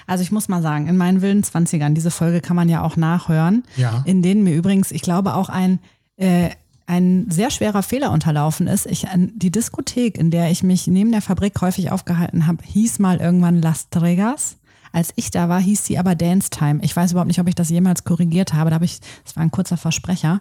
Also 0.07 0.23
ich 0.23 0.31
muss 0.31 0.47
mal 0.47 0.61
sagen, 0.61 0.87
in 0.87 0.97
meinen 0.97 1.21
wilden 1.21 1.43
Zwanzigern, 1.43 1.93
diese 1.93 2.11
Folge 2.11 2.41
kann 2.41 2.55
man 2.55 2.69
ja 2.69 2.81
auch 2.81 2.95
nachhören, 2.95 3.63
ja. 3.75 4.03
in 4.05 4.21
denen 4.21 4.43
mir 4.43 4.55
übrigens, 4.55 4.91
ich 4.91 5.01
glaube, 5.01 5.35
auch 5.35 5.49
ein, 5.49 5.79
äh, 6.15 6.49
ein 6.87 7.29
sehr 7.29 7.51
schwerer 7.51 7.83
Fehler 7.83 8.11
unterlaufen 8.11 8.67
ist. 8.67 8.85
Ich, 8.85 9.05
die 9.15 9.51
Diskothek, 9.51 10.17
in 10.17 10.31
der 10.31 10.49
ich 10.49 10.63
mich 10.63 10.87
neben 10.87 11.11
der 11.11 11.21
Fabrik 11.21 11.59
häufig 11.61 11.91
aufgehalten 11.91 12.47
habe, 12.47 12.63
hieß 12.63 12.99
mal 12.99 13.17
irgendwann 13.17 13.61
Las 13.61 13.89
Tregas. 13.89 14.57
Als 14.93 15.11
ich 15.17 15.29
da 15.29 15.49
war, 15.49 15.59
hieß 15.59 15.85
sie 15.85 15.99
aber 15.99 16.15
Dance 16.15 16.49
Time. 16.49 16.79
Ich 16.81 16.95
weiß 16.95 17.11
überhaupt 17.11 17.27
nicht, 17.27 17.41
ob 17.41 17.47
ich 17.49 17.55
das 17.55 17.69
jemals 17.69 18.05
korrigiert 18.05 18.53
habe. 18.53 18.69
Da 18.69 18.75
habe 18.75 18.85
ich, 18.85 19.01
das 19.25 19.35
war 19.35 19.43
ein 19.43 19.51
kurzer 19.51 19.75
Versprecher. 19.75 20.39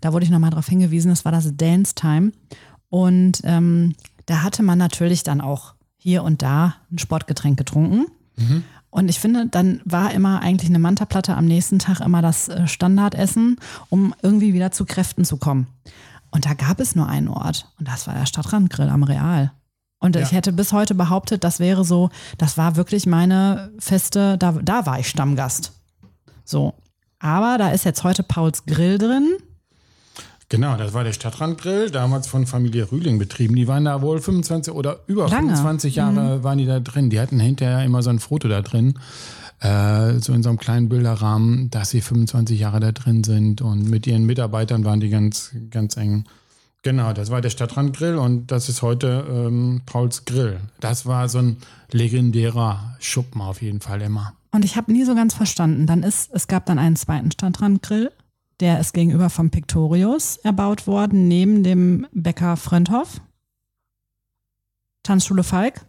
Da 0.00 0.12
wurde 0.12 0.24
ich 0.24 0.30
nochmal 0.30 0.50
darauf 0.50 0.68
hingewiesen, 0.68 1.10
das 1.10 1.24
war 1.24 1.32
das 1.32 1.56
Dance 1.56 1.96
Time. 1.96 2.32
Und 2.88 3.40
ähm, 3.42 3.94
da 4.26 4.42
hatte 4.44 4.62
man 4.62 4.78
natürlich 4.78 5.24
dann 5.24 5.40
auch 5.40 5.74
hier 5.96 6.22
und 6.22 6.42
da 6.42 6.76
ein 6.92 6.98
Sportgetränk 6.98 7.58
getrunken. 7.58 8.06
Mhm. 8.36 8.64
Und 8.90 9.08
ich 9.08 9.20
finde, 9.20 9.46
dann 9.46 9.80
war 9.84 10.12
immer 10.12 10.40
eigentlich 10.40 10.70
eine 10.70 10.78
Mantaplatte 10.78 11.36
am 11.36 11.44
nächsten 11.44 11.78
Tag 11.78 12.00
immer 12.00 12.22
das 12.22 12.48
äh, 12.48 12.66
Standardessen, 12.66 13.56
um 13.90 14.14
irgendwie 14.22 14.54
wieder 14.54 14.70
zu 14.70 14.84
Kräften 14.86 15.24
zu 15.24 15.36
kommen. 15.36 15.66
Und 16.30 16.46
da 16.46 16.54
gab 16.54 16.80
es 16.80 16.94
nur 16.94 17.08
einen 17.08 17.28
Ort. 17.28 17.70
Und 17.78 17.88
das 17.88 18.06
war 18.06 18.14
der 18.14 18.26
Stadtrandgrill 18.26 18.88
am 18.88 19.02
Real. 19.02 19.52
Und 20.00 20.16
ja. 20.16 20.22
ich 20.22 20.32
hätte 20.32 20.52
bis 20.52 20.72
heute 20.72 20.94
behauptet, 20.94 21.44
das 21.44 21.58
wäre 21.58 21.84
so, 21.84 22.10
das 22.38 22.56
war 22.56 22.76
wirklich 22.76 23.06
meine 23.06 23.72
feste, 23.78 24.38
da, 24.38 24.52
da 24.52 24.86
war 24.86 24.98
ich 24.98 25.08
Stammgast. 25.08 25.72
So. 26.44 26.74
Aber 27.18 27.58
da 27.58 27.70
ist 27.70 27.84
jetzt 27.84 28.04
heute 28.04 28.22
Pauls 28.22 28.64
Grill 28.64 28.96
drin. 28.96 29.36
Genau, 30.50 30.76
das 30.76 30.94
war 30.94 31.04
der 31.04 31.12
Stadtrandgrill, 31.12 31.90
damals 31.90 32.26
von 32.26 32.46
Familie 32.46 32.90
Rühling 32.90 33.18
betrieben. 33.18 33.54
Die 33.54 33.68
waren 33.68 33.84
da 33.84 34.00
wohl 34.00 34.18
25 34.18 34.72
oder 34.72 35.00
über 35.06 35.28
Lange. 35.28 35.48
25 35.48 35.96
Jahre 35.96 36.38
mhm. 36.38 36.44
waren 36.44 36.58
die 36.58 36.66
da 36.66 36.80
drin. 36.80 37.10
Die 37.10 37.20
hatten 37.20 37.38
hinterher 37.38 37.84
immer 37.84 38.02
so 38.02 38.10
ein 38.10 38.18
Foto 38.18 38.48
da 38.48 38.62
drin. 38.62 38.94
äh, 39.60 40.18
so 40.20 40.32
in 40.32 40.42
so 40.42 40.48
einem 40.48 40.58
kleinen 40.58 40.88
Bilderrahmen, 40.88 41.70
dass 41.70 41.90
sie 41.90 42.00
25 42.00 42.60
Jahre 42.60 42.80
da 42.80 42.92
drin 42.92 43.24
sind 43.24 43.60
und 43.60 43.88
mit 43.88 44.06
ihren 44.06 44.24
Mitarbeitern 44.24 44.84
waren 44.84 45.00
die 45.00 45.10
ganz, 45.10 45.50
ganz 45.70 45.96
eng. 45.96 46.24
Genau, 46.82 47.12
das 47.12 47.30
war 47.30 47.40
der 47.40 47.50
Stadtrandgrill 47.50 48.16
und 48.16 48.52
das 48.52 48.68
ist 48.68 48.82
heute 48.82 49.26
ähm, 49.28 49.82
Pauls 49.84 50.24
Grill. 50.24 50.60
Das 50.80 51.06
war 51.06 51.28
so 51.28 51.38
ein 51.38 51.56
legendärer 51.90 52.96
Schuppen 53.00 53.40
auf 53.40 53.62
jeden 53.62 53.80
Fall 53.80 54.00
immer. 54.00 54.32
Und 54.52 54.64
ich 54.64 54.76
habe 54.76 54.92
nie 54.92 55.04
so 55.04 55.14
ganz 55.14 55.34
verstanden. 55.34 55.86
Dann 55.86 56.02
ist, 56.02 56.30
es 56.32 56.46
gab 56.46 56.66
dann 56.66 56.78
einen 56.78 56.96
zweiten 56.96 57.32
Stadtrandgrill, 57.32 58.12
der 58.60 58.80
ist 58.80 58.92
gegenüber 58.92 59.30
vom 59.30 59.50
Pictorius 59.50 60.36
erbaut 60.38 60.86
worden, 60.86 61.28
neben 61.28 61.62
dem 61.62 62.06
Bäcker 62.12 62.56
Fröndhoff. 62.56 63.20
Tanzschule 65.02 65.42
Falk. 65.44 65.80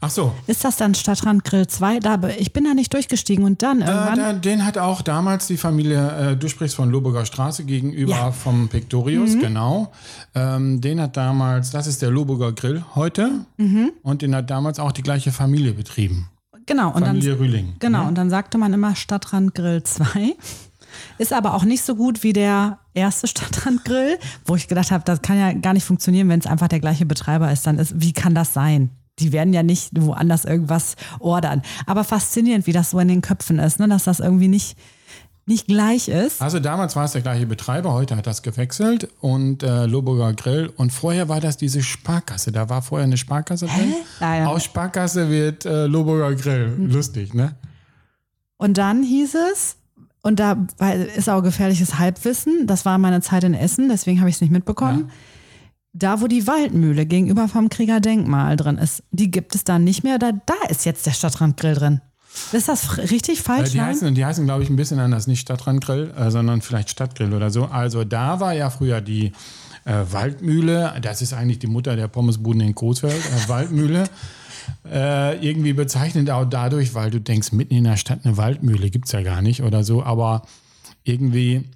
Ach 0.00 0.10
so. 0.10 0.32
Ist 0.48 0.64
das 0.64 0.76
dann 0.76 0.96
Stadtrandgrill 0.96 1.68
2? 1.68 2.00
Da, 2.00 2.18
ich 2.36 2.52
bin 2.52 2.64
da 2.64 2.74
nicht 2.74 2.92
durchgestiegen 2.92 3.44
und 3.44 3.62
dann 3.62 3.80
Äh, 3.80 3.86
irgendwann. 3.86 4.16
da, 4.18 4.32
den 4.32 4.64
hat 4.64 4.76
auch 4.76 5.02
damals 5.02 5.46
die 5.46 5.56
Familie, 5.56 6.32
äh, 6.32 6.36
du 6.36 6.48
sprichst 6.48 6.74
von 6.74 6.90
Loburger 6.90 7.24
Straße 7.24 7.64
gegenüber 7.64 8.10
Ja. 8.12 8.28
Mhm. 8.30 8.32
vom 8.32 8.68
Pictorius, 8.68 9.38
genau. 9.38 9.92
Ähm, 10.34 10.80
den 10.80 11.00
hat 11.00 11.16
damals, 11.16 11.70
das 11.70 11.86
ist 11.86 12.02
der 12.02 12.10
Loburger 12.10 12.52
Grill 12.52 12.84
heute 12.96 13.44
Mhm. 13.56 13.92
und 14.02 14.22
den 14.22 14.34
hat 14.34 14.50
damals 14.50 14.80
auch 14.80 14.90
die 14.90 15.02
gleiche 15.02 15.30
Familie 15.30 15.72
betrieben. 15.74 16.28
genau, 16.66 16.88
und 16.88 17.00
dann, 17.02 17.10
Familie 17.16 17.38
Rühling. 17.38 17.74
genau, 17.78 18.02
ne? 18.02 18.08
und 18.08 18.14
dann 18.16 18.30
sagte 18.30 18.58
man 18.58 18.72
immer 18.72 18.96
Stadtrandgrill 18.96 19.84
2. 19.84 20.34
Ist 21.18 21.32
aber 21.32 21.54
auch 21.54 21.64
nicht 21.64 21.82
so 21.82 21.94
gut 21.94 22.22
wie 22.22 22.32
der 22.32 22.78
erste 22.94 23.26
Stadtrandgrill, 23.26 24.18
wo 24.44 24.56
ich 24.56 24.68
gedacht 24.68 24.90
habe, 24.90 25.04
das 25.04 25.22
kann 25.22 25.38
ja 25.38 25.52
gar 25.52 25.72
nicht 25.72 25.84
funktionieren, 25.84 26.28
wenn 26.28 26.40
es 26.40 26.46
einfach 26.46 26.68
der 26.68 26.80
gleiche 26.80 27.06
Betreiber 27.06 27.50
ist. 27.50 27.66
Dann 27.66 27.78
ist, 27.78 28.00
wie 28.00 28.12
kann 28.12 28.34
das 28.34 28.52
sein? 28.52 28.90
Die 29.18 29.32
werden 29.32 29.52
ja 29.52 29.62
nicht 29.62 29.90
woanders 30.00 30.44
irgendwas 30.44 30.94
ordern. 31.18 31.62
Aber 31.86 32.04
faszinierend, 32.04 32.66
wie 32.66 32.72
das 32.72 32.90
so 32.90 32.98
in 32.98 33.08
den 33.08 33.22
Köpfen 33.22 33.58
ist, 33.58 33.80
ne? 33.80 33.88
dass 33.88 34.04
das 34.04 34.20
irgendwie 34.20 34.48
nicht, 34.48 34.76
nicht 35.46 35.66
gleich 35.66 36.08
ist. 36.08 36.40
Also 36.40 36.60
damals 36.60 36.94
war 36.94 37.04
es 37.04 37.12
der 37.12 37.22
gleiche 37.22 37.46
Betreiber, 37.46 37.92
heute 37.94 38.16
hat 38.16 38.26
das 38.26 38.42
gewechselt 38.42 39.08
und 39.20 39.62
äh, 39.62 39.86
Loburger 39.86 40.34
Grill 40.34 40.70
und 40.76 40.92
vorher 40.92 41.28
war 41.28 41.40
das 41.40 41.56
diese 41.56 41.82
Sparkasse. 41.82 42.52
Da 42.52 42.68
war 42.68 42.82
vorher 42.82 43.06
eine 43.06 43.16
Sparkasse 43.16 43.66
drin. 43.66 43.94
Ah, 44.20 44.36
ja. 44.36 44.46
Aus 44.46 44.64
Sparkasse 44.64 45.30
wird 45.30 45.64
äh, 45.64 45.86
Loburger 45.86 46.34
Grill. 46.34 46.76
Lustig, 46.78 47.34
ne? 47.34 47.56
Und 48.58 48.76
dann 48.76 49.02
hieß 49.02 49.36
es, 49.52 49.77
und 50.22 50.40
da 50.40 50.66
ist 51.16 51.28
auch 51.28 51.42
gefährliches 51.42 51.98
Halbwissen, 51.98 52.66
das 52.66 52.84
war 52.84 52.98
meine 52.98 53.20
Zeit 53.20 53.44
in 53.44 53.54
Essen, 53.54 53.88
deswegen 53.88 54.20
habe 54.20 54.28
ich 54.30 54.36
es 54.36 54.40
nicht 54.40 54.50
mitbekommen. 54.50 55.10
Da, 55.94 56.20
wo 56.20 56.26
die 56.26 56.46
Waldmühle 56.46 57.06
gegenüber 57.06 57.48
vom 57.48 57.68
Kriegerdenkmal 57.70 58.56
drin 58.56 58.78
ist, 58.78 59.02
die 59.10 59.30
gibt 59.30 59.54
es 59.54 59.64
dann 59.64 59.84
nicht 59.84 60.04
mehr. 60.04 60.18
Da, 60.18 60.32
da 60.32 60.54
ist 60.68 60.84
jetzt 60.84 61.06
der 61.06 61.12
Stadtrandgrill 61.12 61.74
drin. 61.74 62.00
Ist 62.52 62.68
das 62.68 62.98
richtig 62.98 63.40
Äh, 63.40 63.42
falsch? 63.42 63.70
die 63.72 63.78
Nein? 63.78 63.86
heißen, 63.88 64.14
die 64.14 64.24
heißen 64.24 64.44
glaube 64.44 64.62
ich, 64.62 64.70
ein 64.70 64.76
bisschen 64.76 65.00
anders. 65.00 65.26
Nicht 65.26 65.40
Stadtrandgrill, 65.40 66.12
äh, 66.16 66.30
sondern 66.30 66.60
vielleicht 66.62 66.90
Stadtgrill 66.90 67.32
oder 67.32 67.50
so. 67.50 67.64
Also 67.64 68.04
da 68.04 68.38
war 68.38 68.52
ja 68.52 68.70
früher 68.70 69.00
die 69.00 69.32
äh, 69.86 70.04
Waldmühle. 70.12 70.94
Das 71.00 71.22
ist 71.22 71.32
eigentlich 71.32 71.58
die 71.58 71.66
Mutter 71.66 71.96
der 71.96 72.06
Pommesbuden 72.06 72.60
in 72.60 72.74
Coesfeld. 72.74 73.14
Äh, 73.16 73.48
Waldmühle. 73.48 74.04
Äh, 74.90 75.46
irgendwie 75.46 75.72
bezeichnend 75.72 76.30
auch 76.30 76.44
dadurch, 76.44 76.94
weil 76.94 77.10
du 77.10 77.20
denkst, 77.20 77.52
mitten 77.52 77.74
in 77.74 77.84
der 77.84 77.96
Stadt 77.96 78.20
eine 78.24 78.36
Waldmühle 78.36 78.90
gibt 78.90 79.06
es 79.06 79.12
ja 79.12 79.22
gar 79.22 79.42
nicht 79.42 79.62
oder 79.62 79.84
so. 79.84 80.02
Aber 80.02 80.42
irgendwie 81.04 81.68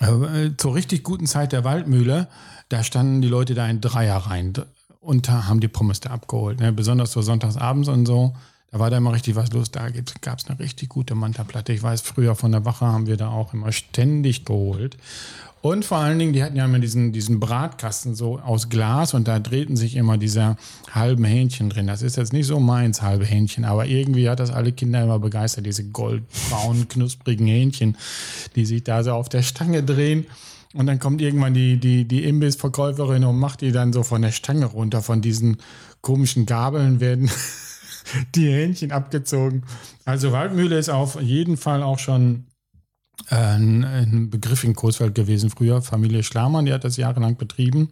äh, 0.00 0.50
zur 0.56 0.74
richtig 0.74 1.02
guten 1.04 1.26
Zeit 1.26 1.52
der 1.52 1.64
Waldmühle, 1.64 2.28
da 2.68 2.82
standen 2.82 3.22
die 3.22 3.28
Leute 3.28 3.54
da 3.54 3.68
in 3.68 3.80
Dreier 3.80 4.16
rein 4.16 4.52
und 5.00 5.28
haben 5.28 5.60
die 5.60 5.68
Pommes 5.68 6.00
da 6.00 6.10
abgeholt. 6.10 6.60
Ne? 6.60 6.72
Besonders 6.72 7.12
so 7.12 7.22
sonntagsabends 7.22 7.88
und 7.88 8.06
so. 8.06 8.34
Da 8.70 8.78
war 8.78 8.88
da 8.88 8.96
immer 8.96 9.12
richtig 9.12 9.36
was 9.36 9.52
los. 9.52 9.70
Da 9.70 9.88
gab 10.22 10.38
es 10.38 10.46
eine 10.46 10.58
richtig 10.58 10.88
gute 10.88 11.14
Manta-Platte. 11.14 11.74
Ich 11.74 11.82
weiß, 11.82 12.00
früher 12.00 12.34
von 12.34 12.52
der 12.52 12.64
Wache 12.64 12.86
haben 12.86 13.06
wir 13.06 13.18
da 13.18 13.28
auch 13.28 13.52
immer 13.52 13.70
ständig 13.70 14.46
geholt. 14.46 14.96
Und 15.62 15.84
vor 15.84 15.98
allen 15.98 16.18
Dingen, 16.18 16.32
die 16.32 16.42
hatten 16.42 16.56
ja 16.56 16.64
immer 16.64 16.80
diesen, 16.80 17.12
diesen 17.12 17.38
Bratkasten 17.38 18.16
so 18.16 18.40
aus 18.40 18.68
Glas 18.68 19.14
und 19.14 19.28
da 19.28 19.38
drehten 19.38 19.76
sich 19.76 19.94
immer 19.94 20.18
diese 20.18 20.56
halben 20.90 21.22
Hähnchen 21.22 21.70
drin. 21.70 21.86
Das 21.86 22.02
ist 22.02 22.16
jetzt 22.16 22.32
nicht 22.32 22.48
so 22.48 22.58
meins, 22.58 23.00
halbe 23.00 23.24
Hähnchen, 23.24 23.64
aber 23.64 23.86
irgendwie 23.86 24.28
hat 24.28 24.40
das 24.40 24.50
alle 24.50 24.72
Kinder 24.72 25.00
immer 25.04 25.20
begeistert, 25.20 25.64
diese 25.64 25.84
goldbraunen, 25.84 26.88
knusprigen 26.88 27.46
Hähnchen, 27.46 27.96
die 28.56 28.66
sich 28.66 28.82
da 28.82 29.04
so 29.04 29.12
auf 29.12 29.28
der 29.28 29.42
Stange 29.42 29.84
drehen. 29.84 30.26
Und 30.74 30.86
dann 30.86 30.98
kommt 30.98 31.20
irgendwann 31.20 31.54
die, 31.54 31.76
die, 31.76 32.06
die 32.06 32.24
Imbissverkäuferin 32.24 33.22
und 33.24 33.38
macht 33.38 33.60
die 33.60 33.70
dann 33.70 33.92
so 33.92 34.02
von 34.02 34.22
der 34.22 34.32
Stange 34.32 34.66
runter. 34.66 35.00
Von 35.00 35.20
diesen 35.20 35.58
komischen 36.00 36.44
Gabeln 36.44 36.98
werden 36.98 37.30
die 38.34 38.50
Hähnchen 38.50 38.90
abgezogen. 38.90 39.62
Also 40.04 40.32
Waldmühle 40.32 40.76
ist 40.76 40.88
auf 40.88 41.20
jeden 41.22 41.56
Fall 41.56 41.84
auch 41.84 42.00
schon 42.00 42.46
ein, 43.28 43.84
ein 43.84 44.30
Begriff 44.30 44.64
in 44.64 44.74
Coesfeld 44.74 45.14
gewesen 45.14 45.50
früher. 45.50 45.82
Familie 45.82 46.22
Schlamann, 46.22 46.66
die 46.66 46.72
hat 46.72 46.84
das 46.84 46.96
jahrelang 46.96 47.36
betrieben 47.36 47.90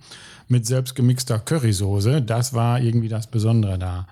mit 0.48 0.66
selbstgemixter 0.66 1.38
Currysoße. 1.38 2.22
Das 2.22 2.54
war 2.54 2.80
irgendwie 2.80 3.08
das 3.08 3.26
Besondere 3.26 3.78
da. 3.78 4.06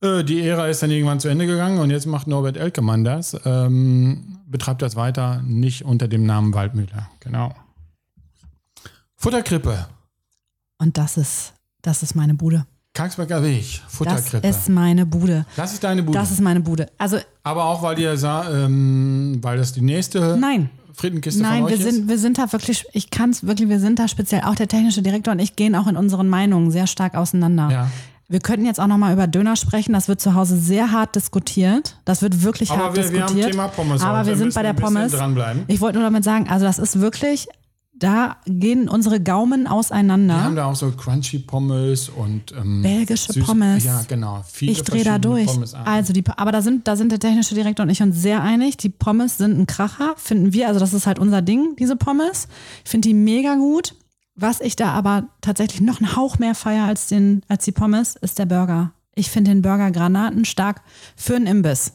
Äh, 0.00 0.24
Die 0.24 0.40
Ära 0.42 0.66
ist 0.68 0.82
dann 0.82 0.90
irgendwann 0.90 1.20
zu 1.20 1.28
Ende 1.28 1.46
gegangen 1.46 1.78
und 1.78 1.90
jetzt 1.90 2.06
macht 2.06 2.26
Norbert 2.26 2.56
Elkemann 2.56 3.04
das. 3.04 3.36
Ähm, 3.44 4.38
betreibt 4.46 4.82
das 4.82 4.96
weiter, 4.96 5.42
nicht 5.42 5.84
unter 5.84 6.08
dem 6.08 6.24
Namen 6.24 6.54
Waldmühle. 6.54 7.08
Genau. 7.20 7.54
Futterkrippe. 9.16 9.86
Und 10.78 10.96
das 10.96 11.16
ist, 11.16 11.54
das 11.82 12.02
ist 12.02 12.14
meine 12.14 12.34
Bude. 12.34 12.66
Karlsberger 12.98 13.44
Weg. 13.44 13.80
Das 13.84 13.94
Futterkrippe. 13.94 14.48
ist 14.48 14.68
meine 14.68 15.06
Bude. 15.06 15.46
Das 15.54 15.72
ist 15.72 15.84
deine 15.84 16.02
Bude. 16.02 16.18
Das 16.18 16.32
ist 16.32 16.40
meine 16.40 16.58
Bude. 16.58 16.88
Also 16.98 17.18
Aber 17.44 17.66
auch, 17.66 17.80
weil 17.80 17.96
ihr 18.00 18.16
sah, 18.16 18.50
ähm, 18.50 19.38
weil 19.40 19.56
das 19.56 19.72
die 19.72 19.82
nächste 19.82 20.36
nein, 20.36 20.68
Frittenkiste 20.94 21.40
Nein, 21.40 21.60
von 21.60 21.68
wir 21.68 21.76
euch 21.76 21.80
ist. 21.80 21.94
sind, 21.94 22.08
wir 22.08 22.18
sind 22.18 22.38
da 22.38 22.52
wirklich, 22.52 22.86
ich 22.92 23.10
kann 23.10 23.30
es 23.30 23.46
wirklich, 23.46 23.68
wir 23.68 23.78
sind 23.78 24.00
da 24.00 24.08
speziell, 24.08 24.40
auch 24.40 24.56
der 24.56 24.66
technische 24.66 25.00
Direktor 25.00 25.32
und 25.32 25.38
ich 25.38 25.54
gehen 25.54 25.76
auch 25.76 25.86
in 25.86 25.96
unseren 25.96 26.28
Meinungen 26.28 26.72
sehr 26.72 26.88
stark 26.88 27.14
auseinander. 27.14 27.70
Ja. 27.70 27.90
Wir 28.26 28.40
könnten 28.40 28.66
jetzt 28.66 28.80
auch 28.80 28.88
nochmal 28.88 29.12
über 29.12 29.28
Döner 29.28 29.54
sprechen, 29.54 29.92
das 29.92 30.08
wird 30.08 30.20
zu 30.20 30.34
Hause 30.34 30.58
sehr 30.58 30.90
hart 30.90 31.14
diskutiert. 31.14 31.96
Das 32.04 32.20
wird 32.20 32.42
wirklich 32.42 32.72
Aber 32.72 32.86
hart 32.86 32.96
wir, 32.96 33.12
wir 33.12 33.20
haben 33.20 33.26
diskutiert. 33.28 33.52
Thema 33.52 33.68
Pommes. 33.68 34.02
Aber 34.02 34.18
heute. 34.18 34.30
wir 34.30 34.36
sind 34.38 34.54
bei 34.54 34.64
der 34.64 34.72
Pommes. 34.72 35.12
Dranbleiben. 35.12 35.62
Ich 35.68 35.80
wollte 35.80 35.98
nur 35.98 36.04
damit 36.04 36.24
sagen, 36.24 36.48
also 36.48 36.66
das 36.66 36.80
ist 36.80 36.98
wirklich, 37.00 37.46
da 37.98 38.36
gehen 38.46 38.88
unsere 38.88 39.20
Gaumen 39.20 39.66
auseinander. 39.66 40.34
Wir 40.34 40.44
haben 40.44 40.56
da 40.56 40.66
auch 40.66 40.76
so 40.76 40.90
Crunchy 40.92 41.40
Pommes 41.40 42.08
und 42.08 42.52
ähm, 42.52 42.82
Belgische 42.82 43.32
süß- 43.32 43.44
Pommes. 43.44 43.84
Ja, 43.84 44.02
genau. 44.06 44.44
Ich 44.60 44.82
drehe 44.82 45.04
da 45.04 45.18
durch. 45.18 45.48
Also 45.84 46.12
die, 46.12 46.24
aber 46.36 46.52
da 46.52 46.62
sind, 46.62 46.86
da 46.86 46.96
sind 46.96 47.10
der 47.12 47.18
technische 47.18 47.54
Direktor 47.54 47.84
und 47.84 47.90
ich 47.90 48.02
uns 48.02 48.16
sehr 48.20 48.42
einig. 48.42 48.76
Die 48.76 48.88
Pommes 48.88 49.38
sind 49.38 49.58
ein 49.58 49.66
Kracher, 49.66 50.14
finden 50.16 50.52
wir. 50.52 50.68
Also 50.68 50.80
das 50.80 50.94
ist 50.94 51.06
halt 51.06 51.18
unser 51.18 51.42
Ding, 51.42 51.74
diese 51.78 51.96
Pommes. 51.96 52.48
Ich 52.84 52.90
finde 52.90 53.08
die 53.08 53.14
mega 53.14 53.54
gut. 53.56 53.94
Was 54.40 54.60
ich 54.60 54.76
da 54.76 54.90
aber 54.90 55.28
tatsächlich 55.40 55.80
noch 55.80 56.00
einen 56.00 56.14
Hauch 56.14 56.38
mehr 56.38 56.54
feier 56.54 56.84
als, 56.84 57.08
den, 57.08 57.42
als 57.48 57.64
die 57.64 57.72
Pommes, 57.72 58.14
ist 58.14 58.38
der 58.38 58.46
Burger. 58.46 58.92
Ich 59.16 59.30
finde 59.30 59.50
den 59.50 59.62
Burger 59.62 59.90
granatenstark 59.90 60.82
für 61.16 61.34
einen 61.34 61.46
Imbiss. 61.46 61.94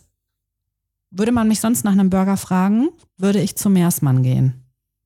Würde 1.09 1.31
man 1.31 1.47
mich 1.47 1.61
sonst 1.61 1.85
nach 1.85 1.93
einem 1.93 2.09
Burger 2.09 2.35
fragen, 2.35 2.89
würde 3.17 3.39
ich 3.39 3.55
zu 3.55 3.69
Meersmann 3.69 4.23
gehen. 4.23 4.62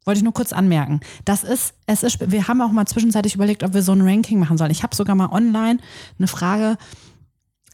Wollte 0.07 0.19
ich 0.19 0.23
nur 0.23 0.33
kurz 0.33 0.53
anmerken. 0.53 1.01
Das 1.25 1.43
ist, 1.43 1.73
es 1.85 2.01
ist, 2.01 2.31
wir 2.31 2.47
haben 2.47 2.61
auch 2.61 2.71
mal 2.71 2.85
zwischenzeitlich 2.85 3.35
überlegt, 3.35 3.61
ob 3.63 3.73
wir 3.73 3.81
so 3.83 3.91
ein 3.91 4.01
Ranking 4.01 4.39
machen 4.39 4.57
sollen. 4.57 4.71
Ich 4.71 4.81
habe 4.81 4.95
sogar 4.95 5.15
mal 5.15 5.27
online 5.33 5.79
eine 6.17 6.27
Frage, 6.29 6.77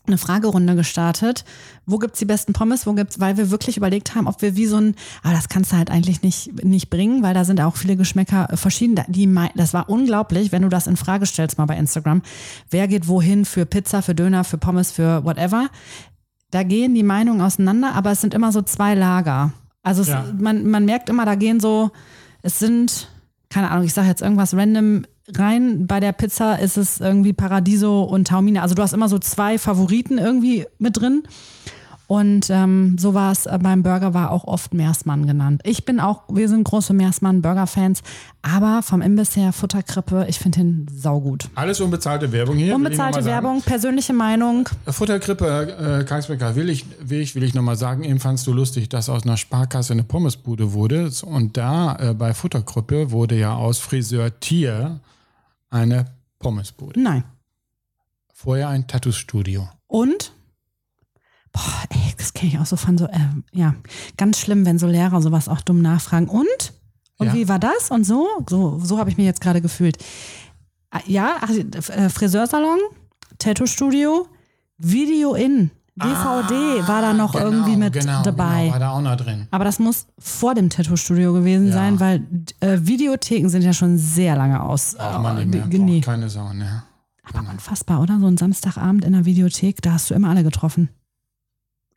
eine 0.07 0.17
Fragerunde 0.17 0.75
gestartet. 0.75 1.45
Wo 1.85 1.99
gibt's 1.99 2.17
die 2.17 2.25
besten 2.25 2.51
Pommes? 2.53 2.87
Wo 2.87 2.93
gibt's, 2.93 3.19
weil 3.19 3.37
wir 3.37 3.51
wirklich 3.51 3.77
überlegt 3.77 4.15
haben, 4.15 4.27
ob 4.27 4.41
wir 4.41 4.55
wie 4.55 4.65
so 4.65 4.77
ein, 4.77 4.95
aber 5.21 5.33
das 5.33 5.47
kannst 5.47 5.71
du 5.71 5.77
halt 5.77 5.91
eigentlich 5.91 6.23
nicht, 6.23 6.63
nicht 6.65 6.89
bringen, 6.89 7.21
weil 7.21 7.35
da 7.35 7.45
sind 7.45 7.61
auch 7.61 7.75
viele 7.75 7.95
Geschmäcker 7.95 8.51
äh, 8.51 8.57
verschieden. 8.57 8.99
Die, 9.07 9.33
das 9.55 9.73
war 9.75 9.87
unglaublich, 9.87 10.51
wenn 10.51 10.63
du 10.63 10.69
das 10.69 10.87
in 10.87 10.97
Frage 10.97 11.27
stellst 11.27 11.59
mal 11.59 11.67
bei 11.67 11.77
Instagram. 11.77 12.23
Wer 12.71 12.87
geht 12.87 13.07
wohin 13.07 13.45
für 13.45 13.67
Pizza, 13.67 14.01
für 14.01 14.15
Döner, 14.15 14.43
für 14.43 14.57
Pommes, 14.57 14.91
für 14.91 15.23
whatever? 15.23 15.69
Da 16.49 16.63
gehen 16.63 16.95
die 16.95 17.03
Meinungen 17.03 17.41
auseinander, 17.41 17.93
aber 17.93 18.11
es 18.11 18.21
sind 18.21 18.33
immer 18.33 18.51
so 18.51 18.63
zwei 18.63 18.95
Lager. 18.95 19.53
Also 19.83 20.01
es, 20.01 20.07
Ja. 20.09 20.25
man, 20.37 20.65
man 20.69 20.85
merkt 20.85 21.09
immer, 21.09 21.25
da 21.25 21.35
gehen 21.35 21.59
so, 21.59 21.91
es 22.43 22.59
sind, 22.59 23.09
keine 23.49 23.71
Ahnung, 23.71 23.85
ich 23.85 23.93
sage 23.93 24.07
jetzt 24.07 24.21
irgendwas 24.21 24.53
random 24.53 25.05
rein. 25.29 25.87
Bei 25.87 25.99
der 25.99 26.11
Pizza 26.11 26.59
ist 26.59 26.77
es 26.77 26.99
irgendwie 26.99 27.33
Paradiso 27.33 28.03
und 28.03 28.27
Taumine. 28.27 28.61
Also 28.61 28.75
du 28.75 28.83
hast 28.83 28.93
immer 28.93 29.09
so 29.09 29.17
zwei 29.17 29.57
Favoriten 29.57 30.17
irgendwie 30.17 30.67
mit 30.77 30.99
drin. 30.99 31.23
Und 32.07 32.49
ähm, 32.49 32.97
so 32.99 33.13
war 33.13 33.31
es 33.31 33.45
äh, 33.45 33.57
beim 33.61 33.81
Burger, 33.81 34.13
war 34.13 34.31
auch 34.31 34.43
oft 34.43 34.73
Meersmann 34.73 35.25
genannt. 35.25 35.61
Ich 35.63 35.85
bin 35.85 35.99
auch, 35.99 36.23
wir 36.29 36.49
sind 36.49 36.63
große 36.65 36.93
Meersmann-Burger-Fans, 36.93 38.03
aber 38.41 38.81
vom 38.83 39.01
Imbiss 39.01 39.35
her 39.35 39.53
Futterkrippe, 39.53 40.25
ich 40.27 40.37
finde 40.37 40.59
ihn 40.59 40.87
saugut. 40.93 41.49
Alles 41.55 41.79
unbezahlte 41.79 42.31
Werbung 42.31 42.57
hier. 42.57 42.75
Unbezahlte. 42.75 43.23
Werbung, 43.23 43.61
persönliche 43.61 44.13
Meinung. 44.13 44.67
Futterkrippe 44.85 46.01
äh, 46.01 46.03
Karlsberger 46.03 46.55
will 46.55 46.69
ich, 46.69 46.85
will 46.99 47.21
ich, 47.21 47.35
will 47.35 47.43
ich 47.43 47.53
nochmal 47.53 47.77
sagen, 47.77 48.03
eben 48.03 48.19
fandst 48.19 48.45
du 48.47 48.53
lustig, 48.53 48.89
dass 48.89 49.09
aus 49.09 49.23
einer 49.23 49.37
Sparkasse 49.37 49.93
eine 49.93 50.03
Pommesbude 50.03 50.73
wurde. 50.73 51.09
Und 51.25 51.55
da 51.55 51.95
äh, 51.95 52.13
bei 52.13 52.33
Futterkrippe 52.33 53.11
wurde 53.11 53.35
ja 53.37 53.55
aus 53.55 53.79
Friseur 53.79 54.39
Tier 54.39 54.99
eine 55.69 56.05
Pommesbude. 56.39 56.99
Nein. 56.99 57.23
Vorher 58.33 58.67
ein 58.67 58.87
Tattoo-Studio. 58.87 59.69
Und 59.87 60.33
Boah, 61.53 61.83
ey, 61.89 62.13
das 62.17 62.33
kenne 62.33 62.51
ich 62.53 62.59
auch 62.59 62.65
so 62.65 62.75
von 62.75 62.97
so, 62.97 63.05
äh, 63.05 63.19
ja, 63.53 63.75
ganz 64.17 64.39
schlimm, 64.39 64.65
wenn 64.65 64.79
so 64.79 64.87
Lehrer 64.87 65.21
sowas 65.21 65.47
auch 65.47 65.61
dumm 65.61 65.81
nachfragen. 65.81 66.27
Und? 66.27 66.73
Und 67.17 67.27
Ja. 67.27 67.33
wie 67.33 67.47
war 67.47 67.59
das? 67.59 67.91
Und 67.91 68.03
so? 68.05 68.27
So, 68.49 68.79
so 68.83 68.97
habe 68.97 69.09
ich 69.11 69.17
mich 69.17 69.25
jetzt 69.27 69.39
gerade 69.41 69.61
gefühlt. 69.61 69.97
Ah, 70.89 70.99
Ja, 71.05 71.37
ach, 71.41 71.49
äh, 71.49 72.09
Friseursalon, 72.09 72.79
Tattoo-Studio, 73.39 74.27
Video 74.77 75.33
in, 75.35 75.71
DVD 75.95 76.87
war 76.87 77.01
da 77.01 77.13
noch 77.13 77.33
Genau, 77.33 77.45
irgendwie 77.45 77.75
mit 77.77 77.93
genau, 77.93 78.23
dabei. 78.23 78.61
Genau, 78.63 78.71
war 78.73 78.79
da 78.79 78.89
auch 78.91 79.01
noch 79.01 79.15
drin. 79.15 79.47
Aber 79.51 79.63
das 79.63 79.77
muss 79.77 80.07
vor 80.17 80.55
dem 80.55 80.69
Tattoo-Studio 80.69 81.33
gewesen 81.33 81.67
Ja. 81.67 81.73
sein, 81.73 81.99
weil 81.99 82.25
äh, 82.61 82.79
Videotheken 82.81 83.49
sind 83.49 83.61
ja 83.61 83.73
schon 83.73 83.97
sehr 83.99 84.35
lange 84.35 84.61
aus. 84.61 84.95
Braucht 84.97 85.21
man 85.21 85.35
nicht 85.35 85.49
mehr. 85.49 85.65
äh, 85.65 85.77
nee. 85.83 86.01
Keine 86.01 86.29
Sau, 86.29 86.51
ne? 86.53 86.83
Aber 87.31 87.47
unfassbar, 87.49 88.01
oder? 88.01 88.19
So 88.19 88.25
ein 88.27 88.37
Samstagabend 88.37 89.05
in 89.05 89.13
der 89.13 89.25
Videothek, 89.25 89.81
da 89.83 89.93
hast 89.93 90.09
du 90.09 90.15
immer 90.15 90.29
alle 90.29 90.43
getroffen. 90.43 90.89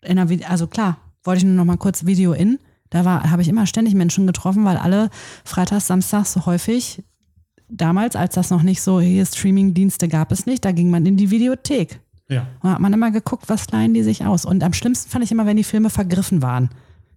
In 0.03 0.29
Vide 0.29 0.49
also 0.49 0.67
klar, 0.67 0.99
wollte 1.25 1.39
ich 1.39 1.45
nur 1.45 1.55
noch 1.55 1.65
mal 1.65 1.77
kurz 1.77 2.07
Video 2.07 2.33
in. 2.33 2.59
Da 2.91 3.05
war, 3.05 3.31
habe 3.31 3.43
ich 3.43 3.49
immer 3.49 3.67
ständig 3.67 3.95
Menschen 3.95 4.27
getroffen, 4.27 4.65
weil 4.65 4.77
alle 4.77 5.11
freitags, 5.45 5.89
samstags 5.89 6.33
so 6.33 6.47
häufig, 6.47 7.03
damals, 7.69 8.17
als 8.17 8.35
das 8.35 8.51
noch 8.51 8.63
nicht 8.63 8.81
so, 8.81 9.01
hier 9.01 9.27
Streaming-Dienste 9.27 10.09
gab 10.09 10.33
es 10.33 10.47
nicht, 10.47 10.65
da 10.65 10.73
ging 10.73 10.91
man 10.91 11.05
in 11.05 11.17
die 11.17 11.31
Videothek. 11.31 12.01
Ja. 12.29 12.47
Da 12.63 12.71
hat 12.71 12.81
man 12.81 12.93
immer 12.93 13.11
geguckt, 13.11 13.49
was 13.49 13.71
leihen 13.71 13.95
die 13.95 14.03
sich 14.03 14.25
aus. 14.25 14.45
Und 14.45 14.63
am 14.63 14.73
schlimmsten 14.73 15.11
fand 15.11 15.25
ich 15.25 15.33
immer, 15.33 15.47
wenn 15.47 15.57
die 15.57 15.65
Filme 15.65 15.91
vergriffen 15.91 16.43
waren, 16.43 16.71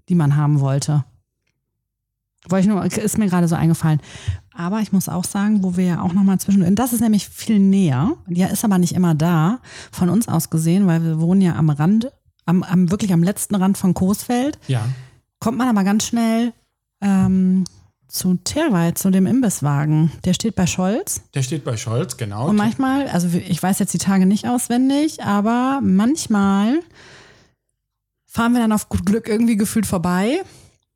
die 0.07 0.15
man 0.15 0.35
haben 0.35 0.59
wollte. 0.59 1.03
Wollte 2.47 2.67
ich 2.67 2.73
nur, 2.73 2.85
ist 2.85 3.17
mir 3.17 3.27
gerade 3.27 3.47
so 3.47 3.55
eingefallen. 3.55 3.99
Aber 4.53 4.79
ich 4.79 4.91
muss 4.91 5.09
auch 5.09 5.25
sagen, 5.25 5.63
wo 5.63 5.77
wir 5.77 5.85
ja 5.85 6.01
auch 6.01 6.13
nochmal 6.13 6.39
zwischen, 6.39 6.63
und 6.63 6.75
das 6.75 6.93
ist 6.93 7.01
nämlich 7.01 7.27
viel 7.27 7.59
näher, 7.59 8.13
die 8.27 8.41
ist 8.41 8.63
aber 8.63 8.77
nicht 8.77 8.93
immer 8.93 9.13
da, 9.15 9.59
von 9.91 10.09
uns 10.09 10.27
aus 10.27 10.49
gesehen, 10.49 10.87
weil 10.87 11.03
wir 11.03 11.19
wohnen 11.19 11.41
ja 11.41 11.55
am 11.55 11.69
Rand, 11.69 12.11
am, 12.49 12.63
am 12.63 12.91
wirklich 12.91 13.13
am 13.13 13.23
letzten 13.23 13.55
Rand 13.55 13.77
von 13.77 13.93
Coesfeld, 13.93 14.57
Ja. 14.67 14.81
kommt 15.39 15.57
man 15.57 15.67
aber 15.69 15.83
ganz 15.83 16.05
schnell 16.05 16.53
ähm, 17.01 17.63
zu 18.07 18.35
Terweit, 18.43 18.97
zu 18.97 19.11
dem 19.11 19.27
Imbisswagen. 19.27 20.11
Der 20.25 20.33
steht 20.33 20.55
bei 20.55 20.65
Scholz. 20.65 21.21
Der 21.35 21.43
steht 21.43 21.63
bei 21.63 21.77
Scholz, 21.77 22.17
genau. 22.17 22.47
Und 22.49 22.55
manchmal, 22.55 23.07
also 23.07 23.27
ich 23.37 23.61
weiß 23.61 23.77
jetzt 23.79 23.93
die 23.93 23.99
Tage 23.99 24.25
nicht 24.25 24.47
auswendig, 24.47 25.23
aber 25.23 25.79
manchmal 25.83 26.79
fahren 28.25 28.53
wir 28.53 28.59
dann 28.59 28.71
auf 28.71 28.89
gut 28.89 29.05
Glück 29.05 29.27
irgendwie 29.27 29.57
gefühlt 29.57 29.85
vorbei. 29.85 30.41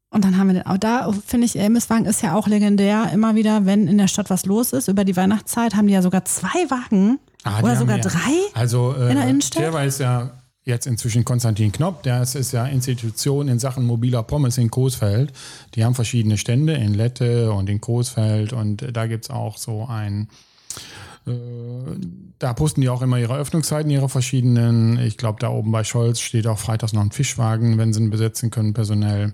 Und 0.10 0.24
dann 0.26 0.38
haben 0.38 0.48
wir 0.48 0.54
den, 0.56 0.66
auch 0.68 0.78
da 0.78 1.12
finde 1.26 1.46
ich, 1.46 1.58
Elmeswagen 1.58 2.06
ist 2.06 2.22
ja 2.22 2.36
auch 2.36 2.48
legendär. 2.48 3.10
Immer 3.12 3.34
wieder, 3.36 3.66
wenn 3.66 3.88
in 3.88 3.98
der 3.98 4.08
Stadt 4.08 4.30
was 4.30 4.46
los 4.46 4.72
ist, 4.74 4.88
über 4.88 5.06
die 5.06 5.16
Weihnachtszeit 5.16 5.76
haben 5.76 5.88
die 5.88 5.94
ja 5.94 6.02
sogar 6.04 6.24
zwei 6.26 6.70
Wagen 6.70 7.20
Ah, 7.44 7.60
oder 7.62 7.76
sogar 7.76 7.98
wir. 7.98 8.04
drei. 8.04 8.20
Also 8.54 8.94
äh, 8.98 9.10
In 9.10 9.16
der 9.18 9.28
Innenstadt? 9.28 9.62
der 9.64 9.74
weiß 9.74 9.98
ja 10.00 10.32
jetzt 10.66 10.88
inzwischen 10.88 11.26
Konstantin 11.26 11.72
Knopp, 11.72 12.04
der 12.04 12.22
ist, 12.22 12.52
ja 12.52 12.66
Institution 12.66 13.48
in 13.48 13.60
Sachen 13.60 13.86
mobiler 13.86 14.24
Pommes 14.24 14.58
in 14.58 14.72
Coesfeld. 14.72 15.34
Die 15.76 15.84
haben 15.84 15.96
verschiedene 15.96 16.38
Stände 16.38 16.74
in 16.74 16.94
Lette 16.94 17.52
und 17.52 17.70
in 17.70 17.82
Coesfeld 17.82 18.54
und 18.54 18.96
da 18.96 19.08
gibt 19.08 19.26
es 19.26 19.30
auch 19.30 19.58
so 19.58 19.86
ein 19.86 20.30
äh, 21.26 21.32
da 22.40 22.54
posten 22.54 22.82
die 22.82 22.90
auch 22.90 23.02
immer 23.02 23.18
ihre 23.18 23.38
Öffnungszeiten, 23.38 23.92
ihre 23.92 24.10
verschiedenen. 24.10 25.00
Ich 25.00 25.18
glaube, 25.18 25.40
da 25.40 25.50
oben 25.50 25.72
bei 25.72 25.84
Scholz 25.84 26.20
steht 26.20 26.48
auch 26.48 26.60
freitags 26.60 26.94
noch 26.94 27.02
ein 27.02 27.12
Fischwagen, 27.12 27.78
wenn 27.78 27.94
sie 27.94 28.02
ihn 28.02 28.10
besetzen 28.10 28.52
können, 28.52 28.74
personell. 28.74 29.34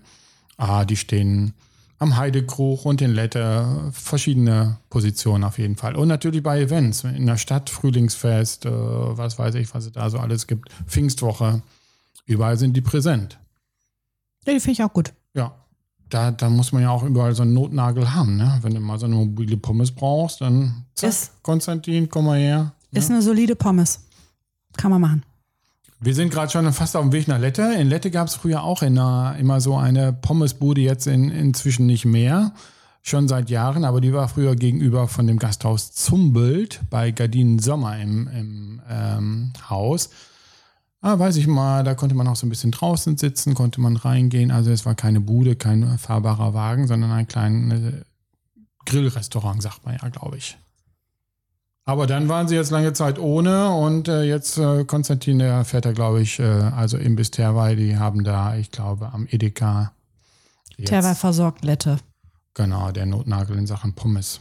Ah, 0.58 0.86
die 0.86 0.98
stehen 0.98 1.54
am 2.00 2.16
Heidekrug 2.18 2.86
und 2.86 3.02
in 3.02 3.12
Lette, 3.12 3.90
verschiedene 3.92 4.78
Positionen 4.90 5.44
auf 5.44 5.58
jeden 5.60 5.76
Fall. 5.76 5.96
Und 5.96 6.08
natürlich 6.08 6.42
bei 6.42 6.62
Events, 6.62 7.04
in 7.04 7.26
der 7.26 7.38
Stadt, 7.38 7.70
Frühlingsfest, 7.70 8.66
äh, 8.66 8.72
was 8.72 9.38
weiß 9.38 9.56
ich, 9.56 9.74
was 9.76 9.86
es 9.86 9.92
da 9.92 10.10
so 10.10 10.18
alles 10.18 10.48
gibt, 10.48 10.70
Pfingstwoche, 10.88 11.62
überall 12.26 12.58
sind 12.58 12.74
die 12.76 12.82
präsent. 12.82 13.38
Ja, 14.46 14.54
die 14.54 14.60
finde 14.62 14.72
ich 14.74 14.84
auch 14.84 14.94
gut. 14.94 15.14
Ja, 15.34 15.54
da, 16.10 16.32
da 16.32 16.50
muss 16.50 16.72
man 16.72 16.82
ja 16.82 16.90
auch 16.90 17.04
überall 17.04 17.36
so 17.36 17.44
einen 17.44 17.54
Notnagel 17.54 18.14
haben, 18.14 18.38
ne? 18.38 18.58
Wenn 18.62 18.74
du 18.74 18.80
mal 18.80 18.98
so 18.98 19.06
eine 19.06 19.16
mobile 19.16 19.58
Pommes 19.58 19.92
brauchst, 19.92 20.40
dann 20.42 20.86
zack, 20.96 21.10
Ist- 21.10 21.44
Konstantin, 21.44 22.08
komm 22.10 22.26
mal 22.26 22.40
her. 22.40 22.74
Ist 22.92 23.12
eine 23.12 23.22
solide 23.22 23.56
Pommes. 23.56 24.00
Kann 24.78 24.90
man 24.92 25.02
machen. 25.02 25.24
Wir 26.02 26.16
sind 26.16 26.32
gerade 26.32 26.50
schon 26.50 26.72
fast 26.72 26.96
auf 26.96 27.04
dem 27.04 27.12
Weg 27.12 27.28
nach 27.28 27.40
Lette. 27.40 27.74
In 27.74 27.90
Lette 27.90 28.10
gab 28.10 28.28
es 28.28 28.36
früher 28.36 28.64
auch 28.64 28.84
in 28.84 28.98
einer, 28.98 29.36
immer 29.38 29.60
so 29.60 29.76
eine 29.76 30.14
Pommesbude, 30.14 30.80
jetzt 30.80 31.08
in, 31.08 31.30
inzwischen 31.30 31.86
nicht 31.88 32.06
mehr. 32.06 32.54
Schon 33.02 33.28
seit 33.28 33.50
Jahren, 33.50 33.84
aber 33.84 34.00
die 34.00 34.14
war 34.14 34.30
früher 34.30 34.56
gegenüber 34.56 35.10
von 35.10 35.28
dem 35.28 35.40
Gasthaus 35.40 35.92
Zumbelt 35.92 36.82
bei 36.90 37.12
Gardinen 37.12 37.60
Sommer 37.60 37.98
im, 38.00 38.28
im 38.28 38.82
ähm, 38.90 39.54
Haus. 39.70 40.10
Ah, 41.02 41.20
weiß 41.20 41.36
ich 41.36 41.48
mal, 41.48 41.84
da 41.84 41.96
konnte 41.96 42.16
man 42.16 42.28
auch 42.28 42.36
so 42.36 42.46
ein 42.46 42.50
bisschen 42.50 42.72
draußen 42.72 43.18
sitzen, 43.18 43.54
konnte 43.54 43.82
man 43.82 43.98
reingehen. 43.98 44.52
Also 44.52 44.72
es 44.72 44.86
war 44.86 44.96
keine 44.96 45.20
Bude, 45.20 45.56
kein 45.56 45.98
fahrbarer 45.98 46.54
Wagen, 46.54 46.88
sondern 46.88 47.12
ein 47.12 47.28
kleines 47.28 48.06
Grillrestaurant, 48.86 49.62
sagt 49.62 49.86
man 49.86 49.98
ja, 50.02 50.08
glaube 50.10 50.38
ich. 50.38 50.58
Aber 51.90 52.06
dann 52.06 52.30
waren 52.30 52.48
sie 52.48 52.54
jetzt 52.54 52.70
lange 52.70 52.94
Zeit 52.94 53.18
ohne 53.18 53.72
und 53.72 54.08
äh, 54.08 54.22
jetzt 54.22 54.60
äh, 54.60 54.86
Konstantin, 54.86 55.40
der 55.40 55.66
fährt 55.66 55.86
da, 55.86 55.92
glaube 55.92 56.22
ich, 56.22 56.38
äh, 56.38 56.44
also 56.44 56.98
Imbiss 56.98 57.32
Terwei, 57.32 57.74
die 57.74 57.98
haben 57.98 58.24
da, 58.24 58.56
ich 58.58 58.70
glaube, 58.70 59.10
am 59.12 59.28
Edeka 59.28 59.92
Terwei 60.86 61.16
versorgt 61.16 61.66
Lette. 61.66 61.98
genau, 62.54 62.92
der 62.92 63.08
Notnagel 63.08 63.58
in 63.58 63.66
Sachen 63.66 63.94
Pommes. 63.94 64.40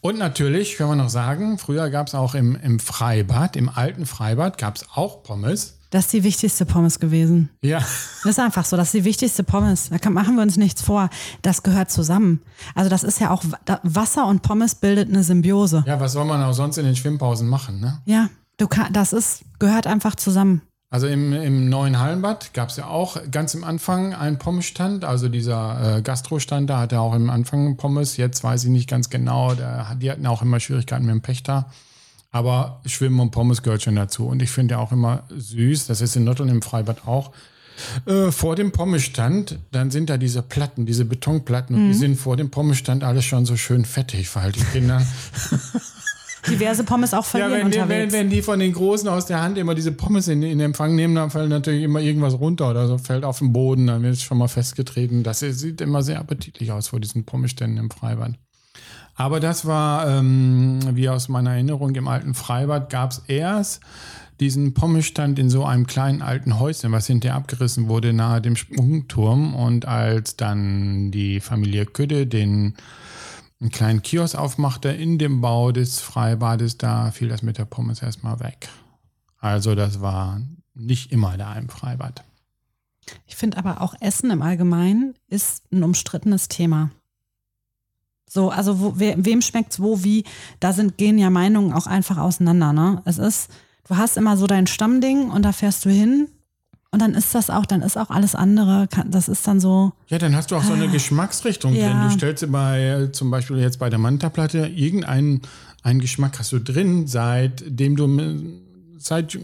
Und 0.00 0.18
natürlich, 0.18 0.76
können 0.76 0.90
wir 0.90 0.94
noch 0.94 1.08
sagen, 1.08 1.58
früher 1.58 1.90
gab 1.90 2.06
es 2.06 2.14
auch 2.14 2.36
im, 2.36 2.54
im 2.54 2.78
Freibad, 2.78 3.56
im 3.56 3.68
alten 3.68 4.06
Freibad 4.06 4.56
gab 4.56 4.76
es 4.76 4.86
auch 4.94 5.24
Pommes. 5.24 5.77
Das 5.90 6.04
ist 6.06 6.12
die 6.12 6.22
wichtigste 6.24 6.66
Pommes 6.66 7.00
gewesen. 7.00 7.48
Ja, 7.62 7.78
Das 7.78 8.24
ist 8.32 8.38
einfach 8.40 8.64
so, 8.66 8.76
das 8.76 8.88
ist 8.88 8.94
die 8.94 9.04
wichtigste 9.04 9.42
Pommes. 9.42 9.90
Da 10.02 10.10
machen 10.10 10.34
wir 10.36 10.42
uns 10.42 10.56
nichts 10.58 10.82
vor. 10.82 11.08
Das 11.42 11.62
gehört 11.62 11.90
zusammen. 11.90 12.42
Also 12.74 12.90
das 12.90 13.04
ist 13.04 13.20
ja 13.20 13.30
auch, 13.30 13.42
da- 13.64 13.80
Wasser 13.84 14.26
und 14.26 14.42
Pommes 14.42 14.74
bildet 14.74 15.08
eine 15.08 15.22
Symbiose. 15.24 15.84
ja, 15.86 15.98
was 15.98 16.12
soll 16.12 16.26
man 16.26 16.42
auch 16.42 16.52
sonst 16.52 16.76
in 16.76 16.84
den 16.84 16.94
Schwimmpausen 16.96 17.48
machen, 17.48 17.80
ne? 17.80 18.00
Ja, 18.04 18.28
du 18.58 18.66
kann, 18.68 18.92
das 18.92 19.12
ist, 19.14 19.42
gehört 19.58 19.86
einfach 19.86 20.14
zusammen. 20.14 20.60
Also 20.90 21.06
im, 21.06 21.32
im 21.34 21.68
neuen 21.68 21.98
Hallenbad 21.98 22.54
gab 22.54 22.70
es 22.70 22.76
ja 22.76 22.86
auch 22.86 23.18
ganz 23.30 23.54
am 23.54 23.62
Anfang 23.62 24.14
einen 24.14 24.38
Pommesstand, 24.38 25.04
also 25.04 25.28
dieser 25.28 25.98
äh, 25.98 26.02
Gastrostand, 26.02 26.68
da 26.70 26.78
hatte 26.80 26.98
auch 27.00 27.14
im 27.14 27.28
Anfang 27.28 27.76
Pommes, 27.76 28.16
jetzt 28.16 28.42
weiß 28.42 28.64
ich 28.64 28.70
nicht 28.70 28.88
ganz 28.88 29.10
genau, 29.10 29.54
der, 29.54 29.94
die 30.00 30.10
hatten 30.10 30.26
auch 30.26 30.40
immer 30.40 30.60
Schwierigkeiten 30.60 31.04
mit 31.04 31.14
dem 31.14 31.20
Pächter. 31.20 31.66
Aber 32.30 32.82
Schwimmen 32.86 33.20
und 33.20 33.30
Pommes 33.30 33.62
gehört 33.62 33.82
schon 33.82 33.96
dazu. 33.96 34.26
Und 34.26 34.42
ich 34.42 34.50
finde 34.50 34.74
ja 34.74 34.80
auch 34.80 34.92
immer 34.92 35.22
süß, 35.30 35.86
das 35.86 36.00
ist 36.00 36.14
in 36.16 36.24
Notteln 36.24 36.48
im 36.48 36.62
Freibad 36.62 37.06
auch, 37.06 37.32
äh, 38.06 38.32
vor 38.32 38.56
dem 38.56 38.72
Pommesstand, 38.72 39.58
dann 39.70 39.90
sind 39.90 40.10
da 40.10 40.18
diese 40.18 40.42
Platten, 40.42 40.84
diese 40.84 41.04
Betonplatten, 41.04 41.76
und 41.76 41.88
die 41.88 41.94
sind 41.94 42.16
vor 42.16 42.36
dem 42.36 42.50
Pommesstand 42.50 43.04
alles 43.04 43.24
schon 43.24 43.46
so 43.46 43.56
schön 43.56 43.84
fettig, 43.84 44.34
weil 44.34 44.50
die 44.52 44.64
Kinder 44.64 45.00
Diverse 46.48 46.84
Pommes 46.84 47.12
auch 47.14 47.18
Ja, 47.18 47.22
verlieren 47.22 47.52
wenn 47.52 47.70
die, 47.70 47.76
wenn, 47.76 47.82
unterwegs. 47.82 48.12
wenn 48.12 48.30
die 48.30 48.42
von 48.42 48.58
den 48.58 48.72
Großen 48.72 49.08
aus 49.08 49.26
der 49.26 49.40
Hand 49.40 49.58
immer 49.58 49.74
diese 49.74 49.92
Pommes 49.92 50.28
in, 50.28 50.42
in 50.42 50.60
Empfang 50.60 50.94
nehmen, 50.94 51.14
dann 51.14 51.30
fällt 51.30 51.50
natürlich 51.50 51.82
immer 51.82 52.00
irgendwas 52.00 52.34
runter 52.34 52.70
oder 52.70 52.86
so, 52.86 52.96
fällt 52.98 53.24
auf 53.24 53.38
den 53.40 53.52
Boden, 53.52 53.86
dann 53.86 54.02
wird 54.02 54.14
es 54.14 54.22
schon 54.22 54.38
mal 54.38 54.48
festgetreten. 54.48 55.22
Das 55.22 55.40
sieht 55.40 55.80
immer 55.80 56.02
sehr 56.02 56.18
appetitlich 56.18 56.72
aus 56.72 56.88
vor 56.88 57.00
diesen 57.00 57.24
Pommesständen 57.24 57.78
im 57.78 57.90
Freibad. 57.90 58.34
Aber 59.18 59.40
das 59.40 59.66
war, 59.66 60.06
ähm, 60.08 60.78
wie 60.92 61.08
aus 61.08 61.28
meiner 61.28 61.50
Erinnerung, 61.50 61.92
im 61.96 62.06
alten 62.06 62.34
Freibad 62.34 62.88
gab 62.88 63.10
es 63.10 63.18
erst 63.26 63.80
diesen 64.38 64.74
Pommesstand 64.74 65.40
in 65.40 65.50
so 65.50 65.64
einem 65.64 65.88
kleinen 65.88 66.22
alten 66.22 66.60
Häuschen, 66.60 66.92
was 66.92 67.08
hinterher 67.08 67.34
abgerissen 67.34 67.88
wurde 67.88 68.12
nahe 68.12 68.40
dem 68.40 68.54
Sprungturm. 68.54 69.56
Und 69.56 69.86
als 69.86 70.36
dann 70.36 71.10
die 71.10 71.40
Familie 71.40 71.84
Kütte 71.84 72.28
den 72.28 72.74
einen 73.60 73.72
kleinen 73.72 74.02
Kiosk 74.02 74.36
aufmachte 74.36 74.90
in 74.90 75.18
dem 75.18 75.40
Bau 75.40 75.72
des 75.72 75.98
Freibades, 75.98 76.78
da 76.78 77.10
fiel 77.10 77.26
das 77.26 77.42
mit 77.42 77.58
der 77.58 77.64
Pommes 77.64 78.00
erstmal 78.00 78.38
weg. 78.38 78.68
Also 79.40 79.74
das 79.74 80.00
war 80.00 80.40
nicht 80.74 81.10
immer 81.10 81.36
da 81.36 81.54
im 81.54 81.68
Freibad. 81.68 82.22
Ich 83.26 83.34
finde 83.34 83.56
aber 83.56 83.80
auch 83.80 83.94
Essen 83.98 84.30
im 84.30 84.42
Allgemeinen 84.42 85.14
ist 85.26 85.64
ein 85.72 85.82
umstrittenes 85.82 86.46
Thema. 86.46 86.90
So, 88.28 88.50
also 88.50 88.80
wo, 88.80 88.92
we, 88.98 89.14
wem 89.16 89.40
schmeckt's 89.42 89.80
wo, 89.80 90.04
wie, 90.04 90.24
da 90.60 90.72
sind, 90.72 90.98
gehen 90.98 91.18
ja 91.18 91.30
Meinungen 91.30 91.72
auch 91.72 91.86
einfach 91.86 92.18
auseinander, 92.18 92.72
ne? 92.72 93.02
Es 93.04 93.18
ist, 93.18 93.48
du 93.88 93.96
hast 93.96 94.16
immer 94.16 94.36
so 94.36 94.46
dein 94.46 94.66
Stammding 94.66 95.30
und 95.30 95.44
da 95.44 95.52
fährst 95.52 95.84
du 95.84 95.90
hin 95.90 96.28
und 96.90 97.02
dann 97.02 97.14
ist 97.14 97.34
das 97.34 97.50
auch, 97.50 97.66
dann 97.66 97.82
ist 97.82 97.96
auch 97.98 98.10
alles 98.10 98.34
andere, 98.34 98.86
kann, 98.88 99.10
das 99.10 99.28
ist 99.28 99.46
dann 99.46 99.60
so, 99.60 99.92
Ja, 100.08 100.18
dann 100.18 100.34
hast 100.36 100.50
du 100.50 100.56
auch 100.56 100.62
so 100.64 100.72
eine 100.72 100.88
Geschmacksrichtung 100.88 101.74
Ja. 101.74 101.88
drin. 101.88 102.02
Du 102.02 102.10
stellst 102.10 102.42
dir 102.42 102.48
bei, 102.48 103.08
zum 103.12 103.30
Beispiel 103.30 103.58
jetzt 103.58 103.78
bei 103.78 103.90
der 103.90 103.98
Manta-Platte, 103.98 104.66
irgendeinen 104.66 105.42
einen 105.82 106.00
Geschmack 106.00 106.38
hast 106.38 106.52
du 106.52 106.58
drin, 106.58 107.06
seitdem 107.06 107.96
du 107.96 108.08
seit 108.98 109.38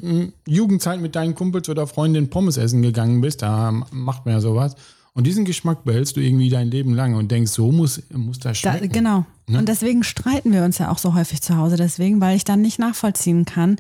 Jugendzeit 0.47 1.01
mit 1.01 1.14
deinen 1.14 1.35
Kumpels 1.35 1.68
oder 1.68 1.87
Freundinnen 1.87 2.28
Pommes 2.28 2.57
essen 2.57 2.82
gegangen 2.82 3.20
bist. 3.20 3.43
Da 3.43 3.72
macht 3.93 4.26
man 4.26 4.35
ja 4.35 4.41
sowas. 4.41 4.74
Und 5.17 5.29
diesen 5.29 5.45
Geschmack 5.45 5.85
behältst 5.85 6.17
du 6.17 6.21
irgendwie 6.21 6.51
dein 6.51 6.69
Leben 6.69 6.93
lang 6.93 7.15
und 7.15 7.31
denkst, 7.31 7.53
so 7.53 7.71
muss, 7.71 8.03
muss 8.12 8.41
das 8.41 8.61
da, 8.61 8.73
schmecken. 8.73 8.93
genau. 8.93 9.25
Und 9.47 9.69
deswegen 9.69 10.03
streiten 10.03 10.53
wir 10.53 10.65
uns 10.65 10.79
ja 10.79 10.91
auch 10.91 10.99
so 10.99 11.15
häufig 11.15 11.41
zu 11.41 11.57
Hause, 11.57 11.77
deswegen, 11.77 12.21
weil 12.21 12.37
ich 12.37 12.45
dann 12.45 12.61
nicht 12.62 12.81
nachvollziehen 12.81 13.45
kann, 13.45 13.77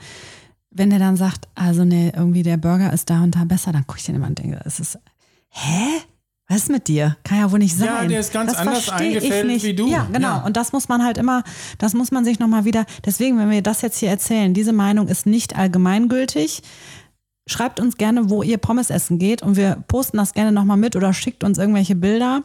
wenn 0.70 0.90
der 0.90 1.00
dann 1.00 1.16
sagt, 1.16 1.48
also 1.56 1.84
nee, 1.84 2.12
irgendwie 2.14 2.44
der 2.44 2.56
Burger 2.56 2.92
ist 2.92 3.10
da 3.10 3.22
und 3.22 3.34
da 3.34 3.44
besser, 3.44 3.72
dann 3.72 3.86
gucke 3.86 3.98
ich 3.98 4.06
den 4.06 4.14
immer 4.14 4.28
und 4.28 4.38
denke, 4.38 4.60
es 4.64 4.78
ist, 4.78 4.98
hä? 5.50 5.86
Was 6.46 6.58
ist 6.58 6.70
mit 6.70 6.88
dir? 6.88 7.16
Kann 7.24 7.38
ja 7.38 7.50
wohl 7.50 7.58
nicht 7.58 7.74
sein. 7.74 7.88
Ja, 7.88 8.06
der 8.06 8.20
ist 8.20 8.32
ganz 8.32 8.52
das 8.52 8.60
anders 8.60 8.88
eingefällt 8.90 9.46
nicht. 9.46 9.64
wie 9.64 9.74
du. 9.74 9.88
Ja, 9.88 10.06
genau. 10.12 10.36
Ja. 10.36 10.44
Und 10.44 10.58
das 10.58 10.72
muss 10.72 10.88
man 10.88 11.02
halt 11.02 11.16
immer, 11.16 11.42
das 11.78 11.94
muss 11.94 12.10
man 12.10 12.24
sich 12.24 12.38
nochmal 12.38 12.66
wieder, 12.66 12.84
deswegen, 13.04 13.38
wenn 13.38 13.48
wir 13.50 13.62
das 13.62 13.80
jetzt 13.80 13.98
hier 13.98 14.10
erzählen, 14.10 14.52
diese 14.52 14.74
Meinung 14.74 15.08
ist 15.08 15.24
nicht 15.24 15.56
allgemeingültig. 15.56 16.62
Schreibt 17.46 17.78
uns 17.78 17.96
gerne, 17.96 18.30
wo 18.30 18.42
ihr 18.42 18.58
Pommes 18.58 18.88
essen 18.90 19.18
geht 19.18 19.42
und 19.42 19.56
wir 19.56 19.76
posten 19.88 20.16
das 20.16 20.32
gerne 20.32 20.50
nochmal 20.52 20.78
mit 20.78 20.96
oder 20.96 21.12
schickt 21.12 21.44
uns 21.44 21.58
irgendwelche 21.58 21.94
Bilder. 21.94 22.42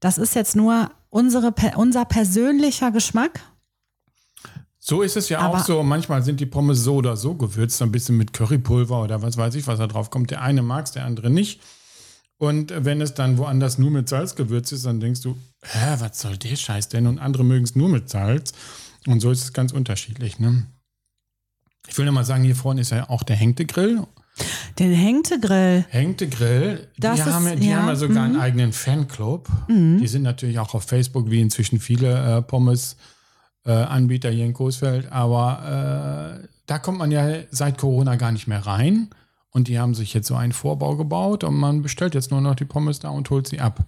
Das 0.00 0.18
ist 0.18 0.34
jetzt 0.34 0.54
nur 0.54 0.90
unsere, 1.10 1.52
unser 1.76 2.04
persönlicher 2.04 2.90
Geschmack. 2.92 3.40
So 4.78 5.02
ist 5.02 5.16
es 5.16 5.28
ja 5.30 5.40
Aber- 5.40 5.58
auch 5.58 5.64
so. 5.64 5.82
Manchmal 5.82 6.22
sind 6.22 6.38
die 6.38 6.46
Pommes 6.46 6.78
so 6.84 6.96
oder 6.96 7.16
so 7.16 7.34
gewürzt, 7.34 7.82
ein 7.82 7.90
bisschen 7.90 8.16
mit 8.16 8.32
Currypulver 8.32 9.02
oder 9.02 9.20
was 9.20 9.36
weiß 9.36 9.56
ich, 9.56 9.66
was 9.66 9.78
da 9.80 9.88
drauf 9.88 10.10
kommt. 10.10 10.30
Der 10.30 10.42
eine 10.42 10.62
mag 10.62 10.84
es, 10.86 10.92
der 10.92 11.04
andere 11.04 11.28
nicht. 11.28 11.60
Und 12.38 12.72
wenn 12.76 13.00
es 13.00 13.14
dann 13.14 13.38
woanders 13.38 13.78
nur 13.78 13.90
mit 13.90 14.08
Salz 14.08 14.36
gewürzt 14.36 14.70
ist, 14.72 14.86
dann 14.86 15.00
denkst 15.00 15.22
du, 15.22 15.36
hä, 15.62 15.96
was 15.98 16.20
soll 16.20 16.36
der 16.36 16.54
Scheiß 16.54 16.88
denn? 16.88 17.06
Und 17.08 17.18
andere 17.18 17.42
mögen 17.44 17.64
es 17.64 17.74
nur 17.74 17.88
mit 17.88 18.08
Salz. 18.10 18.52
Und 19.06 19.20
so 19.20 19.30
ist 19.32 19.42
es 19.42 19.52
ganz 19.52 19.72
unterschiedlich. 19.72 20.38
Ne? 20.38 20.66
Ich 21.88 21.96
will 21.98 22.04
noch 22.04 22.12
mal 22.12 22.24
sagen, 22.24 22.44
hier 22.44 22.54
vorne 22.54 22.82
ist 22.82 22.90
ja 22.90 23.08
auch 23.08 23.22
der 23.24 23.36
Henkte 23.36 23.64
Grill. 23.64 24.06
Den 24.78 24.92
Hängte 24.92 25.40
Grill. 25.40 25.84
Henkte 25.88 26.28
Grill, 26.28 26.88
Das 26.98 27.14
die, 27.16 27.20
ist- 27.22 27.26
haben, 27.34 27.46
ja- 27.46 27.56
die 27.56 27.68
ja, 27.70 27.76
haben 27.78 27.88
ja 27.88 27.96
sogar 27.96 28.24
mhm. 28.28 28.32
einen 28.34 28.40
eigenen 28.40 28.72
Fanclub. 28.72 29.48
Die 29.68 30.06
sind 30.06 30.22
natürlich 30.22 30.58
auch 30.58 30.74
auf 30.74 30.84
Facebook, 30.84 31.30
wie 31.30 31.40
inzwischen 31.40 31.80
viele 31.80 32.38
äh, 32.38 32.42
Pommes-Anbieter 32.42 34.30
hier 34.30 34.44
in 34.44 34.52
Coesfeld. 34.52 35.10
Aber 35.10 36.40
äh, 36.42 36.46
da 36.66 36.78
kommt 36.78 36.98
man 36.98 37.10
ja 37.10 37.26
seit 37.50 37.78
Corona 37.78 38.16
gar 38.16 38.32
nicht 38.32 38.46
mehr 38.46 38.66
rein. 38.66 39.08
Und 39.50 39.68
die 39.68 39.78
haben 39.78 39.94
sich 39.94 40.12
jetzt 40.12 40.28
so 40.28 40.34
einen 40.36 40.52
Vorbau 40.52 40.96
gebaut 40.96 41.42
und 41.42 41.54
man 41.54 41.80
bestellt 41.80 42.14
jetzt 42.14 42.30
nur 42.30 42.42
noch 42.42 42.54
die 42.56 42.66
Pommes 42.66 42.98
da 42.98 43.08
und 43.08 43.30
holt 43.30 43.48
sie 43.48 43.58
ab. 43.60 43.86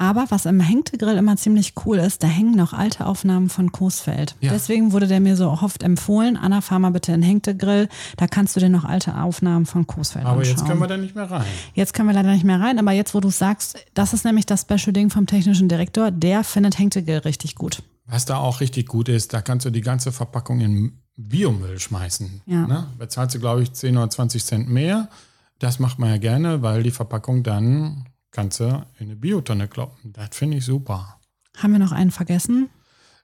Aber 0.00 0.24
was 0.30 0.46
im 0.46 0.60
Hängte 0.60 0.96
Grill 0.96 1.18
immer 1.18 1.36
ziemlich 1.36 1.74
cool 1.84 1.98
ist, 1.98 2.22
da 2.22 2.26
hängen 2.26 2.56
noch 2.56 2.72
alte 2.72 3.04
Aufnahmen 3.04 3.50
von 3.50 3.70
Coesfeld. 3.70 4.34
Ja. 4.40 4.50
Deswegen 4.50 4.92
wurde 4.92 5.06
der 5.06 5.20
mir 5.20 5.36
so 5.36 5.50
oft 5.50 5.82
empfohlen, 5.82 6.38
Anna, 6.38 6.62
fahr 6.62 6.78
mal 6.78 6.90
bitte 6.90 7.12
in 7.12 7.20
Hängte 7.20 7.54
Grill, 7.54 7.86
da 8.16 8.26
kannst 8.26 8.56
du 8.56 8.60
dir 8.60 8.70
noch 8.70 8.86
alte 8.86 9.20
Aufnahmen 9.20 9.66
von 9.66 9.86
Coesfeld 9.86 10.24
Aber 10.24 10.38
anschauen. 10.38 10.56
jetzt 10.56 10.66
können 10.66 10.80
wir 10.80 10.86
da 10.86 10.96
nicht 10.96 11.14
mehr 11.14 11.30
rein. 11.30 11.44
Jetzt 11.74 11.92
können 11.92 12.08
wir 12.08 12.14
leider 12.14 12.32
nicht 12.32 12.44
mehr 12.44 12.58
rein, 12.58 12.78
aber 12.78 12.92
jetzt, 12.92 13.14
wo 13.14 13.20
du 13.20 13.28
sagst, 13.28 13.76
das 13.92 14.14
ist 14.14 14.24
nämlich 14.24 14.46
das 14.46 14.62
Special-Ding 14.62 15.10
vom 15.10 15.26
technischen 15.26 15.68
Direktor, 15.68 16.10
der 16.10 16.44
findet 16.44 16.78
Hängte 16.78 17.02
Grill 17.02 17.18
richtig 17.18 17.56
gut. 17.56 17.82
Was 18.06 18.24
da 18.24 18.38
auch 18.38 18.60
richtig 18.60 18.88
gut 18.88 19.10
ist, 19.10 19.34
da 19.34 19.42
kannst 19.42 19.66
du 19.66 19.70
die 19.70 19.82
ganze 19.82 20.12
Verpackung 20.12 20.60
in 20.60 20.98
Biomüll 21.16 21.78
schmeißen. 21.78 22.40
Ja. 22.46 22.66
Ne? 22.66 22.86
Bezahlst 22.96 23.34
du, 23.34 23.38
glaube 23.38 23.64
ich, 23.64 23.74
10 23.74 23.98
oder 23.98 24.08
20 24.08 24.42
Cent 24.42 24.70
mehr. 24.70 25.10
Das 25.58 25.78
macht 25.78 25.98
man 25.98 26.08
ja 26.08 26.16
gerne, 26.16 26.62
weil 26.62 26.82
die 26.82 26.90
Verpackung 26.90 27.42
dann 27.42 28.06
kannst 28.30 28.60
du 28.60 28.64
in 28.98 29.06
eine 29.06 29.16
Biotonne 29.16 29.68
kloppen. 29.68 30.12
Das 30.12 30.28
finde 30.32 30.58
ich 30.58 30.64
super. 30.64 31.16
Haben 31.58 31.72
wir 31.72 31.78
noch 31.80 31.92
einen 31.92 32.10
vergessen? 32.10 32.68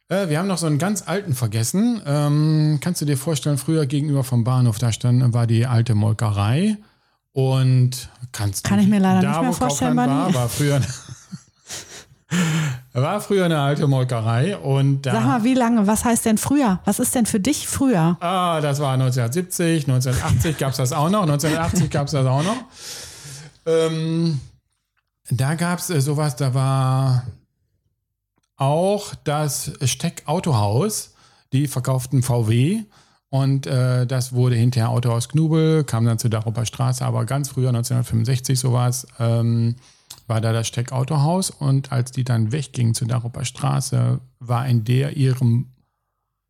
Äh, 0.09 0.28
wir 0.28 0.38
haben 0.38 0.46
noch 0.48 0.59
so 0.59 0.66
einen 0.66 0.78
ganz 0.78 1.02
alten 1.07 1.34
vergessen. 1.34 2.00
Ähm, 2.07 2.78
kannst 2.80 3.00
du 3.00 3.04
dir 3.07 3.16
vorstellen, 3.16 3.59
früher 3.59 3.86
gegenüber 3.86 4.24
vom 4.24 4.44
Bahnhof, 4.44 4.78
da 4.78 4.92
stand, 4.92 5.32
war 5.32 5.46
die 5.46 5.66
alte 5.66 5.94
Molkerei. 5.94 6.76
Und 7.32 8.09
kannst 8.32 8.64
Kann 8.64 8.78
du- 8.78 8.84
ich 8.84 8.88
mir 8.90 9.00
leider 9.00 9.20
da, 9.20 9.30
nicht 9.32 9.40
mehr 9.42 9.52
vorstellen, 9.52 9.96
war, 9.96 10.32
war 10.32 10.48
früher, 10.48 10.80
war 12.92 13.20
früher 13.20 13.44
eine 13.44 13.61
alte 13.61 13.86
Molkerei. 13.86 14.57
Und 14.57 15.02
da, 15.02 15.12
Sag 15.12 15.24
mal, 15.24 15.44
wie 15.44 15.54
lange? 15.54 15.86
Was 15.86 16.04
heißt 16.04 16.24
denn 16.24 16.38
früher? 16.38 16.80
Was 16.84 16.98
ist 16.98 17.14
denn 17.14 17.26
für 17.26 17.40
dich 17.40 17.68
früher? 17.68 18.16
Ah, 18.20 18.61
das 18.61 18.80
war 18.80 18.94
1970, 18.94 19.86
1980 19.88 20.57
gab 20.59 20.70
es 20.70 20.76
das 20.78 20.92
auch 20.92 21.11
noch, 21.11 21.22
1980 21.22 21.90
gab 21.90 22.07
es 22.07 22.12
das 22.12 22.26
auch 22.26 22.42
noch. 22.42 22.57
Ähm, 23.66 24.40
da 25.31 25.55
gab 25.55 25.79
es 25.79 25.91
äh, 25.91 26.01
sowas, 26.01 26.37
da 26.37 26.55
war 26.55 27.27
auch 28.57 29.14
das 29.24 29.72
Steck 29.85 30.22
Autohaus, 30.27 31.14
die 31.53 31.68
verkauften 31.68 32.22
VW 32.22 32.85
und 33.29 33.66
äh, 33.66 34.07
das 34.07 34.33
wurde 34.33 34.57
hinterher 34.57 34.91
Autohaus 34.91 35.29
Knubel, 35.29 35.85
kam 35.85 36.07
dann 36.07 36.18
zu 36.18 36.29
Daruper 36.29 36.64
Straße, 36.64 37.05
aber 37.05 37.24
ganz 37.24 37.49
früher, 37.49 37.68
1965 37.68 38.59
sowas, 38.59 39.07
ähm, 39.18 39.77
war 40.27 40.41
da 40.41 40.53
das 40.53 40.68
Steck 40.68 40.93
Autohaus 40.93 41.51
und 41.51 41.93
als 41.93 42.12
die 42.12 42.24
dann 42.24 42.53
weggingen 42.53 42.95
zu 42.95 43.05
Daruper 43.05 43.45
Straße, 43.45 44.20
war 44.41 44.66
in 44.66 44.85
der 44.85 45.16
ihrem 45.16 45.66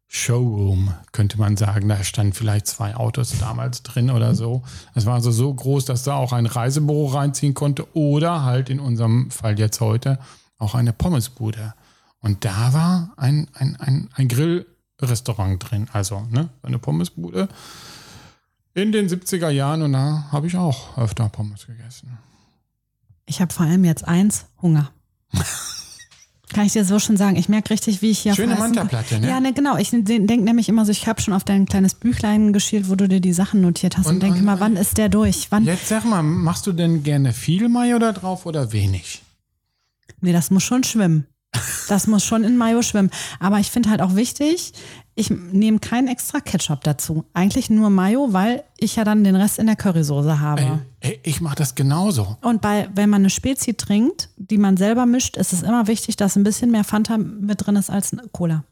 Showroom, 0.08 0.94
könnte 1.12 1.38
man 1.38 1.56
sagen. 1.56 1.88
Da 1.88 2.02
standen 2.04 2.32
vielleicht 2.32 2.66
zwei 2.66 2.94
Autos 2.94 3.38
damals 3.38 3.82
drin 3.82 4.10
oder 4.10 4.34
so. 4.34 4.62
Das 4.94 5.06
war 5.06 5.14
also 5.14 5.30
so 5.30 5.52
groß, 5.52 5.84
dass 5.84 6.04
da 6.04 6.14
auch 6.14 6.32
ein 6.32 6.46
Reisebüro 6.46 7.06
reinziehen 7.06 7.54
konnte 7.54 7.86
oder 7.96 8.44
halt 8.44 8.70
in 8.70 8.80
unserem 8.80 9.30
Fall 9.30 9.58
jetzt 9.58 9.80
heute 9.80 10.18
auch 10.58 10.74
eine 10.74 10.92
Pommesbude. 10.92 11.74
Und 12.20 12.44
da 12.44 12.72
war 12.72 13.12
ein, 13.16 13.48
ein, 13.54 13.76
ein, 13.76 14.08
ein 14.14 14.28
Grillrestaurant 14.28 15.70
drin, 15.70 15.88
also 15.92 16.26
ne, 16.30 16.48
eine 16.62 16.78
Pommesbude 16.78 17.48
in 18.76 18.92
den 18.92 19.08
70er 19.08 19.48
Jahren 19.48 19.80
und 19.80 19.94
da 19.94 20.26
habe 20.30 20.46
ich 20.46 20.56
auch 20.56 20.98
öfter 20.98 21.30
Pommes 21.30 21.66
gegessen. 21.66 22.18
Ich 23.24 23.40
habe 23.40 23.52
vor 23.52 23.64
allem 23.64 23.84
jetzt 23.84 24.06
eins, 24.06 24.46
Hunger. 24.60 24.90
Kann 26.52 26.64
ich 26.66 26.72
dir 26.72 26.84
so 26.84 26.98
schon 26.98 27.16
sagen. 27.16 27.36
Ich 27.36 27.48
merke 27.48 27.70
richtig, 27.70 28.02
wie 28.02 28.10
ich 28.10 28.20
hier 28.20 28.34
Schöne 28.34 28.54
Mantaplatte, 28.54 29.18
ne? 29.18 29.28
Ja, 29.28 29.40
ne, 29.40 29.52
genau. 29.52 29.76
Ich 29.78 29.90
denke 29.90 30.36
nämlich 30.44 30.68
immer 30.68 30.84
so, 30.84 30.92
ich 30.92 31.06
habe 31.08 31.20
schon 31.20 31.34
auf 31.34 31.42
dein 31.44 31.66
kleines 31.66 31.94
Büchlein 31.94 32.52
geschielt, 32.52 32.88
wo 32.88 32.94
du 32.94 33.08
dir 33.08 33.20
die 33.20 33.32
Sachen 33.32 33.60
notiert 33.60 33.98
hast 33.98 34.06
und, 34.06 34.14
Und- 34.14 34.22
denke 34.22 34.42
mal, 34.42 34.60
wann 34.60 34.76
ist 34.76 34.96
der 34.96 35.08
durch? 35.08 35.48
Wann? 35.50 35.64
Jetzt 35.64 35.88
sag 35.88 36.04
mal, 36.04 36.22
machst 36.22 36.66
du 36.66 36.72
denn 36.72 37.02
gerne 37.02 37.32
viel 37.32 37.68
Mayo 37.68 37.98
da 37.98 38.12
drauf 38.12 38.46
oder 38.46 38.72
wenig? 38.72 39.22
Nee, 40.20 40.32
das 40.32 40.50
muss 40.50 40.62
schon 40.62 40.84
schwimmen. 40.84 41.26
Das 41.88 42.06
muss 42.06 42.24
schon 42.24 42.44
in 42.44 42.56
Mayo 42.56 42.82
schwimmen. 42.82 43.10
Aber 43.40 43.58
ich 43.58 43.70
finde 43.70 43.90
halt 43.90 44.00
auch 44.00 44.14
wichtig, 44.14 44.72
ich 45.18 45.30
nehme 45.30 45.78
keinen 45.78 46.08
extra 46.08 46.40
Ketchup 46.40 46.84
dazu. 46.84 47.24
Eigentlich 47.32 47.70
nur 47.70 47.88
Mayo, 47.88 48.28
weil 48.32 48.64
ich 48.76 48.96
ja 48.96 49.04
dann 49.04 49.24
den 49.24 49.34
Rest 49.34 49.58
in 49.58 49.66
der 49.66 49.74
Currysoße 49.74 50.40
habe. 50.40 50.80
Ey, 51.00 51.18
ich 51.22 51.40
mache 51.40 51.56
das 51.56 51.74
genauso. 51.74 52.36
Und 52.42 52.60
bei, 52.60 52.88
wenn 52.94 53.08
man 53.08 53.22
eine 53.22 53.30
Spezi 53.30 53.74
trinkt, 53.74 54.28
die 54.36 54.58
man 54.58 54.76
selber 54.76 55.06
mischt, 55.06 55.38
ist 55.38 55.54
es 55.54 55.62
immer 55.62 55.86
wichtig, 55.86 56.16
dass 56.16 56.36
ein 56.36 56.44
bisschen 56.44 56.70
mehr 56.70 56.84
Fanta 56.84 57.16
mit 57.16 57.66
drin 57.66 57.76
ist 57.76 57.88
als 57.88 58.14
Cola. 58.32 58.64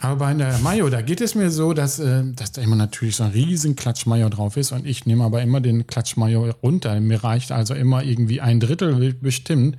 Aber 0.00 0.16
bei 0.16 0.34
der 0.34 0.58
Mayo, 0.58 0.90
da 0.90 1.00
geht 1.00 1.22
es 1.22 1.34
mir 1.34 1.50
so, 1.50 1.72
dass, 1.72 1.98
äh, 1.98 2.22
dass 2.34 2.52
da 2.52 2.60
immer 2.60 2.76
natürlich 2.76 3.16
so 3.16 3.24
ein 3.24 3.30
riesen 3.30 3.74
Klatsch 3.74 4.04
Mayo 4.04 4.28
drauf 4.28 4.58
ist 4.58 4.72
und 4.72 4.86
ich 4.86 5.06
nehme 5.06 5.24
aber 5.24 5.40
immer 5.40 5.62
den 5.62 5.86
Klatsch 5.86 6.16
Mayo 6.18 6.50
runter. 6.62 7.00
Mir 7.00 7.24
reicht 7.24 7.50
also 7.50 7.72
immer 7.72 8.02
irgendwie 8.02 8.42
ein 8.42 8.60
Drittel 8.60 9.14
bestimmt. 9.14 9.78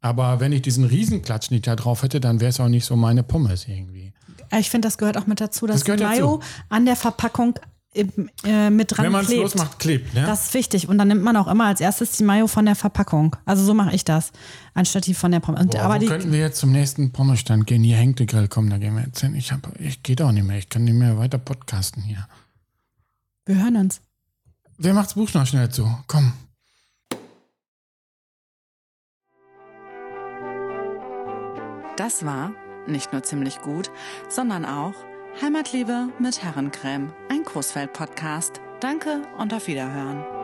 Aber 0.00 0.38
wenn 0.38 0.52
ich 0.52 0.62
diesen 0.62 0.84
riesen 0.84 1.22
Klatsch 1.22 1.50
nicht 1.50 1.66
da 1.66 1.74
drauf 1.74 2.02
hätte, 2.02 2.20
dann 2.20 2.40
wäre 2.40 2.50
es 2.50 2.60
auch 2.60 2.68
nicht 2.68 2.84
so 2.84 2.94
meine 2.94 3.22
Pommes 3.22 3.66
irgendwie. 3.66 4.12
Ja, 4.52 4.58
Ich 4.58 4.70
finde, 4.70 4.86
das 4.86 4.98
gehört 4.98 5.16
auch 5.18 5.26
mit 5.26 5.40
dazu, 5.40 5.66
dass 5.66 5.84
Das 5.84 5.98
Mayo 6.00 6.38
dazu. 6.38 6.40
an 6.68 6.84
der 6.86 6.96
Verpackung 6.96 7.58
äh, 7.94 8.06
äh, 8.44 8.70
mit 8.70 8.90
dran 8.96 9.04
wenn 9.06 9.12
man 9.12 9.20
es 9.22 9.28
klebt. 9.28 9.42
losmacht, 9.42 9.78
klebt. 9.78 10.14
Ne? 10.14 10.24
Das 10.26 10.46
ist 10.46 10.54
wichtig. 10.54 10.88
Und 10.88 10.98
dann 10.98 11.08
nimmt 11.08 11.22
man 11.22 11.36
auch 11.36 11.46
immer 11.46 11.66
als 11.66 11.80
erstes 11.80 12.12
die 12.16 12.24
Mayo 12.24 12.46
von 12.48 12.64
der 12.66 12.74
Verpackung. 12.74 13.36
Also 13.44 13.64
so 13.64 13.72
mache 13.72 13.94
ich 13.94 14.04
das, 14.04 14.32
anstatt 14.74 15.06
die 15.06 15.14
von 15.14 15.30
der 15.30 15.40
Pommes. 15.40 15.66
Boah, 15.68 15.80
aber 15.82 15.98
die, 16.00 16.06
könnten 16.06 16.32
wir 16.32 16.40
jetzt 16.40 16.58
zum 16.58 16.72
nächsten 16.72 17.12
Pommesstand 17.12 17.66
gehen? 17.68 17.84
Hier 17.84 17.96
hängt 17.96 18.18
der 18.18 18.26
Grill. 18.26 18.48
Komm, 18.48 18.68
da 18.68 18.78
gehen 18.78 18.96
wir 18.96 19.04
jetzt 19.04 19.20
hin. 19.20 19.34
Ich, 19.36 19.52
hab, 19.52 19.60
ich 19.80 20.02
geht 20.02 20.20
auch 20.22 20.32
nicht 20.32 20.44
mehr. 20.44 20.58
Ich 20.58 20.68
kann 20.68 20.84
nicht 20.84 20.94
mehr 20.94 21.16
weiter 21.18 21.38
podcasten 21.38 22.02
hier. 22.02 22.26
wir 23.46 23.62
hören 23.62 23.76
uns. 23.76 24.00
Wer 24.76 24.92
macht's 24.92 25.14
Buch 25.14 25.32
noch 25.34 25.46
schnell 25.46 25.68
zu? 25.70 25.88
Komm. 26.08 26.32
Das 31.96 32.24
war 32.24 32.50
nicht 32.86 33.12
nur 33.12 33.22
ziemlich 33.22 33.60
gut, 33.60 33.90
sondern 34.28 34.64
auch 34.64 34.94
Heimatliebe 35.40 36.08
mit 36.18 36.42
Herrencreme, 36.42 37.12
ein 37.28 37.44
Coesfeld-Podcast. 37.44 38.60
Danke 38.80 39.22
und 39.38 39.52
auf 39.52 39.66
Wiederhören. 39.66 40.43